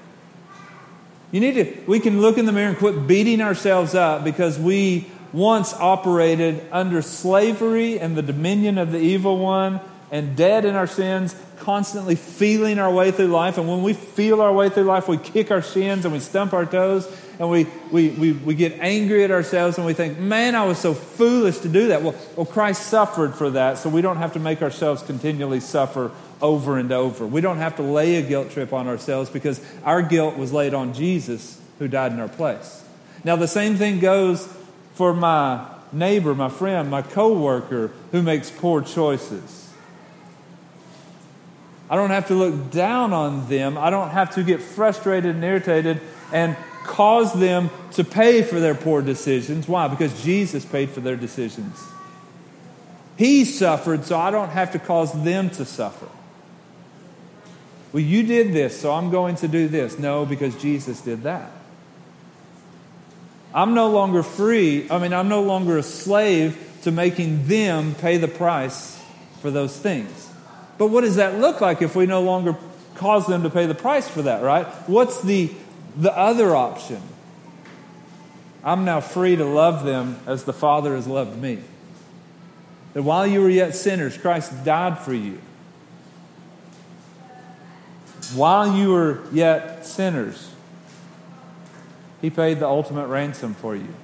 You 1.33 1.41
need 1.41 1.55
to, 1.55 1.85
we 1.87 1.99
can 1.99 2.21
look 2.21 2.39
in 2.39 2.45
the 2.45 2.53
mirror 2.53 2.69
and 2.69 2.79
quit 2.79 3.07
beating 3.07 3.41
ourselves 3.41 3.95
up 3.95 4.23
because 4.23 4.59
we 4.59 5.11
once 5.33 5.73
operated 5.75 6.63
under 6.71 7.01
slavery 7.01 7.99
and 7.99 8.17
the 8.17 8.23
dominion 8.23 8.77
of 8.77 8.93
the 8.93 8.99
evil 8.99 9.39
one 9.39 9.81
and 10.11 10.37
dead 10.37 10.67
in 10.67 10.75
our 10.75 10.87
sins, 10.87 11.35
constantly 11.63 12.17
feeling 12.17 12.79
our 12.79 12.93
way 12.93 13.11
through 13.13 13.29
life. 13.29 13.57
And 13.57 13.69
when 13.69 13.83
we 13.83 13.93
feel 13.93 14.41
our 14.41 14.53
way 14.53 14.69
through 14.69 14.85
life, 14.85 15.09
we 15.09 15.17
kick 15.17 15.51
our 15.51 15.63
shins 15.63 16.05
and 16.05 16.13
we 16.13 16.21
stump 16.21 16.53
our 16.53 16.67
toes 16.67 17.09
and 17.39 17.49
we, 17.49 17.67
we, 17.91 18.11
we, 18.11 18.33
we 18.33 18.55
get 18.55 18.79
angry 18.81 19.25
at 19.25 19.31
ourselves 19.31 19.79
and 19.79 19.87
we 19.87 19.95
think, 19.95 20.19
man, 20.19 20.55
I 20.55 20.65
was 20.65 20.79
so 20.79 20.93
foolish 20.93 21.59
to 21.59 21.69
do 21.69 21.89
that. 21.89 22.03
Well, 22.03 22.15
well, 22.37 22.47
Christ 22.47 22.87
suffered 22.87 23.35
for 23.35 23.51
that, 23.51 23.79
so 23.79 23.89
we 23.89 24.03
don't 24.03 24.19
have 24.19 24.33
to 24.35 24.41
make 24.41 24.63
ourselves 24.63 25.03
continually 25.03 25.61
suffer 25.61 26.11
over 26.41 26.79
and 26.79 26.93
over. 26.93 27.27
We 27.27 27.41
don't 27.41 27.59
have 27.59 27.77
to 27.77 27.83
lay 27.83 28.17
a 28.17 28.23
guilt 28.23 28.51
trip 28.51 28.73
on 28.73 28.89
ourselves 28.89 29.31
because 29.31 29.65
our 29.85 30.03
guilt 30.03 30.37
was 30.37 30.53
laid 30.53 30.75
on 30.75 30.93
Jesus 30.93 31.61
who 31.79 31.89
died 31.89 32.13
in 32.13 32.21
our 32.21 32.29
place. 32.29 32.85
Now, 33.25 33.37
the 33.37 33.49
same 33.49 33.77
thing 33.77 34.01
goes 34.01 34.53
for 34.95 35.15
my 35.15 35.69
neighbor, 35.93 36.35
my 36.35 36.49
friend, 36.49 36.91
my 36.91 37.03
coworker 37.03 37.93
who 38.11 38.23
makes 38.23 38.51
poor 38.51 38.83
choices. 38.83 39.62
I 41.93 41.97
don't 41.97 42.09
have 42.09 42.29
to 42.29 42.35
look 42.35 42.71
down 42.71 43.13
on 43.13 43.51
them. 43.51 43.77
I 43.77 43.91
don't 43.91 44.09
have 44.09 44.37
to 44.37 44.43
get 44.43 44.63
frustrated 44.63 45.35
and 45.35 45.45
irritated 45.45 46.01
and 46.33 46.57
cause 46.85 47.39
them 47.39 47.69
to 47.93 48.03
pay 48.03 48.41
for 48.41 48.59
their 48.59 48.75
poor 48.75 49.03
decisions. 49.03 49.69
Why? 49.69 49.89
Because 49.89 50.25
Jesus 50.25 50.65
paid 50.65 50.89
for 50.89 51.01
their 51.01 51.17
decisions. 51.17 51.79
He 53.19 53.45
suffered, 53.45 54.07
so 54.07 54.19
I 54.19 54.31
don't 54.31 54.49
have 54.49 54.73
to 54.73 54.79
cause 54.79 55.13
them 55.23 55.51
to 55.51 55.67
suffer. 55.67 56.09
Well, 57.93 58.03
you 58.03 58.23
did 58.23 58.55
this, 58.55 58.81
so 58.81 58.93
I'm 58.93 59.11
going 59.11 59.37
to 59.37 59.49
do 59.49 59.69
this. 59.69 59.99
No, 59.99 60.25
because 60.25 60.57
Jesus 60.63 61.03
did 61.03 61.25
that. 61.25 61.51
I'm 63.55 63.75
no 63.75 63.91
longer 63.91 64.23
free. 64.23 64.89
I 64.91 64.99
mean, 64.99 65.13
I'm 65.13 65.29
no 65.29 65.43
longer 65.43 65.77
a 65.77 65.83
slave 65.83 66.57
to 66.85 66.91
making 66.91 67.49
them 67.49 67.95
pay 67.95 68.17
the 68.17 68.29
price 68.29 68.99
for 69.43 69.51
those 69.51 69.79
things. 69.79 70.32
But 70.83 70.89
what 70.89 71.03
does 71.03 71.15
that 71.15 71.39
look 71.39 71.61
like 71.61 71.81
if 71.81 71.95
we 71.95 72.07
no 72.07 72.23
longer 72.23 72.57
cause 72.97 73.29
them 73.29 73.45
to 73.45 73.51
pay 73.51 73.67
the 73.67 73.75
price 73.75 74.09
for 74.09 74.23
that, 74.23 74.43
right? 74.43 74.67
What's 74.89 75.23
the, 75.23 75.53
the 75.97 76.13
other 76.19 76.57
option? 76.57 77.01
I'm 78.65 78.85
now 78.85 79.01
free 79.01 79.37
to 79.37 79.45
love 79.45 79.85
them 79.85 80.19
as 80.27 80.43
the 80.43 80.53
Father 80.53 80.97
has 80.97 81.07
loved 81.07 81.41
me. 81.41 81.61
That 82.95 83.05
while 83.05 83.25
you 83.25 83.43
were 83.43 83.49
yet 83.49 83.77
sinners, 83.77 84.19
Christ 84.19 84.65
died 84.65 84.99
for 84.99 85.15
you. 85.15 85.41
While 88.35 88.77
you 88.77 88.91
were 88.91 89.21
yet 89.31 89.87
sinners, 89.87 90.53
he 92.21 92.29
paid 92.29 92.59
the 92.59 92.67
ultimate 92.67 93.07
ransom 93.07 93.55
for 93.55 93.77
you. 93.77 93.95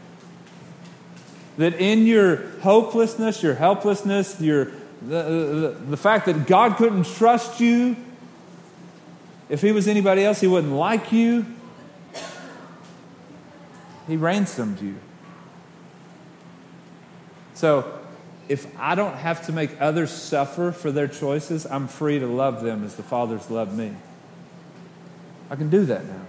That 1.57 1.75
in 1.75 2.07
your 2.07 2.37
hopelessness, 2.61 3.43
your 3.43 3.55
helplessness, 3.55 4.41
your, 4.41 4.71
the, 5.03 5.23
the, 5.23 5.77
the 5.91 5.97
fact 5.97 6.27
that 6.27 6.47
God 6.47 6.77
couldn't 6.77 7.07
trust 7.07 7.61
you, 7.61 7.97
if 9.49 9.61
He 9.63 9.73
was 9.73 9.89
anybody 9.89 10.25
else, 10.25 10.41
He 10.41 10.47
wouldn't 10.47 10.73
like 10.73 11.13
you. 11.13 11.47
He 14.07 14.17
ransomed 14.17 14.81
you. 14.81 14.97
So, 17.55 17.99
if 18.49 18.67
I 18.79 18.95
don't 18.95 19.17
have 19.17 19.45
to 19.47 19.53
make 19.53 19.71
others 19.81 20.11
suffer 20.11 20.73
for 20.73 20.91
their 20.91 21.09
choices, 21.09 21.67
I'm 21.67 21.87
free 21.87 22.19
to 22.19 22.27
love 22.27 22.63
them 22.63 22.85
as 22.85 22.95
the 22.95 23.03
Father's 23.03 23.51
loved 23.51 23.77
me. 23.77 23.95
I 25.51 25.57
can 25.57 25.69
do 25.69 25.85
that 25.85 26.07
now. 26.07 26.23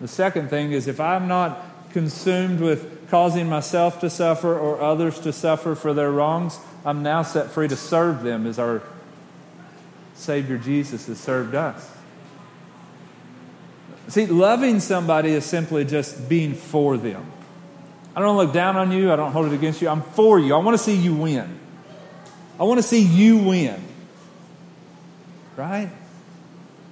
The 0.00 0.08
second 0.08 0.50
thing 0.50 0.72
is 0.72 0.88
if 0.88 1.00
I'm 1.00 1.28
not 1.28 1.64
consumed 1.90 2.60
with 2.60 2.95
causing 3.08 3.48
myself 3.48 4.00
to 4.00 4.10
suffer 4.10 4.58
or 4.58 4.80
others 4.80 5.18
to 5.20 5.32
suffer 5.32 5.74
for 5.74 5.94
their 5.94 6.10
wrongs, 6.10 6.58
I'm 6.84 7.02
now 7.02 7.22
set 7.22 7.50
free 7.50 7.68
to 7.68 7.76
serve 7.76 8.22
them 8.22 8.46
as 8.46 8.58
our 8.58 8.82
Savior 10.14 10.58
Jesus 10.58 11.06
has 11.06 11.18
served 11.18 11.54
us. 11.54 11.92
See, 14.08 14.26
loving 14.26 14.80
somebody 14.80 15.30
is 15.30 15.44
simply 15.44 15.84
just 15.84 16.28
being 16.28 16.54
for 16.54 16.96
them. 16.96 17.32
I 18.14 18.20
don't 18.20 18.36
look 18.36 18.52
down 18.52 18.76
on 18.76 18.92
you, 18.92 19.12
I 19.12 19.16
don't 19.16 19.32
hold 19.32 19.46
it 19.46 19.52
against 19.52 19.82
you. 19.82 19.88
I'm 19.88 20.02
for 20.02 20.38
you. 20.38 20.54
I 20.54 20.58
want 20.58 20.76
to 20.76 20.82
see 20.82 20.96
you 20.96 21.14
win. 21.14 21.58
I 22.58 22.64
want 22.64 22.78
to 22.78 22.82
see 22.82 23.02
you 23.02 23.38
win. 23.38 23.82
Right? 25.56 25.90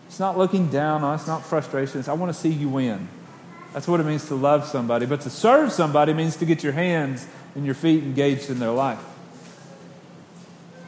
It's 0.06 0.20
not 0.20 0.36
looking 0.36 0.68
down 0.68 1.02
on, 1.02 1.14
it's 1.14 1.26
not 1.26 1.44
frustration. 1.44 2.04
I 2.06 2.12
want 2.12 2.32
to 2.32 2.38
see 2.38 2.50
you 2.50 2.68
win. 2.68 3.08
That's 3.74 3.86
what 3.86 4.00
it 4.00 4.04
means 4.04 4.26
to 4.28 4.34
love 4.34 4.66
somebody. 4.66 5.04
But 5.04 5.20
to 5.22 5.30
serve 5.30 5.70
somebody 5.70 6.14
means 6.14 6.36
to 6.36 6.46
get 6.46 6.62
your 6.62 6.72
hands 6.72 7.26
and 7.54 7.66
your 7.66 7.74
feet 7.74 8.02
engaged 8.02 8.48
in 8.48 8.58
their 8.58 8.70
life. 8.70 9.04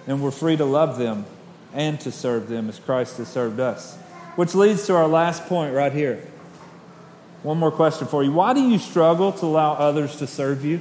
And 0.06 0.22
we're 0.22 0.30
free 0.30 0.56
to 0.56 0.64
love 0.64 0.96
them 0.96 1.26
and 1.74 2.00
to 2.00 2.10
serve 2.10 2.48
them 2.48 2.70
as 2.70 2.78
Christ 2.78 3.18
has 3.18 3.28
served 3.28 3.60
us. 3.60 3.96
Which 4.36 4.54
leads 4.54 4.86
to 4.86 4.94
our 4.94 5.06
last 5.06 5.44
point 5.44 5.74
right 5.74 5.92
here. 5.92 6.26
One 7.42 7.58
more 7.58 7.70
question 7.70 8.06
for 8.06 8.24
you. 8.24 8.32
Why 8.32 8.54
do 8.54 8.66
you 8.66 8.78
struggle 8.78 9.32
to 9.32 9.44
allow 9.44 9.74
others 9.74 10.16
to 10.16 10.26
serve 10.26 10.64
you? 10.64 10.78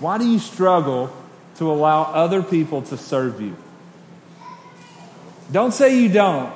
Why 0.00 0.18
do 0.18 0.26
you 0.26 0.40
struggle 0.40 1.14
to 1.56 1.70
allow 1.70 2.02
other 2.02 2.42
people 2.42 2.82
to 2.82 2.96
serve 2.96 3.40
you. 3.40 3.56
Don't 5.52 5.72
say 5.72 6.00
you 6.00 6.08
don't. 6.08 6.52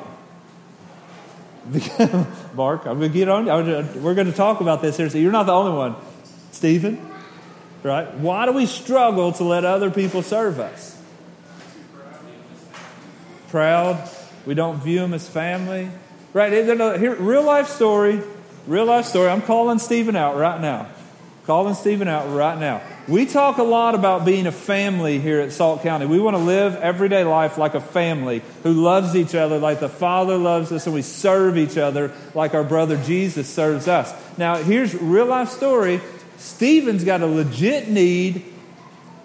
Mark, 2.54 2.86
I'm 2.86 2.98
going 2.98 3.12
to 3.12 3.18
get 3.18 3.28
on. 3.28 3.46
We're 4.02 4.14
going 4.14 4.26
to 4.26 4.32
talk 4.32 4.60
about 4.60 4.82
this 4.82 4.96
here. 4.96 5.10
So 5.10 5.18
you're 5.18 5.32
not 5.32 5.46
the 5.46 5.52
only 5.52 5.76
one. 5.76 5.96
Stephen, 6.52 6.98
right? 7.82 8.12
Why 8.14 8.46
do 8.46 8.52
we 8.52 8.66
struggle 8.66 9.32
to 9.32 9.44
let 9.44 9.64
other 9.64 9.90
people 9.90 10.22
serve 10.22 10.58
us? 10.58 11.00
Proud. 13.48 14.08
We 14.46 14.54
don't 14.54 14.80
view 14.80 15.00
them 15.00 15.14
as 15.14 15.28
family. 15.28 15.90
Right? 16.32 16.52
Here, 16.52 17.14
real 17.16 17.42
life 17.42 17.68
story. 17.68 18.22
Real 18.66 18.86
life 18.86 19.06
story. 19.06 19.28
I'm 19.28 19.42
calling 19.42 19.78
Stephen 19.78 20.16
out 20.16 20.36
right 20.36 20.60
now. 20.60 20.88
Calling 21.46 21.74
Stephen 21.74 22.08
out 22.08 22.34
right 22.34 22.58
now. 22.58 22.82
We 23.08 23.24
talk 23.24 23.56
a 23.56 23.62
lot 23.62 23.94
about 23.94 24.26
being 24.26 24.46
a 24.46 24.52
family 24.52 25.18
here 25.18 25.40
at 25.40 25.52
Salt 25.52 25.82
County. 25.82 26.04
We 26.04 26.20
want 26.20 26.36
to 26.36 26.42
live 26.42 26.76
everyday 26.76 27.24
life 27.24 27.56
like 27.56 27.72
a 27.72 27.80
family 27.80 28.42
who 28.64 28.74
loves 28.74 29.16
each 29.16 29.34
other 29.34 29.58
like 29.58 29.80
the 29.80 29.88
Father 29.88 30.36
loves 30.36 30.70
us, 30.72 30.84
and 30.84 30.94
we 30.94 31.00
serve 31.00 31.56
each 31.56 31.78
other 31.78 32.12
like 32.34 32.52
our 32.52 32.64
brother 32.64 33.02
Jesus 33.02 33.48
serves 33.48 33.88
us. 33.88 34.12
Now, 34.36 34.56
here's 34.56 34.94
real 34.94 35.24
life 35.24 35.48
story. 35.48 36.02
Stephen's 36.36 37.02
got 37.02 37.22
a 37.22 37.26
legit 37.26 37.88
need. 37.88 38.44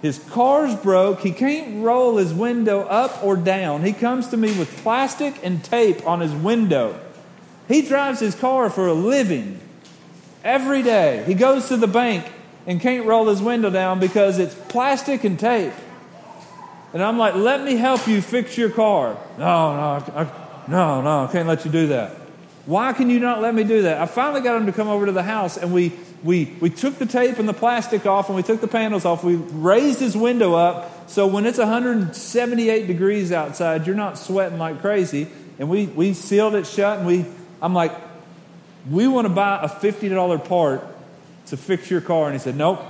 His 0.01 0.17
car's 0.29 0.75
broke. 0.77 1.19
He 1.19 1.33
can't 1.33 1.83
roll 1.83 2.15
his 2.15 2.33
window 2.33 2.83
up 2.83 3.21
or 3.21 3.35
down. 3.35 3.83
He 3.83 3.91
comes 3.91 4.29
to 4.29 4.37
me 4.37 4.57
with 4.57 4.77
plastic 4.77 5.43
and 5.43 5.61
tape 5.61 6.07
on 6.07 6.21
his 6.21 6.31
window. 6.33 6.97
He 7.67 7.81
drives 7.81 8.21
his 8.21 8.33
car 8.33 8.69
for 8.69 8.87
a 8.87 8.93
living 8.93 9.59
every 10.41 10.83
day. 10.83 11.25
He 11.27 11.33
goes 11.33 11.67
to 11.67 11.75
the 11.75 11.87
bank 11.87 12.31
and 12.65 12.79
can't 12.79 13.05
roll 13.05 13.27
his 13.27 13.41
window 13.41 13.69
down 13.69 13.99
because 13.99 14.39
it's 14.39 14.55
plastic 14.55 15.23
and 15.23 15.39
tape. 15.39 15.73
And 16.93 17.01
I'm 17.01 17.17
like, 17.17 17.35
let 17.35 17.63
me 17.63 17.75
help 17.75 18.07
you 18.07 18.21
fix 18.21 18.57
your 18.57 18.69
car. 18.69 19.17
No, 19.37 19.75
no, 19.75 20.13
I, 20.15 20.31
no, 20.67 21.01
no, 21.01 21.25
I 21.25 21.31
can't 21.31 21.47
let 21.47 21.65
you 21.65 21.71
do 21.71 21.87
that. 21.87 22.11
Why 22.65 22.93
can 22.93 23.09
you 23.09 23.19
not 23.19 23.41
let 23.41 23.53
me 23.53 23.63
do 23.63 23.81
that? 23.81 23.99
I 23.99 24.05
finally 24.05 24.41
got 24.41 24.55
him 24.55 24.67
to 24.67 24.71
come 24.71 24.87
over 24.87 25.05
to 25.05 25.11
the 25.11 25.23
house 25.23 25.57
and 25.57 25.73
we, 25.73 25.91
we, 26.23 26.45
we 26.61 26.69
took 26.69 26.97
the 26.97 27.05
tape 27.05 27.39
and 27.39 27.49
the 27.49 27.53
plastic 27.53 28.05
off 28.05 28.29
and 28.29 28.35
we 28.37 28.43
took 28.43 28.61
the 28.61 28.67
panels 28.67 29.03
off. 29.03 29.23
We 29.23 29.35
raised 29.35 29.99
his 29.99 30.15
window 30.15 30.53
up 30.53 31.09
so 31.09 31.27
when 31.27 31.45
it's 31.45 31.57
178 31.57 32.87
degrees 32.87 33.31
outside, 33.31 33.85
you're 33.85 33.95
not 33.95 34.17
sweating 34.17 34.57
like 34.57 34.79
crazy. 34.79 35.27
And 35.59 35.69
we, 35.69 35.87
we 35.87 36.13
sealed 36.13 36.55
it 36.55 36.65
shut 36.65 36.99
and 36.99 37.07
we, 37.07 37.25
I'm 37.61 37.73
like, 37.73 37.91
we 38.89 39.07
want 39.07 39.25
to 39.25 39.33
buy 39.33 39.61
a 39.61 39.67
$50 39.67 40.45
part 40.45 40.83
to 41.47 41.57
fix 41.57 41.89
your 41.89 42.01
car. 42.01 42.25
And 42.25 42.33
he 42.33 42.39
said, 42.39 42.55
Nope, 42.55 42.81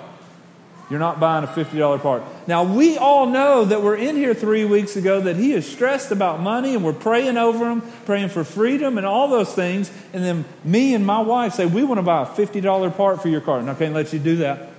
you're 0.89 0.99
not 0.99 1.19
buying 1.19 1.43
a 1.43 1.47
$50 1.47 2.01
part. 2.01 2.23
Now, 2.47 2.63
we 2.63 2.97
all 2.97 3.25
know 3.25 3.65
that 3.65 3.81
we're 3.81 3.95
in 3.95 4.15
here 4.15 4.33
three 4.33 4.65
weeks 4.65 4.95
ago 4.95 5.21
that 5.21 5.37
he 5.37 5.53
is 5.53 5.69
stressed 5.69 6.11
about 6.11 6.41
money 6.41 6.75
and 6.75 6.83
we're 6.83 6.93
praying 6.93 7.37
over 7.37 7.69
him, 7.69 7.81
praying 8.05 8.29
for 8.29 8.43
freedom 8.43 8.97
and 8.97 9.07
all 9.07 9.29
those 9.29 9.53
things. 9.53 9.91
And 10.13 10.23
then 10.23 10.45
me 10.63 10.93
and 10.93 11.05
my 11.05 11.21
wife 11.21 11.53
say, 11.53 11.65
We 11.65 11.83
want 11.83 11.99
to 11.99 12.03
buy 12.03 12.23
a 12.23 12.25
$50 12.25 12.95
part 12.95 13.21
for 13.21 13.29
your 13.29 13.41
car. 13.41 13.59
And 13.59 13.69
I 13.69 13.75
can't 13.75 13.93
let 13.93 14.13
you 14.13 14.19
do 14.19 14.35
that. 14.37 14.69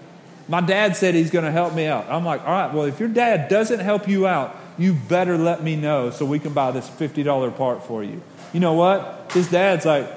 My 0.47 0.61
dad 0.61 0.95
said 0.95 1.15
he's 1.15 1.31
going 1.31 1.47
to 1.47 1.51
help 1.51 1.75
me 1.75 1.87
out. 1.87 2.09
I'm 2.09 2.25
like, 2.25 2.43
All 2.43 2.53
right, 2.53 2.73
well, 2.73 2.85
if 2.85 3.01
your 3.01 3.09
dad 3.09 3.49
doesn't 3.49 3.81
help 3.81 4.07
you 4.07 4.27
out, 4.27 4.57
you 4.77 4.95
better 4.95 5.39
let 5.39 5.63
me 5.63 5.75
know 5.75 6.11
so 6.11 6.27
we 6.27 6.39
can 6.39 6.53
buy 6.53 6.71
this 6.71 6.89
$50 6.89 7.57
part 7.57 7.83
for 7.83 8.05
you. 8.05 8.23
You 8.53 8.61
know 8.61 8.75
what? 8.75 9.33
His 9.33 9.51
dad's 9.51 9.85
like, 9.87 10.09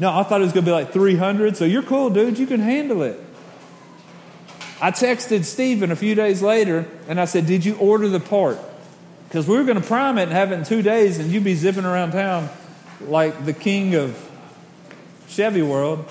no, 0.00 0.18
I 0.18 0.22
thought 0.22 0.40
it 0.40 0.44
was 0.44 0.54
going 0.54 0.64
to 0.64 0.70
be 0.70 0.72
like 0.72 0.94
300. 0.94 1.58
So 1.58 1.66
you're 1.66 1.82
cool, 1.82 2.08
dude. 2.08 2.38
You 2.38 2.46
can 2.46 2.60
handle 2.60 3.02
it. 3.02 3.22
I 4.80 4.92
texted 4.92 5.44
Stephen 5.44 5.90
a 5.90 5.96
few 5.96 6.14
days 6.14 6.40
later 6.40 6.88
and 7.06 7.20
I 7.20 7.26
said, 7.26 7.44
Did 7.44 7.66
you 7.66 7.76
order 7.76 8.08
the 8.08 8.18
part? 8.18 8.58
Because 9.28 9.46
we 9.46 9.58
were 9.58 9.64
going 9.64 9.78
to 9.78 9.86
prime 9.86 10.16
it 10.16 10.22
and 10.22 10.32
have 10.32 10.52
it 10.52 10.54
in 10.54 10.64
two 10.64 10.80
days 10.80 11.18
and 11.18 11.30
you'd 11.30 11.44
be 11.44 11.54
zipping 11.54 11.84
around 11.84 12.12
town 12.12 12.48
like 13.02 13.44
the 13.44 13.52
king 13.52 13.94
of 13.94 14.18
Chevy 15.28 15.60
World. 15.60 16.08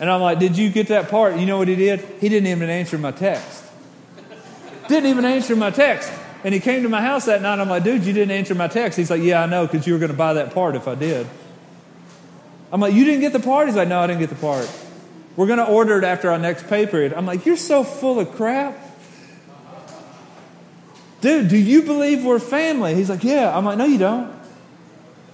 And 0.00 0.10
I'm 0.10 0.22
like, 0.22 0.38
Did 0.38 0.56
you 0.56 0.70
get 0.70 0.88
that 0.88 1.10
part? 1.10 1.36
You 1.36 1.44
know 1.44 1.58
what 1.58 1.68
he 1.68 1.76
did? 1.76 2.00
He 2.18 2.30
didn't 2.30 2.46
even 2.46 2.70
answer 2.70 2.96
my 2.96 3.10
text. 3.10 3.62
Didn't 4.88 5.10
even 5.10 5.26
answer 5.26 5.54
my 5.54 5.70
text. 5.70 6.10
And 6.44 6.54
he 6.54 6.60
came 6.60 6.82
to 6.82 6.88
my 6.88 7.02
house 7.02 7.26
that 7.26 7.42
night. 7.42 7.60
I'm 7.60 7.68
like, 7.68 7.84
Dude, 7.84 8.04
you 8.04 8.14
didn't 8.14 8.30
answer 8.30 8.54
my 8.54 8.68
text. 8.68 8.96
He's 8.96 9.10
like, 9.10 9.20
Yeah, 9.20 9.42
I 9.42 9.46
know, 9.46 9.66
because 9.66 9.86
you 9.86 9.92
were 9.92 9.98
going 9.98 10.12
to 10.12 10.16
buy 10.16 10.32
that 10.32 10.54
part 10.54 10.76
if 10.76 10.88
I 10.88 10.94
did. 10.94 11.26
I'm 12.72 12.80
like, 12.80 12.94
you 12.94 13.04
didn't 13.04 13.20
get 13.20 13.32
the 13.32 13.40
part? 13.40 13.66
He's 13.66 13.76
like, 13.76 13.88
no, 13.88 14.00
I 14.00 14.06
didn't 14.06 14.20
get 14.20 14.30
the 14.30 14.36
part. 14.36 14.70
We're 15.36 15.46
going 15.46 15.58
to 15.58 15.66
order 15.66 15.98
it 15.98 16.04
after 16.04 16.30
our 16.30 16.38
next 16.38 16.66
pay 16.68 16.86
period. 16.86 17.14
I'm 17.14 17.24
like, 17.24 17.46
you're 17.46 17.56
so 17.56 17.84
full 17.84 18.20
of 18.20 18.32
crap. 18.32 18.76
Dude, 21.20 21.48
do 21.48 21.56
you 21.56 21.82
believe 21.82 22.24
we're 22.24 22.38
family? 22.38 22.94
He's 22.94 23.10
like, 23.10 23.24
yeah. 23.24 23.56
I'm 23.56 23.64
like, 23.64 23.78
no, 23.78 23.84
you 23.84 23.98
don't. 23.98 24.36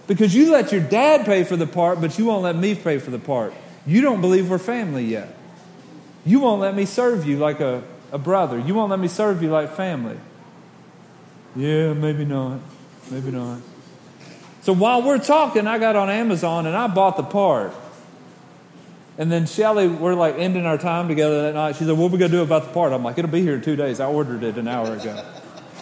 Because 0.07 0.35
you 0.35 0.51
let 0.53 0.73
your 0.73 0.81
dad 0.81 1.25
pay 1.25 1.45
for 1.45 1.57
the 1.57 1.67
part, 1.67 2.01
but 2.01 2.19
you 2.19 2.27
won't 2.27 2.43
let 2.43 2.57
me 2.57 2.75
pay 2.75 2.99
for 2.99 3.11
the 3.11 3.19
part. 3.19 3.55
You 3.87 4.01
don't 4.01 4.21
believe 4.21 4.51
we're 4.51 4.59
family 4.59 5.05
yet. 5.05 5.35
You 6.27 6.41
won't 6.41 6.61
let 6.61 6.75
me 6.75 6.85
serve 6.85 7.27
you 7.27 7.39
like 7.39 7.61
a, 7.61 7.83
a 8.13 8.19
brother. 8.19 8.59
You 8.59 8.75
won't 8.75 8.91
let 8.91 8.99
me 8.99 9.09
serve 9.09 9.43
you 9.43 9.51
like 9.51 9.75
family. 9.75 10.19
Yeah, 11.57 11.93
maybe 11.93 12.25
not. 12.25 12.61
Maybe 13.11 13.31
not. 13.31 13.61
So 14.65 14.73
while 14.73 15.03
we're 15.03 15.19
talking, 15.19 15.67
I 15.67 15.79
got 15.79 15.95
on 15.95 16.09
Amazon 16.09 16.65
and 16.65 16.75
I 16.75 16.87
bought 16.87 17.19
the 17.19 17.23
part. 17.23 17.75
And 19.19 19.31
then 19.31 19.45
Shelly, 19.45 19.89
we're 19.89 20.15
like 20.15 20.37
ending 20.39 20.65
our 20.65 20.79
time 20.79 21.07
together 21.07 21.43
that 21.43 21.53
night. 21.53 21.77
She 21.77 21.85
said, 21.85 21.99
What 21.99 22.07
are 22.07 22.09
we 22.09 22.19
going 22.19 22.31
to 22.31 22.37
do 22.39 22.43
about 22.43 22.65
the 22.65 22.73
part? 22.73 22.95
I'm 22.95 23.05
like, 23.05 23.19
It'll 23.19 23.31
be 23.31 23.43
here 23.43 23.57
in 23.57 23.61
two 23.61 23.77
days. 23.77 24.01
I 24.01 24.07
ordered 24.07 24.43
it 24.43 24.57
an 24.57 24.67
hour 24.67 24.95
ago. 24.95 25.23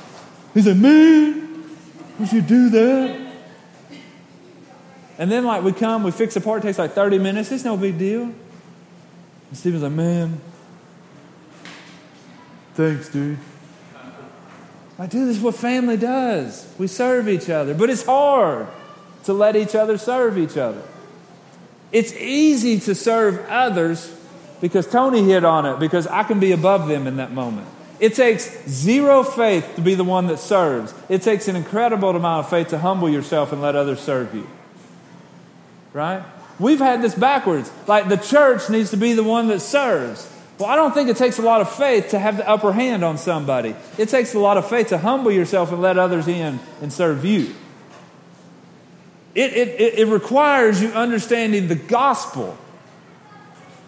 he 0.55 0.62
said, 0.62 0.78
Man, 0.78 1.64
would 2.18 2.33
you 2.33 2.43
do 2.43 2.70
that? 2.70 3.33
And 5.16 5.30
then, 5.30 5.45
like, 5.45 5.62
we 5.62 5.72
come, 5.72 6.03
we 6.03 6.11
fix 6.11 6.35
the 6.35 6.41
part. 6.41 6.64
It 6.64 6.66
takes 6.66 6.78
like 6.80 6.93
30 6.93 7.20
minutes. 7.20 7.53
It's 7.53 7.64
no 7.64 7.76
big 7.76 7.99
deal. 7.99 8.22
And 8.22 8.35
Stephen's 9.53 9.85
like, 9.85 9.93
Man, 9.93 10.41
thanks, 12.74 13.09
dude. 13.11 13.39
I 14.99 15.07
do 15.07 15.26
this 15.26 15.38
is 15.38 15.43
what 15.43 15.55
family 15.55 15.97
does. 15.97 16.72
We 16.78 16.86
serve 16.86 17.28
each 17.28 17.49
other, 17.49 17.74
but 17.74 17.90
it's 17.90 18.05
hard 18.05 18.68
to 19.24 19.32
let 19.32 19.57
each 19.57 19.74
other 19.74 19.99
serve 19.99 20.38
each 20.38 20.57
other. 20.57 20.82
It's 21.93 22.12
easy 22.14 22.80
to 22.80 22.95
serve 22.95 23.45
others 23.49 24.14
because 24.61 24.86
Tony 24.86 25.22
hit 25.24 25.45
on 25.45 25.66
it, 25.66 25.78
because 25.80 26.07
I 26.07 26.22
can 26.22 26.40
be 26.40 26.53
above 26.53 26.88
them 26.88 27.07
in 27.07 27.16
that 27.16 27.32
moment. 27.32 27.66
It 27.99 28.14
takes 28.14 28.68
zero 28.68 29.22
faith 29.22 29.76
to 29.76 29.80
be 29.80 29.95
the 29.95 30.05
one 30.05 30.26
that 30.28 30.38
serves. 30.38 30.95
It 31.09 31.22
takes 31.22 31.49
an 31.49 31.57
incredible 31.57 32.11
amount 32.11 32.45
of 32.45 32.51
faith 32.51 32.68
to 32.68 32.78
humble 32.78 33.09
yourself 33.09 33.53
and 33.53 33.61
let 33.61 33.76
others 33.76 34.01
serve 34.01 34.34
you. 34.34 34.49
Right? 35.93 36.22
We've 36.59 36.78
had 36.78 37.03
this 37.03 37.14
backwards. 37.14 37.70
Like 37.86 38.09
the 38.09 38.16
church 38.16 38.70
needs 38.70 38.90
to 38.90 38.97
be 38.97 39.12
the 39.12 39.22
one 39.22 39.49
that 39.49 39.61
serves. 39.61 40.28
Well, 40.59 40.68
I 40.68 40.76
don't 40.76 40.92
think 40.92 41.09
it 41.09 41.16
takes 41.16 41.38
a 41.38 41.42
lot 41.42 41.61
of 41.61 41.72
faith 41.72 42.11
to 42.11 42.18
have 42.18 42.36
the 42.36 42.48
upper 42.48 42.72
hand 42.72 43.05
on 43.05 43.18
somebody. 43.18 43.74
It 43.98 44.09
takes 44.09 44.34
a 44.34 44.38
lot 44.38 44.57
of 44.57 44.68
faith 44.68 44.88
to 44.88 44.98
humble 44.98 45.32
yourself 45.32 45.72
and 45.72 45.82
let 45.82 45.98
others 45.98 46.28
in 46.28 46.61
and 46.80 46.92
serve 46.92 47.24
you. 47.24 47.55
It, 49.34 49.55
it, 49.55 49.98
it 49.98 50.09
requires 50.09 50.82
you 50.82 50.90
understanding 50.90 51.68
the 51.68 51.74
gospel 51.74 52.57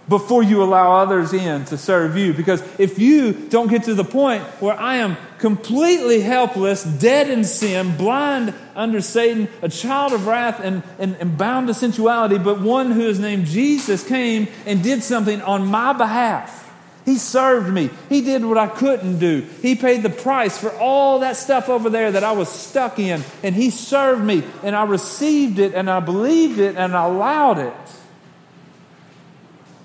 before 0.09 0.43
you 0.43 0.63
allow 0.63 0.97
others 0.97 1.33
in 1.33 1.65
to 1.67 1.79
serve 1.79 2.17
you. 2.17 2.33
Because 2.33 2.63
if 2.79 2.99
you 2.99 3.33
don't 3.33 3.69
get 3.69 3.85
to 3.85 3.95
the 3.95 4.05
point 4.05 4.43
where 4.61 4.79
I 4.79 4.97
am 4.97 5.17
completely 5.39 6.21
helpless, 6.21 6.85
dead 6.85 7.31
in 7.31 7.45
sin, 7.45 7.97
blind 7.97 8.55
under 8.75 9.01
Satan, 9.01 9.49
a 9.63 9.69
child 9.69 10.13
of 10.13 10.27
wrath, 10.27 10.61
and, 10.61 10.83
and, 10.99 11.17
and 11.17 11.39
bound 11.39 11.69
to 11.69 11.75
sensuality, 11.75 12.39
but 12.39 12.61
one 12.61 12.91
who 12.91 13.03
is 13.03 13.19
named 13.19 13.47
Jesus 13.47 14.07
came 14.07 14.49
and 14.67 14.83
did 14.83 15.03
something 15.03 15.41
on 15.43 15.67
my 15.67 15.93
behalf. 15.93 16.63
He 17.05 17.19
served 17.19 17.71
me. 17.71 17.91
He 18.09 18.23
did 18.23 18.45
what 18.45 18.57
I 18.57 18.67
couldn't 18.67 19.19
do. 19.19 19.47
He 19.61 19.75
paid 19.75 20.03
the 20.03 20.11
price 20.11 20.57
for 20.57 20.71
all 20.79 21.19
that 21.19 21.37
stuff 21.37 21.69
over 21.69 21.91
there 21.91 22.13
that 22.13 22.25
I 22.25 22.33
was 22.33 22.49
stuck 22.49 22.99
in. 22.99 23.23
And 23.43 23.55
He 23.55 23.69
served 23.69 24.25
me. 24.25 24.43
And 24.63 24.75
I 24.75 24.85
received 24.85 25.59
it 25.59 25.75
and 25.75 25.91
I 25.91 26.01
believed 26.01 26.59
it 26.59 26.77
and 26.77 26.97
I 26.97 27.05
allowed 27.05 27.59
it. 27.59 27.75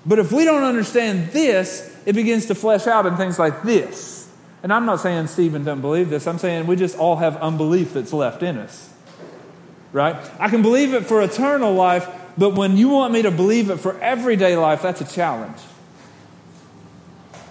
But 0.04 0.18
if 0.18 0.32
we 0.32 0.44
don't 0.44 0.62
understand 0.62 1.28
this, 1.28 1.94
it 2.06 2.14
begins 2.14 2.46
to 2.46 2.54
flesh 2.54 2.86
out 2.86 3.06
in 3.06 3.16
things 3.16 3.38
like 3.38 3.62
this. 3.62 4.28
And 4.62 4.72
I'm 4.72 4.86
not 4.86 5.00
saying 5.00 5.26
Stephen 5.28 5.64
doesn't 5.64 5.80
believe 5.80 6.10
this. 6.10 6.26
I'm 6.26 6.38
saying 6.38 6.66
we 6.66 6.76
just 6.76 6.98
all 6.98 7.16
have 7.16 7.36
unbelief 7.36 7.94
that's 7.94 8.12
left 8.12 8.42
in 8.42 8.58
us. 8.58 8.92
Right? 9.92 10.16
I 10.38 10.48
can 10.48 10.62
believe 10.62 10.94
it 10.94 11.06
for 11.06 11.22
eternal 11.22 11.74
life, 11.74 12.08
but 12.38 12.54
when 12.54 12.76
you 12.76 12.88
want 12.90 13.12
me 13.12 13.22
to 13.22 13.30
believe 13.30 13.70
it 13.70 13.78
for 13.78 13.98
everyday 14.00 14.56
life, 14.56 14.82
that's 14.82 15.00
a 15.00 15.04
challenge. 15.04 15.58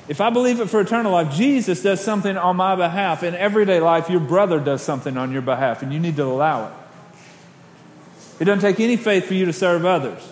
If 0.07 0.21
I 0.21 0.31
believe 0.31 0.59
it 0.59 0.69
for 0.69 0.81
eternal 0.81 1.11
life, 1.11 1.35
Jesus 1.35 1.83
does 1.83 2.03
something 2.03 2.35
on 2.35 2.55
my 2.55 2.75
behalf. 2.75 3.21
In 3.21 3.35
everyday 3.35 3.79
life, 3.79 4.09
your 4.09 4.21
brother 4.21 4.59
does 4.59 4.81
something 4.81 5.17
on 5.17 5.31
your 5.31 5.43
behalf, 5.43 5.83
and 5.83 5.93
you 5.93 5.99
need 5.99 6.15
to 6.15 6.23
allow 6.23 6.67
it. 6.67 6.73
It 8.39 8.45
doesn't 8.45 8.61
take 8.61 8.79
any 8.79 8.97
faith 8.97 9.25
for 9.25 9.35
you 9.35 9.45
to 9.45 9.53
serve 9.53 9.85
others. 9.85 10.27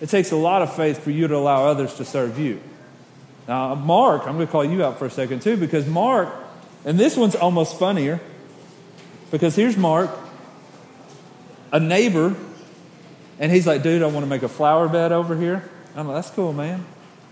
It 0.00 0.08
takes 0.08 0.30
a 0.30 0.36
lot 0.36 0.62
of 0.62 0.74
faith 0.74 1.02
for 1.02 1.10
you 1.10 1.26
to 1.28 1.36
allow 1.36 1.66
others 1.66 1.94
to 1.94 2.04
serve 2.04 2.38
you. 2.38 2.60
Now, 3.46 3.74
Mark, 3.74 4.26
I'm 4.26 4.34
going 4.34 4.46
to 4.46 4.52
call 4.52 4.64
you 4.64 4.84
out 4.84 4.98
for 4.98 5.06
a 5.06 5.10
second 5.10 5.42
too, 5.42 5.56
because 5.56 5.86
Mark, 5.86 6.28
and 6.84 6.98
this 6.98 7.16
one's 7.16 7.34
almost 7.34 7.78
funnier, 7.78 8.20
because 9.30 9.56
here's 9.56 9.76
Mark, 9.76 10.10
a 11.72 11.80
neighbor, 11.80 12.36
and 13.38 13.52
he's 13.52 13.66
like, 13.66 13.82
dude, 13.82 14.02
I 14.02 14.06
want 14.06 14.24
to 14.24 14.30
make 14.30 14.42
a 14.42 14.48
flower 14.48 14.88
bed 14.88 15.12
over 15.12 15.36
here. 15.36 15.68
I'm 15.96 16.06
like, 16.06 16.16
that's 16.16 16.30
cool, 16.30 16.52
man. 16.52 16.84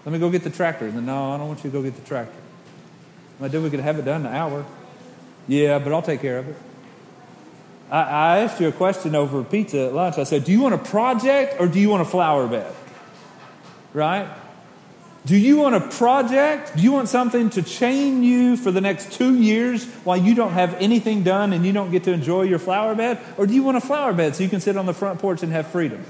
Let 0.05 0.13
me 0.13 0.19
go 0.19 0.31
get 0.31 0.45
the 0.45 0.51
tractor. 0.51 0.87
And 0.87 0.97
then, 0.97 1.07
no, 1.07 1.33
I 1.33 1.37
don't 1.39 1.49
want 1.49 1.65
you 1.65 1.71
to 1.71 1.77
go 1.77 1.83
get 1.83 1.97
the 1.97 2.07
tractor. 2.07 2.33
I'm 3.39 3.43
like, 3.43 3.53
dude, 3.53 3.63
we 3.63 3.71
could 3.71 3.81
have 3.81 3.99
it 3.99 4.05
done 4.05 4.23
in 4.23 4.27
an 4.29 4.35
hour. 4.35 4.65
Yeah, 5.49 5.79
but 5.79 5.93
I'll 5.93 6.03
take 6.03 6.21
care 6.21 6.39
of 6.39 6.49
it. 6.49 6.57
I, 7.91 8.01
I 8.01 8.39
asked 8.39 8.61
you 8.61 8.69
a 8.69 8.73
question 8.73 9.15
over 9.15 9.43
pizza 9.45 9.87
at 9.87 9.95
lunch. 9.95 10.19
I 10.19 10.25
said, 10.25 10.45
Do 10.45 10.53
you 10.53 10.61
want 10.61 10.75
a 10.75 10.79
project 10.79 11.57
or 11.61 11.69
do 11.69 11.79
you 11.79 11.89
want 11.89 12.03
a 12.03 12.07
flower 12.07 12.47
bed? 12.47 12.73
Right? 13.93 14.29
Do 15.27 15.37
you 15.37 15.57
want 15.57 15.75
a 15.75 15.81
project? 15.81 16.77
Do 16.77 16.83
you 16.83 16.93
want 16.93 17.09
something 17.09 17.51
to 17.51 17.63
chain 17.63 18.23
you 18.23 18.57
for 18.57 18.71
the 18.71 18.81
next 18.81 19.13
two 19.13 19.37
years 19.37 19.85
while 20.05 20.17
you 20.17 20.37
don't 20.37 20.53
have 20.53 20.75
anything 20.75 21.25
done 21.25 21.53
and 21.53 21.67
you 21.67 21.73
don't 21.73 21.91
get 21.91 22.05
to 22.05 22.13
enjoy 22.13 22.43
your 22.43 22.61
flower 22.61 22.95
bed? 22.95 23.19
Or 23.37 23.45
do 23.45 23.53
you 23.53 23.65
want 23.65 23.77
a 23.77 23.81
flower 23.81 24.13
bed 24.13 24.37
so 24.37 24.45
you 24.45 24.49
can 24.49 24.61
sit 24.61 24.77
on 24.77 24.87
the 24.87 24.95
front 24.95 25.19
porch 25.19 25.43
and 25.43 25.51
have 25.51 25.67
freedom? 25.67 26.05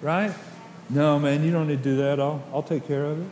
Right? 0.00 0.32
No, 0.88 1.18
man, 1.18 1.42
you 1.42 1.50
don't 1.50 1.66
need 1.66 1.82
to 1.82 1.82
do 1.82 1.96
that. 1.96 2.20
I'll, 2.20 2.40
I'll 2.52 2.62
take 2.62 2.86
care 2.86 3.04
of 3.04 3.20
it. 3.20 3.28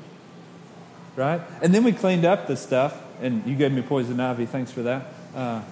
Right? 1.14 1.40
And 1.62 1.72
then 1.72 1.84
we 1.84 1.92
cleaned 1.92 2.24
up 2.24 2.48
the 2.48 2.56
stuff, 2.56 3.00
and 3.20 3.46
you 3.46 3.54
gave 3.54 3.70
me 3.70 3.82
poison 3.82 4.18
ivy. 4.18 4.46
Thanks 4.46 4.72
for 4.72 4.82
that. 4.82 5.06
Uh, 5.34 5.62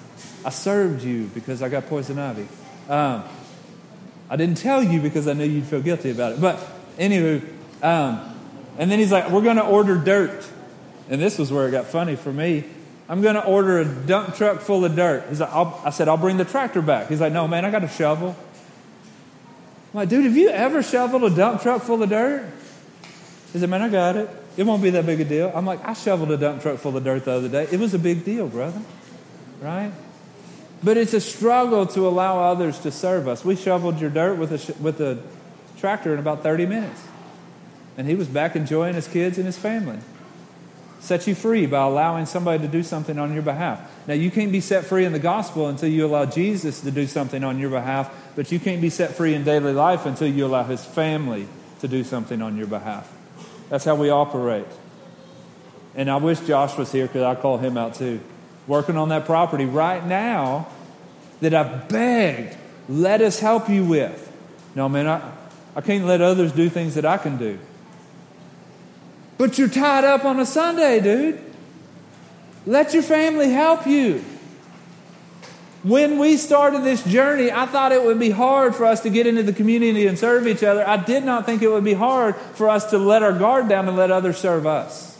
I 0.45 0.51
served 0.51 1.03
you 1.03 1.31
because 1.35 1.63
I 1.63 1.69
got 1.69 1.87
poison 1.87 2.19
ivy. 2.19 2.49
Um, 2.89 3.25
I 4.29 4.37
didn't 4.37 4.57
tell 4.57 4.83
you 4.83 5.01
because 5.01 5.29
I 5.29 5.35
knew 5.35 5.45
you'd 5.45 5.67
feel 5.67 5.83
guilty 5.83 6.11
about 6.11 6.33
it. 6.33 6.41
But 6.41 6.59
anyway, 6.99 7.43
um, 7.83 8.35
and 8.79 8.91
then 8.91 8.99
he's 8.99 9.13
like, 9.13 9.31
We're 9.31 9.43
going 9.43 9.57
to 9.57 9.65
order 9.65 9.97
dirt. 9.97 10.47
And 11.09 11.21
this 11.21 11.39
was 11.39 11.53
where 11.53 11.69
it 11.69 11.73
got 11.73 11.87
funny 11.87 12.17
for 12.17 12.33
me. 12.33 12.65
I'm 13.09 13.21
going 13.21 13.35
to 13.35 13.45
order 13.45 13.79
a 13.81 13.85
dump 13.85 14.37
truck 14.37 14.61
full 14.61 14.85
of 14.85 14.97
dirt. 14.97 15.27
He's 15.29 15.41
like, 15.41 15.53
i 15.53 15.91
said, 15.91 16.09
I'll 16.09 16.17
bring 16.17 16.39
the 16.39 16.45
tractor 16.45 16.81
back. 16.81 17.09
He's 17.09 17.21
like, 17.21 17.33
No, 17.33 17.47
man, 17.47 17.65
I 17.65 17.71
got 17.71 17.85
a 17.85 17.89
shovel. 17.89 18.35
I'm 19.93 19.99
like, 19.99 20.09
dude, 20.09 20.25
have 20.25 20.37
you 20.37 20.49
ever 20.49 20.83
shoveled 20.83 21.25
a 21.25 21.31
dump 21.31 21.61
truck 21.61 21.83
full 21.83 22.03
of 22.03 22.09
dirt? 22.09 22.51
He 23.53 23.59
said, 23.59 23.69
Man, 23.69 23.83
I 23.83 23.89
got 23.89 24.17
it. 24.17 24.31
It 24.57 24.65
won't 24.65 24.83
be 24.83 24.91
that 24.91 25.07
big 25.07 25.21
a 25.21 25.25
deal. 25.25 25.53
I'm 25.55 25.67
like, 25.67 25.85
I 25.85 25.93
shoveled 25.93 26.31
a 26.31 26.37
dump 26.37 26.63
truck 26.63 26.79
full 26.79 26.97
of 26.97 27.05
dirt 27.05 27.25
the 27.25 27.33
other 27.33 27.49
day. 27.49 27.69
It 27.71 27.81
was 27.81 27.95
a 27.95 27.99
big 27.99 28.25
deal, 28.25 28.49
brother. 28.49 28.81
Right? 29.63 29.93
But 30.83 30.97
it's 30.97 31.15
a 31.15 31.21
struggle 31.21 31.87
to 31.87 32.07
allow 32.09 32.41
others 32.41 32.81
to 32.81 32.91
serve 32.91 33.29
us. 33.29 33.45
We 33.45 33.55
shoveled 33.55 34.01
your 34.01 34.11
dirt 34.11 34.37
with 34.37 34.51
a, 34.53 34.83
with 34.83 35.01
a 35.01 35.23
tractor 35.79 36.13
in 36.13 36.19
about 36.19 36.43
30 36.43 36.67
minutes. 36.67 37.01
And 37.97 38.09
he 38.09 38.17
was 38.17 38.27
back 38.27 38.57
enjoying 38.57 38.95
his 38.95 39.07
kids 39.07 39.39
and 39.39 39.47
his 39.47 39.57
family. 39.57 39.99
Set 40.99 41.27
you 41.27 41.35
free 41.35 41.67
by 41.67 41.83
allowing 41.85 42.27
somebody 42.27 42.63
to 42.63 42.69
do 42.69 42.83
something 42.83 43.19
on 43.19 43.33
your 43.33 43.43
behalf. 43.43 43.81
Now, 44.09 44.15
you 44.15 44.31
can't 44.31 44.51
be 44.51 44.61
set 44.61 44.85
free 44.85 45.05
in 45.05 45.13
the 45.13 45.19
gospel 45.19 45.69
until 45.69 45.89
you 45.89 46.07
allow 46.07 46.27
Jesus 46.27 46.81
to 46.81 46.91
do 46.91 47.07
something 47.07 47.45
on 47.45 47.59
your 47.59 47.71
behalf, 47.71 48.13
but 48.35 48.51
you 48.51 48.59
can't 48.59 48.81
be 48.81 48.91
set 48.91 49.11
free 49.11 49.35
in 49.35 49.45
daily 49.45 49.73
life 49.73 50.07
until 50.07 50.29
you 50.29 50.47
allow 50.47 50.65
his 50.65 50.85
family 50.85 51.47
to 51.81 51.89
do 51.89 52.03
something 52.03 52.43
on 52.43 52.57
your 52.57 52.67
behalf. 52.67 53.13
That's 53.69 53.85
how 53.85 53.95
we 53.95 54.11
operate. 54.11 54.67
And 55.95 56.11
I 56.11 56.17
wish 56.17 56.41
Josh 56.41 56.77
was 56.77 56.91
here 56.91 57.07
because 57.07 57.23
I 57.23 57.41
call 57.41 57.59
him 57.59 57.77
out 57.77 57.95
too. 57.95 58.21
Working 58.67 58.97
on 58.97 59.09
that 59.09 59.27
property 59.27 59.65
right 59.65 60.05
now 60.05 60.69
that 61.41 61.55
I 61.55 61.65
begged, 61.65 62.57
let 62.89 63.21
us 63.21 63.41
help 63.41 63.69
you 63.69 63.85
with. 63.85 64.31
No, 64.75 64.89
man, 64.89 65.07
I, 65.07 65.33
I 65.75 65.81
can't 65.81 66.05
let 66.05 66.21
others 66.21 66.53
do 66.53 66.69
things 66.69 66.95
that 66.95 67.05
I 67.05 67.19
can 67.19 67.37
do. 67.37 67.59
But 69.39 69.59
you're 69.59 69.69
tied 69.69 70.05
up 70.05 70.25
on 70.25 70.39
a 70.39 70.47
Sunday, 70.47 71.01
dude. 71.01 71.41
Let 72.65 72.95
your 72.95 73.03
family 73.03 73.51
help 73.51 73.87
you. 73.87 74.25
When 75.83 76.19
we 76.19 76.37
started 76.37 76.85
this 76.85 77.03
journey, 77.03 77.51
I 77.51 77.67
thought 77.67 77.91
it 77.91 78.05
would 78.05 78.21
be 78.21 78.31
hard 78.31 78.77
for 78.77 78.85
us 78.85 79.01
to 79.01 79.11
get 79.11 79.27
into 79.27 79.43
the 79.43 79.53
community 79.53 80.07
and 80.07 80.17
serve 80.17 80.47
each 80.47 80.63
other. 80.63 80.87
I 80.87 80.97
did 80.97 81.25
not 81.25 81.45
think 81.45 81.61
it 81.61 81.69
would 81.69 81.83
be 81.83 81.95
hard 81.95 82.37
for 82.37 82.69
us 82.69 82.91
to 82.91 82.99
let 82.99 83.25
our 83.25 83.33
guard 83.33 83.69
down 83.69 83.89
and 83.89 83.97
let 83.97 84.13
others 84.13 84.39
serve 84.39 84.65
us. 84.65 85.19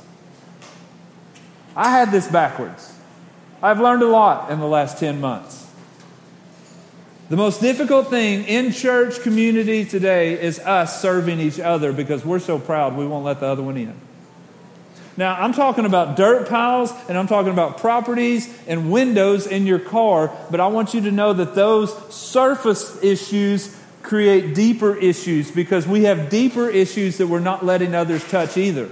I 1.75 1.91
had 1.91 2.13
this 2.13 2.29
backwards. 2.29 2.95
I've 3.63 3.81
learned 3.81 4.03
a 4.03 4.09
lot 4.09 4.51
in 4.51 4.59
the 4.59 4.67
last 4.67 4.99
10 4.99 5.21
months. 5.21 5.71
The 7.29 7.37
most 7.37 7.61
difficult 7.61 8.11
thing 8.11 8.45
in 8.45 8.73
church 8.73 9.21
community 9.23 9.85
today 9.85 10.39
is 10.39 10.59
us 10.59 11.01
serving 11.01 11.41
each 11.41 11.61
other 11.61 11.93
because 11.93 12.25
we're 12.25 12.41
so 12.41 12.59
proud 12.59 12.97
we 12.97 13.07
won't 13.07 13.25
let 13.25 13.41
the 13.41 13.47
other 13.47 13.63
one 13.63 13.77
in. 13.77 13.95
Now, 15.17 15.35
I'm 15.35 15.53
talking 15.53 15.85
about 15.85 16.17
dirt 16.17 16.49
piles 16.49 16.93
and 17.09 17.17
I'm 17.17 17.27
talking 17.27 17.53
about 17.53 17.79
properties 17.79 18.53
and 18.67 18.91
windows 18.91 19.47
in 19.47 19.67
your 19.67 19.79
car, 19.79 20.35
but 20.51 20.59
I 20.59 20.67
want 20.67 20.95
you 20.95 21.03
to 21.03 21.11
know 21.11 21.33
that 21.33 21.55
those 21.55 21.95
surface 22.13 23.03
issues 23.03 23.79
create 24.03 24.55
deeper 24.55 24.97
issues 24.97 25.51
because 25.51 25.87
we 25.87 26.05
have 26.05 26.29
deeper 26.29 26.69
issues 26.69 27.19
that 27.19 27.29
we're 27.29 27.39
not 27.39 27.65
letting 27.65 27.95
others 27.95 28.29
touch 28.29 28.57
either. 28.57 28.91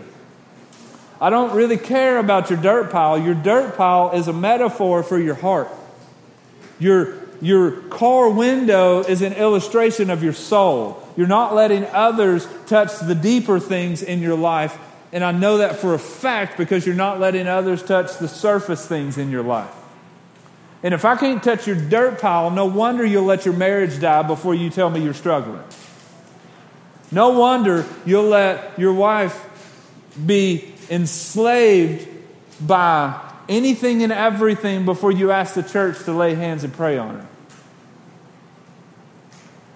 I 1.21 1.31
don't 1.31 1.55
really 1.55 1.77
care 1.77 2.19
about 2.19 2.51
your 2.51 2.61
dirt 2.61 2.91
pile. 2.91 3.19
Your 3.19 3.35
dirt 3.35 3.77
pile 3.77 4.13
is 4.13 4.29
a 4.29 4.33
metaphor 4.33 5.03
for 5.03 5.19
your 5.19 5.35
heart. 5.35 5.69
Your, 6.79 7.15
your 7.43 7.83
car 7.83 8.31
window 8.31 9.01
is 9.01 9.21
an 9.21 9.35
illustration 9.35 10.09
of 10.09 10.23
your 10.23 10.33
soul. 10.33 11.07
You're 11.17 11.27
not 11.27 11.55
letting 11.55 11.85
others 11.87 12.49
touch 12.67 12.99
the 13.01 13.15
deeper 13.15 13.61
things 13.61 14.03
in 14.03 14.21
your 14.21 14.37
life 14.37 14.79
and 15.13 15.25
I 15.25 15.33
know 15.33 15.59
that 15.59 15.77
for 15.77 15.95
a 15.95 15.99
fact 15.99 16.57
because 16.57 16.87
you're 16.87 16.95
not 16.95 17.19
letting 17.19 17.47
others 17.49 17.83
touch 17.83 18.19
the 18.19 18.29
surface 18.29 18.87
things 18.87 19.19
in 19.19 19.31
your 19.31 19.43
life. 19.43 19.75
And 20.83 20.95
if 20.95 21.05
I 21.05 21.17
can't 21.17 21.43
touch 21.43 21.67
your 21.67 21.77
dirt 21.77 22.21
pile, 22.21 22.51
no 22.51 22.67
wonder 22.67 23.05
you'll 23.05 23.25
let 23.25 23.45
your 23.45 23.55
marriage 23.55 24.01
die 24.01 24.23
before 24.23 24.55
you 24.55 24.71
tell 24.71 24.89
me 24.89 25.03
you're 25.03 25.13
struggling. 25.13 25.63
No 27.11 27.31
wonder 27.31 27.85
you'll 28.07 28.29
let 28.29 28.79
your 28.79 28.95
wife 28.95 29.47
be 30.25 30.73
enslaved 30.91 32.09
by 32.61 33.19
anything 33.49 34.03
and 34.03 34.13
everything 34.13 34.85
before 34.85 35.13
you 35.13 35.31
ask 35.31 35.55
the 35.55 35.63
church 35.63 36.05
to 36.05 36.13
lay 36.13 36.35
hands 36.35 36.65
and 36.65 36.73
pray 36.73 36.99
on 36.99 37.21
her. 37.21 37.27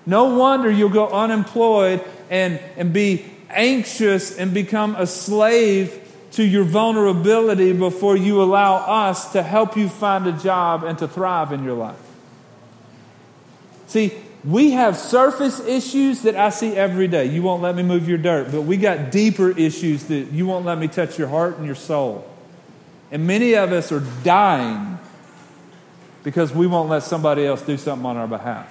No 0.07 0.37
wonder 0.37 0.71
you'll 0.71 0.91
go 0.91 1.09
unemployed 1.09 2.05
and, 2.29 2.61
and 2.77 2.93
be 2.93 3.25
anxious 3.49 4.37
and 4.37 4.53
become 4.53 4.97
a 4.97 5.07
slave 5.07 6.01
to 6.33 6.45
your 6.45 6.65
vulnerability 6.65 7.73
before 7.73 8.17
you 8.17 8.43
allow 8.43 8.75
us 8.75 9.33
to 9.33 9.43
help 9.43 9.77
you 9.77 9.89
find 9.89 10.27
a 10.27 10.33
job 10.33 10.83
and 10.83 10.99
to 10.99 11.09
thrive 11.09 11.53
in 11.53 11.65
your 11.65 11.75
life. 11.75 11.97
See, 13.87 14.13
we 14.45 14.73
have 14.73 14.99
surface 14.99 15.61
issues 15.61 16.23
that 16.23 16.37
I 16.37 16.51
see 16.51 16.75
every 16.75 17.09
day. 17.09 17.27
You 17.27 17.43
won't 17.43 17.63
let 17.63 17.75
me 17.75 17.83
move 17.83 18.09
your 18.09 18.19
dirt, 18.19 18.53
but 18.53 18.63
we 18.63 18.77
got 18.77 19.11
deeper 19.11 19.51
issues 19.51 20.05
that 20.05 20.33
you 20.33 20.47
won't 20.47 20.65
let 20.65 20.79
me 20.79 20.89
touch 20.89 21.19
your 21.19 21.29
heart 21.29 21.57
and 21.57 21.67
your 21.67 21.75
soul. 21.75 22.31
And 23.11 23.27
many 23.27 23.55
of 23.55 23.73
us 23.73 23.91
are 23.93 24.03
dying 24.23 24.99
because 26.23 26.53
we 26.53 26.67
won't 26.67 26.89
let 26.89 27.03
somebody 27.03 27.47
else 27.47 27.63
do 27.63 27.77
something 27.77 28.05
on 28.05 28.17
our 28.17 28.29
behalf. 28.29 28.71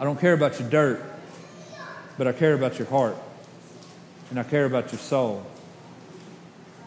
I 0.00 0.04
don't 0.04 0.20
care 0.20 0.32
about 0.32 0.58
your 0.58 0.68
dirt 0.68 1.16
but 2.18 2.26
I 2.26 2.32
care 2.32 2.54
about 2.54 2.78
your 2.78 2.88
heart 2.88 3.16
and 4.30 4.38
I 4.38 4.42
care 4.42 4.64
about 4.64 4.92
your 4.92 4.98
soul. 4.98 5.46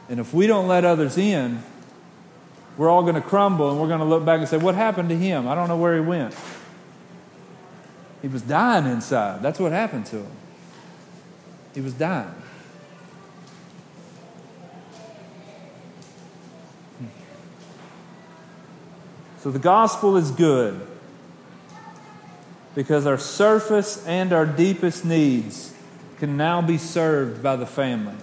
And 0.10 0.20
if 0.20 0.34
we 0.34 0.48
don't 0.48 0.68
let 0.68 0.86
others 0.86 1.18
in, 1.18 1.62
we're 2.80 2.90
all 2.90 3.02
going 3.02 3.16
to 3.16 3.22
crumble 3.22 3.70
and 3.72 3.82
we're 3.82 3.90
going 3.90 4.00
to 4.00 4.06
look 4.06 4.24
back 4.24 4.40
and 4.40 4.48
say, 4.48 4.56
What 4.56 4.74
happened 4.74 5.10
to 5.10 5.18
him? 5.18 5.50
I 5.50 5.54
don't 5.54 5.68
know 5.68 5.76
where 5.76 5.96
he 5.96 6.00
went. 6.00 6.34
He 8.22 8.30
was 8.30 8.42
dying 8.42 8.86
inside. 8.86 9.42
That's 9.42 9.60
what 9.60 9.74
happened 9.74 10.06
to 10.08 10.20
him. 10.20 10.32
He 11.76 11.82
was 11.82 11.94
dying. 11.94 12.34
So 19.40 19.52
the 19.52 19.60
gospel 19.60 20.16
is 20.16 20.32
good 20.32 20.88
because 22.76 23.06
our 23.06 23.18
surface 23.18 24.06
and 24.08 24.32
our 24.32 24.46
deepest 24.46 25.04
needs 25.04 25.74
can 26.18 26.38
now 26.38 26.62
be 26.62 26.78
served 26.78 27.44
by 27.44 27.58
the 27.58 27.66
family. 27.66 28.16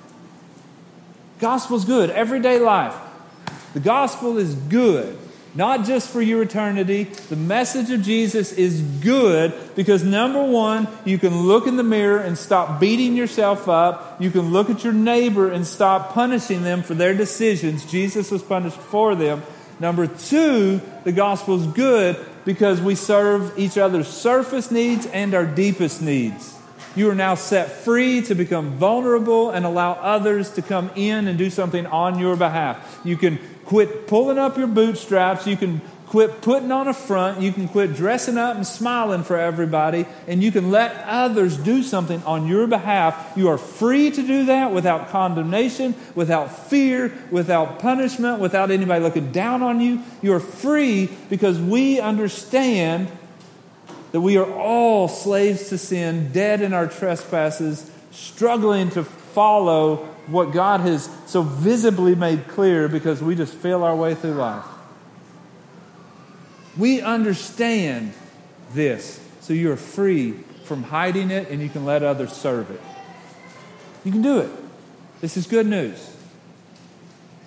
Gospel's 1.41 1.85
good, 1.85 2.09
everyday 2.09 2.59
life. 2.59 2.97
The 3.77 3.81
gospel 3.81 4.39
is 4.39 4.55
good, 4.55 5.19
not 5.55 5.85
just 5.85 6.09
for 6.09 6.23
your 6.23 6.41
eternity. 6.41 7.05
The 7.05 7.37
message 7.37 7.91
of 7.91 8.01
Jesus 8.01 8.55
is 8.55 8.81
good 8.81 9.53
because 9.75 10.03
number 10.03 10.43
one, 10.43 10.89
you 11.05 11.19
can 11.19 11.41
look 11.41 11.67
in 11.67 11.77
the 11.77 11.83
mirror 11.83 12.19
and 12.19 12.39
stop 12.39 12.81
beating 12.81 13.15
yourself 13.17 13.69
up. 13.69 14.17
You 14.19 14.31
can 14.31 14.51
look 14.51 14.71
at 14.71 14.83
your 14.83 14.95
neighbor 14.95 15.53
and 15.53 15.67
stop 15.67 16.15
punishing 16.15 16.63
them 16.63 16.83
for 16.83 16.95
their 16.95 17.13
decisions. 17.13 17.85
Jesus 17.85 18.31
was 18.31 18.43
punished 18.43 18.79
for 18.79 19.15
them. 19.15 19.43
Number 19.79 20.07
two, 20.07 20.81
the 21.05 21.13
gospel 21.13 21.61
is 21.61 21.67
good 21.67 22.17
because 22.47 22.81
we 22.81 22.95
serve 22.95 23.59
each 23.59 23.77
other's 23.77 24.09
surface 24.09 24.71
needs 24.71 25.05
and 25.05 25.35
our 25.35 25.45
deepest 25.45 26.01
needs. 26.01 26.55
You 26.95 27.11
are 27.11 27.15
now 27.15 27.35
set 27.35 27.71
free 27.71 28.23
to 28.23 28.35
become 28.35 28.79
vulnerable 28.79 29.51
and 29.51 29.67
allow 29.67 29.93
others 29.93 30.49
to 30.53 30.63
come 30.63 30.91
in 30.97 31.29
and 31.29 31.37
do 31.37 31.51
something 31.51 31.85
on 31.85 32.19
your 32.19 32.37
behalf. 32.37 33.01
You 33.05 33.19
can 33.19 33.39
quit 33.67 34.07
pulling 34.07 34.39
up 34.39 34.57
your 34.57 34.69
bootstraps. 34.69 35.47
You 35.47 35.57
can 35.57 35.81
quit 36.07 36.41
putting 36.41 36.71
on 36.71 36.89
a 36.89 36.95
front. 36.95 37.41
You 37.41 37.53
can 37.53 37.69
quit 37.69 37.95
dressing 37.95 38.39
up 38.39 38.57
and 38.57 38.67
smiling 38.67 39.25
for 39.25 39.37
everybody. 39.37 40.07
And 40.27 40.43
you 40.43 40.53
can 40.53 40.71
let 40.71 41.05
others 41.05 41.57
do 41.57 41.83
something 41.83 42.23
on 42.23 42.47
your 42.47 42.67
behalf. 42.67 43.33
You 43.37 43.49
are 43.49 43.59
free 43.59 44.11
to 44.11 44.23
do 44.23 44.47
that 44.47 44.73
without 44.73 45.09
condemnation, 45.11 45.95
without 46.15 46.69
fear, 46.69 47.13
without 47.31 47.81
punishment, 47.81 48.41
without 48.41 48.71
anybody 48.71 49.03
looking 49.03 49.33
down 49.33 49.63
on 49.63 49.81
you. 49.81 50.03
You 50.23 50.33
are 50.35 50.41
free 50.41 51.11
because 51.29 51.59
we 51.59 52.01
understand 52.01 53.09
that 54.13 54.21
we 54.21 54.37
are 54.37 54.51
all 54.51 55.09
slaves 55.09 55.69
to 55.71 55.79
sin, 55.79 56.31
dead 56.33 56.63
in 56.63 56.73
our 56.73 56.87
trespasses, 56.87 57.91
struggling 58.13 58.91
to 58.91 59.05
follow 59.05 60.09
what 60.27 60.53
God 60.53 60.81
has 60.81 61.09
so 61.27 61.43
visibly 61.43 62.15
made 62.15 62.49
clear 62.49 62.89
because 62.89 63.23
we 63.23 63.35
just 63.35 63.55
feel 63.55 63.85
our 63.85 63.95
way 63.95 64.15
through 64.15 64.35
life. 64.35 64.65
We 66.77 67.01
understand 67.01 68.13
this, 68.73 69.21
so 69.41 69.53
you 69.53 69.73
are 69.73 69.77
free 69.77 70.33
from 70.65 70.83
hiding 70.83 71.31
it 71.31 71.49
and 71.49 71.63
you 71.63 71.69
can 71.69 71.85
let 71.85 72.03
others 72.03 72.33
serve 72.33 72.71
it. 72.71 72.81
You 74.05 74.13
can 74.13 74.23
do 74.23 74.39
it. 74.39 74.51
This 75.21 75.37
is 75.37 75.47
good 75.47 75.67
news. 75.67 76.15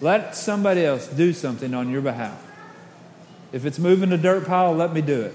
Let 0.02 0.36
somebody 0.36 0.86
else 0.86 1.08
do 1.08 1.34
something 1.34 1.74
on 1.74 1.90
your 1.90 2.02
behalf. 2.02 2.42
If 3.52 3.66
it's 3.66 3.80
moving 3.80 4.12
a 4.12 4.18
dirt 4.18 4.48
pile, 4.48 4.74
let 4.74 4.94
me 4.94 5.02
do 5.02 5.22
it. 5.22 5.34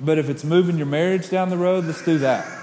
But 0.00 0.18
if 0.18 0.28
it's 0.28 0.44
moving 0.44 0.76
your 0.76 0.86
marriage 0.86 1.28
down 1.28 1.50
the 1.50 1.56
road, 1.56 1.84
let's 1.84 2.04
do 2.04 2.18
that. 2.18 2.57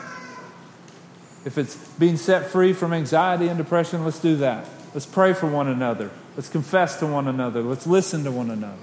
If 1.45 1.59
it's 1.59 1.75
being 1.99 2.17
set 2.17 2.49
free 2.49 2.73
from 2.73 2.91
anxiety 2.91 3.47
and 3.47 3.57
depression, 3.57 4.03
let's 4.03 4.19
do 4.19 4.35
that. 4.37 4.67
Let's 4.93 5.05
pray 5.05 5.33
for 5.33 5.47
one 5.47 5.67
another. 5.67 6.09
Let's 6.35 6.49
confess 6.49 6.99
to 6.99 7.07
one 7.07 7.27
another. 7.27 7.61
Let's 7.61 7.85
listen 7.85 8.23
to 8.23 8.31
one 8.31 8.49
another. 8.49 8.81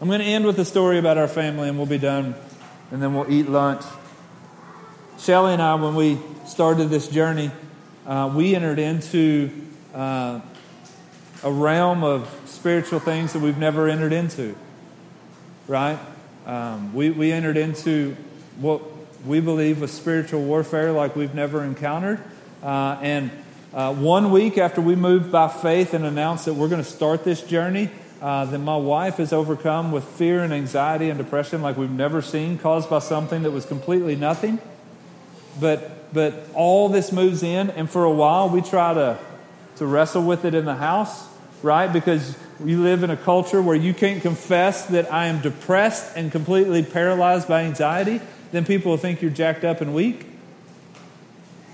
I'm 0.00 0.08
going 0.08 0.20
to 0.20 0.26
end 0.26 0.46
with 0.46 0.58
a 0.58 0.64
story 0.64 0.98
about 0.98 1.18
our 1.18 1.28
family 1.28 1.68
and 1.68 1.76
we'll 1.76 1.86
be 1.86 1.98
done, 1.98 2.34
and 2.90 3.02
then 3.02 3.14
we'll 3.14 3.30
eat 3.30 3.48
lunch. 3.48 3.84
Shelly 5.18 5.52
and 5.52 5.62
I, 5.62 5.74
when 5.76 5.94
we 5.94 6.18
started 6.46 6.86
this 6.86 7.06
journey, 7.06 7.52
uh, 8.06 8.32
we 8.34 8.56
entered 8.56 8.80
into 8.80 9.50
uh, 9.94 10.40
a 11.44 11.52
realm 11.52 12.02
of 12.02 12.28
spiritual 12.46 12.98
things 12.98 13.32
that 13.34 13.40
we've 13.40 13.58
never 13.58 13.88
entered 13.88 14.12
into, 14.12 14.56
right? 15.68 15.98
Um, 16.46 16.92
we, 16.94 17.10
we 17.10 17.30
entered 17.30 17.56
into 17.56 18.16
what 18.58 18.82
we 19.26 19.40
believe 19.40 19.80
was 19.80 19.92
spiritual 19.92 20.42
warfare 20.42 20.92
like 20.92 21.14
we've 21.14 21.34
never 21.34 21.62
encountered. 21.62 22.20
Uh, 22.62 22.98
and 23.00 23.30
uh, 23.72 23.94
one 23.94 24.30
week 24.30 24.58
after 24.58 24.80
we 24.80 24.96
moved 24.96 25.30
by 25.30 25.48
faith 25.48 25.94
and 25.94 26.04
announced 26.04 26.46
that 26.46 26.54
we're 26.54 26.68
going 26.68 26.82
to 26.82 26.88
start 26.88 27.24
this 27.24 27.40
journey, 27.42 27.88
uh, 28.20 28.44
then 28.46 28.64
my 28.64 28.76
wife 28.76 29.20
is 29.20 29.32
overcome 29.32 29.92
with 29.92 30.04
fear 30.04 30.42
and 30.42 30.52
anxiety 30.52 31.08
and 31.08 31.18
depression 31.18 31.62
like 31.62 31.76
we've 31.76 31.90
never 31.90 32.20
seen, 32.20 32.58
caused 32.58 32.90
by 32.90 32.98
something 32.98 33.42
that 33.42 33.50
was 33.50 33.64
completely 33.64 34.16
nothing. 34.16 34.58
But, 35.60 36.12
but 36.12 36.46
all 36.54 36.88
this 36.88 37.12
moves 37.12 37.42
in, 37.42 37.70
and 37.70 37.88
for 37.88 38.04
a 38.04 38.12
while 38.12 38.48
we 38.48 38.60
try 38.60 38.94
to, 38.94 39.18
to 39.76 39.86
wrestle 39.86 40.24
with 40.24 40.44
it 40.44 40.54
in 40.54 40.64
the 40.64 40.74
house, 40.74 41.26
right? 41.62 41.92
Because 41.92 42.36
we 42.58 42.74
live 42.74 43.02
in 43.02 43.10
a 43.10 43.16
culture 43.16 43.62
where 43.62 43.76
you 43.76 43.94
can't 43.94 44.22
confess 44.22 44.86
that 44.86 45.12
I 45.12 45.26
am 45.26 45.40
depressed 45.40 46.16
and 46.16 46.30
completely 46.30 46.82
paralyzed 46.82 47.48
by 47.48 47.62
anxiety 47.62 48.20
then 48.52 48.64
people 48.64 48.90
will 48.90 48.98
think 48.98 49.20
you're 49.20 49.30
jacked 49.30 49.64
up 49.64 49.80
and 49.80 49.94
weak. 49.94 50.26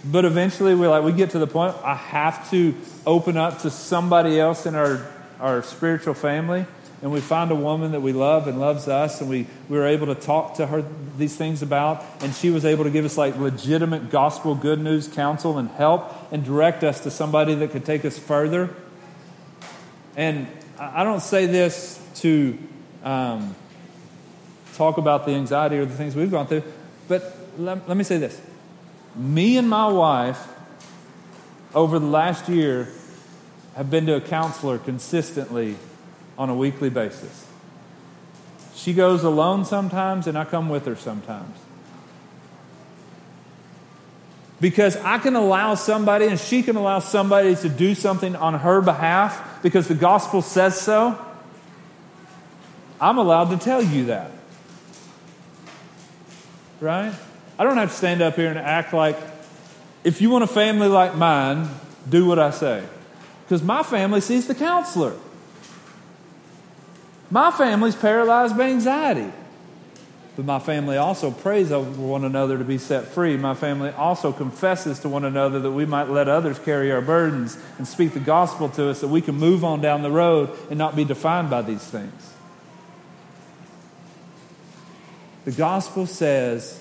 But 0.04 0.24
eventually, 0.24 0.74
we 0.74 0.86
like 0.86 1.02
we 1.02 1.12
get 1.12 1.30
to 1.30 1.38
the 1.38 1.46
point. 1.46 1.76
I 1.84 1.94
have 1.94 2.48
to 2.50 2.74
open 3.04 3.36
up 3.36 3.60
to 3.62 3.70
somebody 3.70 4.38
else 4.38 4.64
in 4.64 4.74
our 4.74 5.04
our 5.40 5.62
spiritual 5.62 6.14
family, 6.14 6.66
and 7.02 7.12
we 7.12 7.20
find 7.20 7.50
a 7.50 7.56
woman 7.56 7.92
that 7.92 8.00
we 8.00 8.12
love 8.12 8.46
and 8.46 8.60
loves 8.60 8.86
us, 8.86 9.20
and 9.20 9.28
we 9.28 9.46
we 9.68 9.76
were 9.76 9.86
able 9.86 10.06
to 10.06 10.14
talk 10.14 10.54
to 10.54 10.66
her 10.66 10.84
these 11.18 11.36
things 11.36 11.62
about, 11.62 12.04
and 12.20 12.32
she 12.32 12.50
was 12.50 12.64
able 12.64 12.84
to 12.84 12.90
give 12.90 13.04
us 13.04 13.18
like 13.18 13.36
legitimate 13.36 14.08
gospel 14.08 14.54
good 14.54 14.78
news 14.78 15.08
counsel 15.08 15.58
and 15.58 15.68
help 15.70 16.14
and 16.32 16.44
direct 16.44 16.84
us 16.84 17.00
to 17.00 17.10
somebody 17.10 17.56
that 17.56 17.72
could 17.72 17.84
take 17.84 18.04
us 18.04 18.16
further. 18.16 18.70
And 20.16 20.46
I 20.78 21.02
don't 21.02 21.20
say 21.20 21.46
this 21.46 22.00
to. 22.16 22.56
Um, 23.02 23.56
talk 24.78 24.96
about 24.96 25.26
the 25.26 25.32
anxiety 25.32 25.76
or 25.76 25.84
the 25.84 25.94
things 25.94 26.14
we've 26.14 26.30
gone 26.30 26.46
through. 26.46 26.62
But 27.08 27.36
let, 27.58 27.86
let 27.88 27.96
me 27.96 28.04
say 28.04 28.16
this 28.16 28.40
me 29.14 29.58
and 29.58 29.68
my 29.68 29.88
wife, 29.88 30.48
over 31.74 31.98
the 31.98 32.06
last 32.06 32.48
year, 32.48 32.88
have 33.74 33.90
been 33.90 34.06
to 34.06 34.14
a 34.14 34.20
counselor 34.20 34.78
consistently 34.78 35.76
on 36.38 36.48
a 36.48 36.54
weekly 36.54 36.88
basis. 36.88 37.46
She 38.74 38.94
goes 38.94 39.24
alone 39.24 39.64
sometimes, 39.64 40.28
and 40.28 40.38
I 40.38 40.44
come 40.44 40.68
with 40.68 40.86
her 40.86 40.94
sometimes. 40.94 41.58
Because 44.60 44.96
I 44.96 45.18
can 45.18 45.34
allow 45.34 45.74
somebody, 45.74 46.26
and 46.26 46.38
she 46.38 46.62
can 46.62 46.76
allow 46.76 47.00
somebody 47.00 47.56
to 47.56 47.68
do 47.68 47.94
something 47.94 48.36
on 48.36 48.54
her 48.54 48.80
behalf 48.80 49.62
because 49.62 49.88
the 49.88 49.94
gospel 49.94 50.42
says 50.42 50.80
so. 50.80 51.18
I'm 53.00 53.18
allowed 53.18 53.50
to 53.50 53.56
tell 53.56 53.82
you 53.82 54.06
that 54.06 54.30
right? 56.80 57.14
I 57.58 57.64
don't 57.64 57.76
have 57.76 57.90
to 57.90 57.96
stand 57.96 58.22
up 58.22 58.36
here 58.36 58.48
and 58.48 58.58
act 58.58 58.92
like, 58.92 59.16
if 60.04 60.20
you 60.20 60.30
want 60.30 60.44
a 60.44 60.48
family 60.48 60.88
like 60.88 61.16
mine, 61.16 61.68
do 62.08 62.26
what 62.26 62.38
I 62.38 62.50
say. 62.50 62.84
Because 63.44 63.62
my 63.62 63.82
family 63.82 64.20
sees 64.20 64.46
the 64.46 64.54
counselor. 64.54 65.16
My 67.30 67.50
family's 67.50 67.96
paralyzed 67.96 68.56
by 68.56 68.70
anxiety. 68.70 69.32
But 70.36 70.44
my 70.44 70.60
family 70.60 70.96
also 70.96 71.32
prays 71.32 71.72
over 71.72 72.00
one 72.00 72.24
another 72.24 72.58
to 72.58 72.64
be 72.64 72.78
set 72.78 73.06
free. 73.08 73.36
My 73.36 73.54
family 73.54 73.90
also 73.90 74.32
confesses 74.32 75.00
to 75.00 75.08
one 75.08 75.24
another 75.24 75.58
that 75.58 75.72
we 75.72 75.84
might 75.84 76.08
let 76.08 76.28
others 76.28 76.60
carry 76.60 76.92
our 76.92 77.00
burdens 77.00 77.58
and 77.76 77.88
speak 77.88 78.14
the 78.14 78.20
gospel 78.20 78.68
to 78.68 78.88
us, 78.88 79.00
that 79.00 79.08
we 79.08 79.20
can 79.20 79.34
move 79.34 79.64
on 79.64 79.80
down 79.80 80.02
the 80.02 80.12
road 80.12 80.56
and 80.70 80.78
not 80.78 80.94
be 80.94 81.04
defined 81.04 81.50
by 81.50 81.62
these 81.62 81.82
things. 81.82 82.34
The 85.48 85.54
gospel 85.54 86.04
says, 86.04 86.78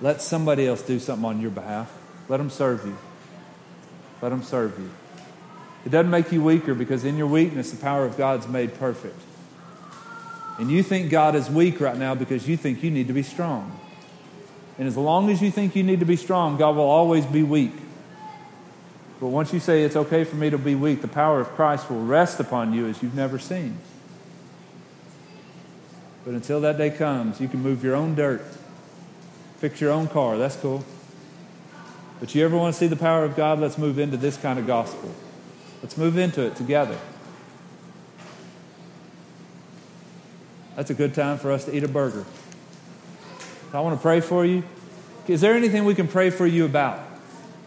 let 0.00 0.22
somebody 0.22 0.66
else 0.66 0.80
do 0.80 0.98
something 0.98 1.26
on 1.26 1.42
your 1.42 1.50
behalf. 1.50 1.92
Let 2.26 2.38
them 2.38 2.48
serve 2.48 2.86
you. 2.86 2.96
Let 4.22 4.30
them 4.30 4.42
serve 4.42 4.78
you. 4.78 4.90
It 5.84 5.90
doesn't 5.90 6.10
make 6.10 6.32
you 6.32 6.42
weaker 6.42 6.72
because 6.72 7.04
in 7.04 7.18
your 7.18 7.26
weakness, 7.26 7.70
the 7.70 7.76
power 7.76 8.06
of 8.06 8.16
God's 8.16 8.48
made 8.48 8.78
perfect. 8.78 9.20
And 10.58 10.70
you 10.70 10.82
think 10.82 11.10
God 11.10 11.34
is 11.34 11.50
weak 11.50 11.78
right 11.78 11.98
now 11.98 12.14
because 12.14 12.48
you 12.48 12.56
think 12.56 12.82
you 12.82 12.90
need 12.90 13.08
to 13.08 13.12
be 13.12 13.22
strong. 13.22 13.78
And 14.78 14.88
as 14.88 14.96
long 14.96 15.28
as 15.28 15.42
you 15.42 15.50
think 15.50 15.76
you 15.76 15.82
need 15.82 16.00
to 16.00 16.06
be 16.06 16.16
strong, 16.16 16.56
God 16.56 16.76
will 16.76 16.88
always 16.88 17.26
be 17.26 17.42
weak. 17.42 17.74
But 19.20 19.26
once 19.26 19.52
you 19.52 19.60
say 19.60 19.82
it's 19.82 19.96
okay 19.96 20.24
for 20.24 20.36
me 20.36 20.48
to 20.48 20.56
be 20.56 20.74
weak, 20.74 21.02
the 21.02 21.06
power 21.06 21.38
of 21.38 21.48
Christ 21.48 21.90
will 21.90 22.02
rest 22.02 22.40
upon 22.40 22.72
you 22.72 22.86
as 22.86 23.02
you've 23.02 23.14
never 23.14 23.38
seen. 23.38 23.76
But 26.24 26.34
until 26.34 26.60
that 26.60 26.78
day 26.78 26.90
comes, 26.90 27.40
you 27.40 27.48
can 27.48 27.60
move 27.60 27.82
your 27.82 27.96
own 27.96 28.14
dirt, 28.14 28.44
fix 29.58 29.80
your 29.80 29.90
own 29.90 30.08
car. 30.08 30.38
That's 30.38 30.56
cool. 30.56 30.84
But 32.20 32.34
you 32.34 32.44
ever 32.44 32.56
want 32.56 32.74
to 32.74 32.78
see 32.78 32.86
the 32.86 32.96
power 32.96 33.24
of 33.24 33.34
God? 33.34 33.58
Let's 33.58 33.76
move 33.76 33.98
into 33.98 34.16
this 34.16 34.36
kind 34.36 34.58
of 34.58 34.66
gospel. 34.66 35.10
Let's 35.82 35.96
move 35.96 36.16
into 36.16 36.46
it 36.46 36.54
together. 36.54 36.96
That's 40.76 40.90
a 40.90 40.94
good 40.94 41.14
time 41.14 41.38
for 41.38 41.50
us 41.50 41.64
to 41.64 41.76
eat 41.76 41.82
a 41.82 41.88
burger. 41.88 42.24
I 43.74 43.80
want 43.80 43.98
to 43.98 44.02
pray 44.02 44.20
for 44.20 44.44
you. 44.44 44.62
Is 45.26 45.40
there 45.40 45.54
anything 45.54 45.84
we 45.84 45.94
can 45.94 46.08
pray 46.08 46.30
for 46.30 46.46
you 46.46 46.64
about? 46.64 47.00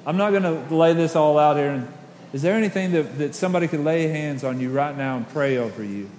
I'm 0.06 0.18
not 0.18 0.32
going 0.32 0.44
to 0.44 0.74
lay 0.74 0.94
this 0.94 1.16
all 1.16 1.38
out 1.38 1.58
here. 1.58 1.88
Is 2.32 2.42
there 2.42 2.56
anything 2.56 2.92
that, 2.94 3.18
that 3.18 3.36
somebody 3.36 3.68
could 3.68 3.80
lay 3.80 4.08
hands 4.08 4.44
on 4.44 4.60
you 4.60 4.70
right 4.70 4.96
now 4.96 5.18
and 5.18 5.28
pray 5.30 5.58
over 5.58 5.84
you? 5.84 6.10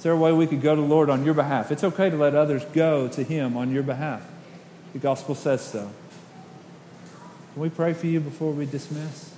Is 0.00 0.04
there 0.04 0.14
a 0.14 0.16
way 0.16 0.32
we 0.32 0.46
could 0.46 0.62
go 0.62 0.74
to 0.74 0.80
the 0.80 0.86
Lord 0.86 1.10
on 1.10 1.26
your 1.26 1.34
behalf? 1.34 1.70
It's 1.70 1.84
okay 1.84 2.08
to 2.08 2.16
let 2.16 2.34
others 2.34 2.64
go 2.72 3.06
to 3.08 3.22
Him 3.22 3.54
on 3.54 3.70
your 3.70 3.82
behalf. 3.82 4.26
The 4.94 4.98
gospel 4.98 5.34
says 5.34 5.60
so. 5.60 5.90
Can 7.52 7.60
we 7.60 7.68
pray 7.68 7.92
for 7.92 8.06
you 8.06 8.18
before 8.18 8.50
we 8.50 8.64
dismiss? 8.64 9.34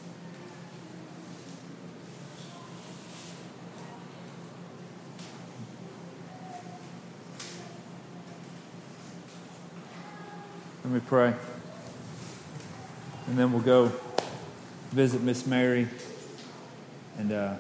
Let 10.85 10.93
me 10.93 11.01
pray. 11.01 11.35
And 13.27 13.37
then 13.37 13.53
we'll 13.53 13.63
go 13.63 13.91
visit 14.93 15.23
Miss 15.23 15.45
Mary. 15.45 15.89
And 17.19 17.33
uh, 17.33 17.55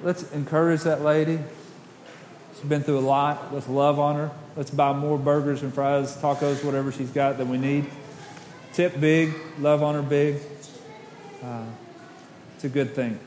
let's 0.00 0.32
encourage 0.32 0.80
that 0.84 1.02
lady. 1.02 1.38
She's 2.62 2.68
been 2.68 2.84
through 2.84 3.00
a 3.00 3.00
lot. 3.00 3.52
Let's 3.52 3.68
love 3.68 3.98
on 3.98 4.14
her. 4.14 4.30
Let's 4.56 4.70
buy 4.70 4.92
more 4.92 5.18
burgers 5.18 5.64
and 5.64 5.74
fries, 5.74 6.16
tacos, 6.18 6.62
whatever 6.62 6.92
she's 6.92 7.10
got 7.10 7.38
that 7.38 7.48
we 7.48 7.58
need. 7.58 7.90
Tip 8.72 9.00
big, 9.00 9.34
love 9.58 9.82
on 9.82 9.96
her 9.96 10.02
big. 10.02 10.36
Uh, 11.42 11.64
it's 12.54 12.62
a 12.62 12.68
good 12.68 12.94
thing. 12.94 13.18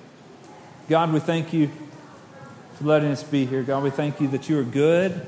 God, 0.88 1.11
we 1.11 1.19
thank 1.19 1.51
you 1.51 1.69
for 2.75 2.86
letting 2.86 3.11
us 3.11 3.23
be 3.23 3.45
here. 3.45 3.61
God, 3.61 3.83
we 3.83 3.89
thank 3.89 4.21
you 4.21 4.29
that 4.29 4.47
you 4.47 4.57
are 4.57 4.63
good, 4.63 5.27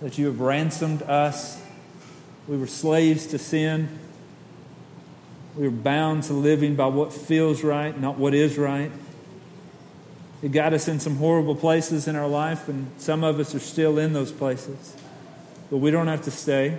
that 0.00 0.16
you 0.16 0.26
have 0.26 0.38
ransomed 0.38 1.02
us. 1.02 1.60
We 2.46 2.56
were 2.56 2.68
slaves 2.68 3.26
to 3.28 3.38
sin. 3.38 3.88
We 5.56 5.64
were 5.64 5.74
bound 5.74 6.22
to 6.24 6.34
living 6.34 6.76
by 6.76 6.86
what 6.86 7.12
feels 7.12 7.64
right, 7.64 7.98
not 8.00 8.16
what 8.16 8.32
is 8.32 8.56
right. 8.56 8.92
It 10.44 10.52
got 10.52 10.74
us 10.74 10.88
in 10.88 11.00
some 11.00 11.16
horrible 11.16 11.56
places 11.56 12.06
in 12.06 12.16
our 12.16 12.28
life, 12.28 12.68
and 12.68 12.90
some 12.98 13.24
of 13.24 13.40
us 13.40 13.54
are 13.54 13.60
still 13.60 13.98
in 13.98 14.12
those 14.12 14.30
places. 14.30 14.94
But 15.70 15.78
we 15.78 15.90
don't 15.90 16.06
have 16.06 16.22
to 16.24 16.30
stay. 16.30 16.78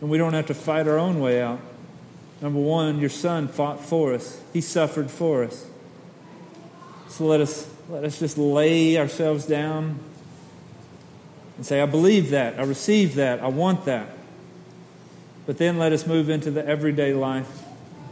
And 0.00 0.10
we 0.10 0.18
don't 0.18 0.32
have 0.34 0.46
to 0.46 0.54
fight 0.54 0.88
our 0.88 0.98
own 0.98 1.20
way 1.20 1.40
out. 1.40 1.60
Number 2.40 2.58
one, 2.58 2.98
your 2.98 3.08
son 3.08 3.46
fought 3.46 3.80
for 3.80 4.14
us, 4.14 4.40
he 4.52 4.60
suffered 4.60 5.12
for 5.12 5.44
us. 5.44 5.64
So 7.08 7.24
let 7.24 7.40
us, 7.40 7.70
let 7.88 8.02
us 8.02 8.18
just 8.18 8.36
lay 8.36 8.98
ourselves 8.98 9.46
down 9.46 10.00
and 11.56 11.64
say, 11.64 11.80
I 11.80 11.86
believe 11.86 12.30
that, 12.30 12.58
I 12.58 12.64
receive 12.64 13.14
that, 13.14 13.40
I 13.40 13.46
want 13.46 13.84
that. 13.84 14.08
But 15.46 15.58
then 15.58 15.78
let 15.78 15.92
us 15.92 16.04
move 16.04 16.28
into 16.28 16.50
the 16.50 16.66
everyday 16.66 17.14
life. 17.14 17.62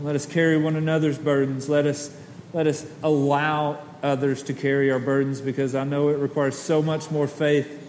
Let 0.01 0.14
us 0.14 0.26
carry 0.26 0.57
one 0.57 0.76
another's 0.76 1.18
burdens. 1.18 1.68
Let 1.68 1.87
us, 1.87 2.16
let 2.53 2.68
us 2.68 2.87
allow 3.03 3.80
others 4.07 4.43
to 4.45 4.55
carry 4.55 4.91
our 4.91 4.99
burdens 4.99 5.41
because 5.41 5.75
I 5.75 5.85
know 5.85 6.09
it 6.09 6.19
requires 6.19 6.57
so 6.57 6.81
much 6.81 7.11
more 7.11 7.27
faith 7.27 7.83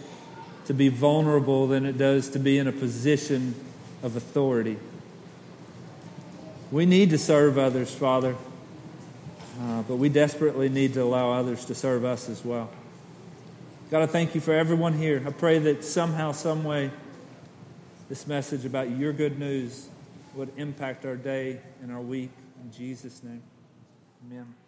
to 0.66 0.74
be 0.74 0.90
vulnerable 0.90 1.68
than 1.68 1.86
it 1.86 1.98
does 1.98 2.30
to 2.30 2.40
be 2.40 2.58
in 2.58 2.68
a 2.68 2.72
position 2.72 3.56
of 4.04 4.16
authority. 4.16 4.78
We 6.72 6.86
need 6.86 7.12
to 7.12 7.18
serve 7.18 7.58
others, 7.58 7.94
Father, 7.94 8.36
uh, 9.62 9.84
but 9.84 9.96
we 9.96 10.10
desperately 10.10 10.68
need 10.68 10.96
to 10.96 11.04
allow 11.04 11.32
others 11.32 11.64
to 11.66 11.76
serve 11.76 12.04
us 12.04 12.28
as 12.28 12.44
well. 12.44 12.70
God, 13.90 14.02
I 14.02 14.08
thank 14.08 14.36
you 14.36 14.42
for 14.42 14.54
everyone 14.54 14.94
here. 14.94 15.24
I 15.26 15.32
pray 15.32 15.60
that 15.60 15.86
somehow, 15.86 16.34
some 16.34 16.66
way, 16.66 16.92
this 18.10 18.28
message 18.28 18.66
about 18.66 18.90
your 18.90 19.14
good 19.14 19.40
news 19.40 19.88
would 20.36 20.52
impact 20.58 21.06
our 21.06 21.16
day 21.16 21.62
and 21.82 21.92
our 21.92 22.02
week. 22.02 22.32
In 22.62 22.72
Jesus' 22.72 23.24
name, 23.24 23.44
amen. 24.26 24.67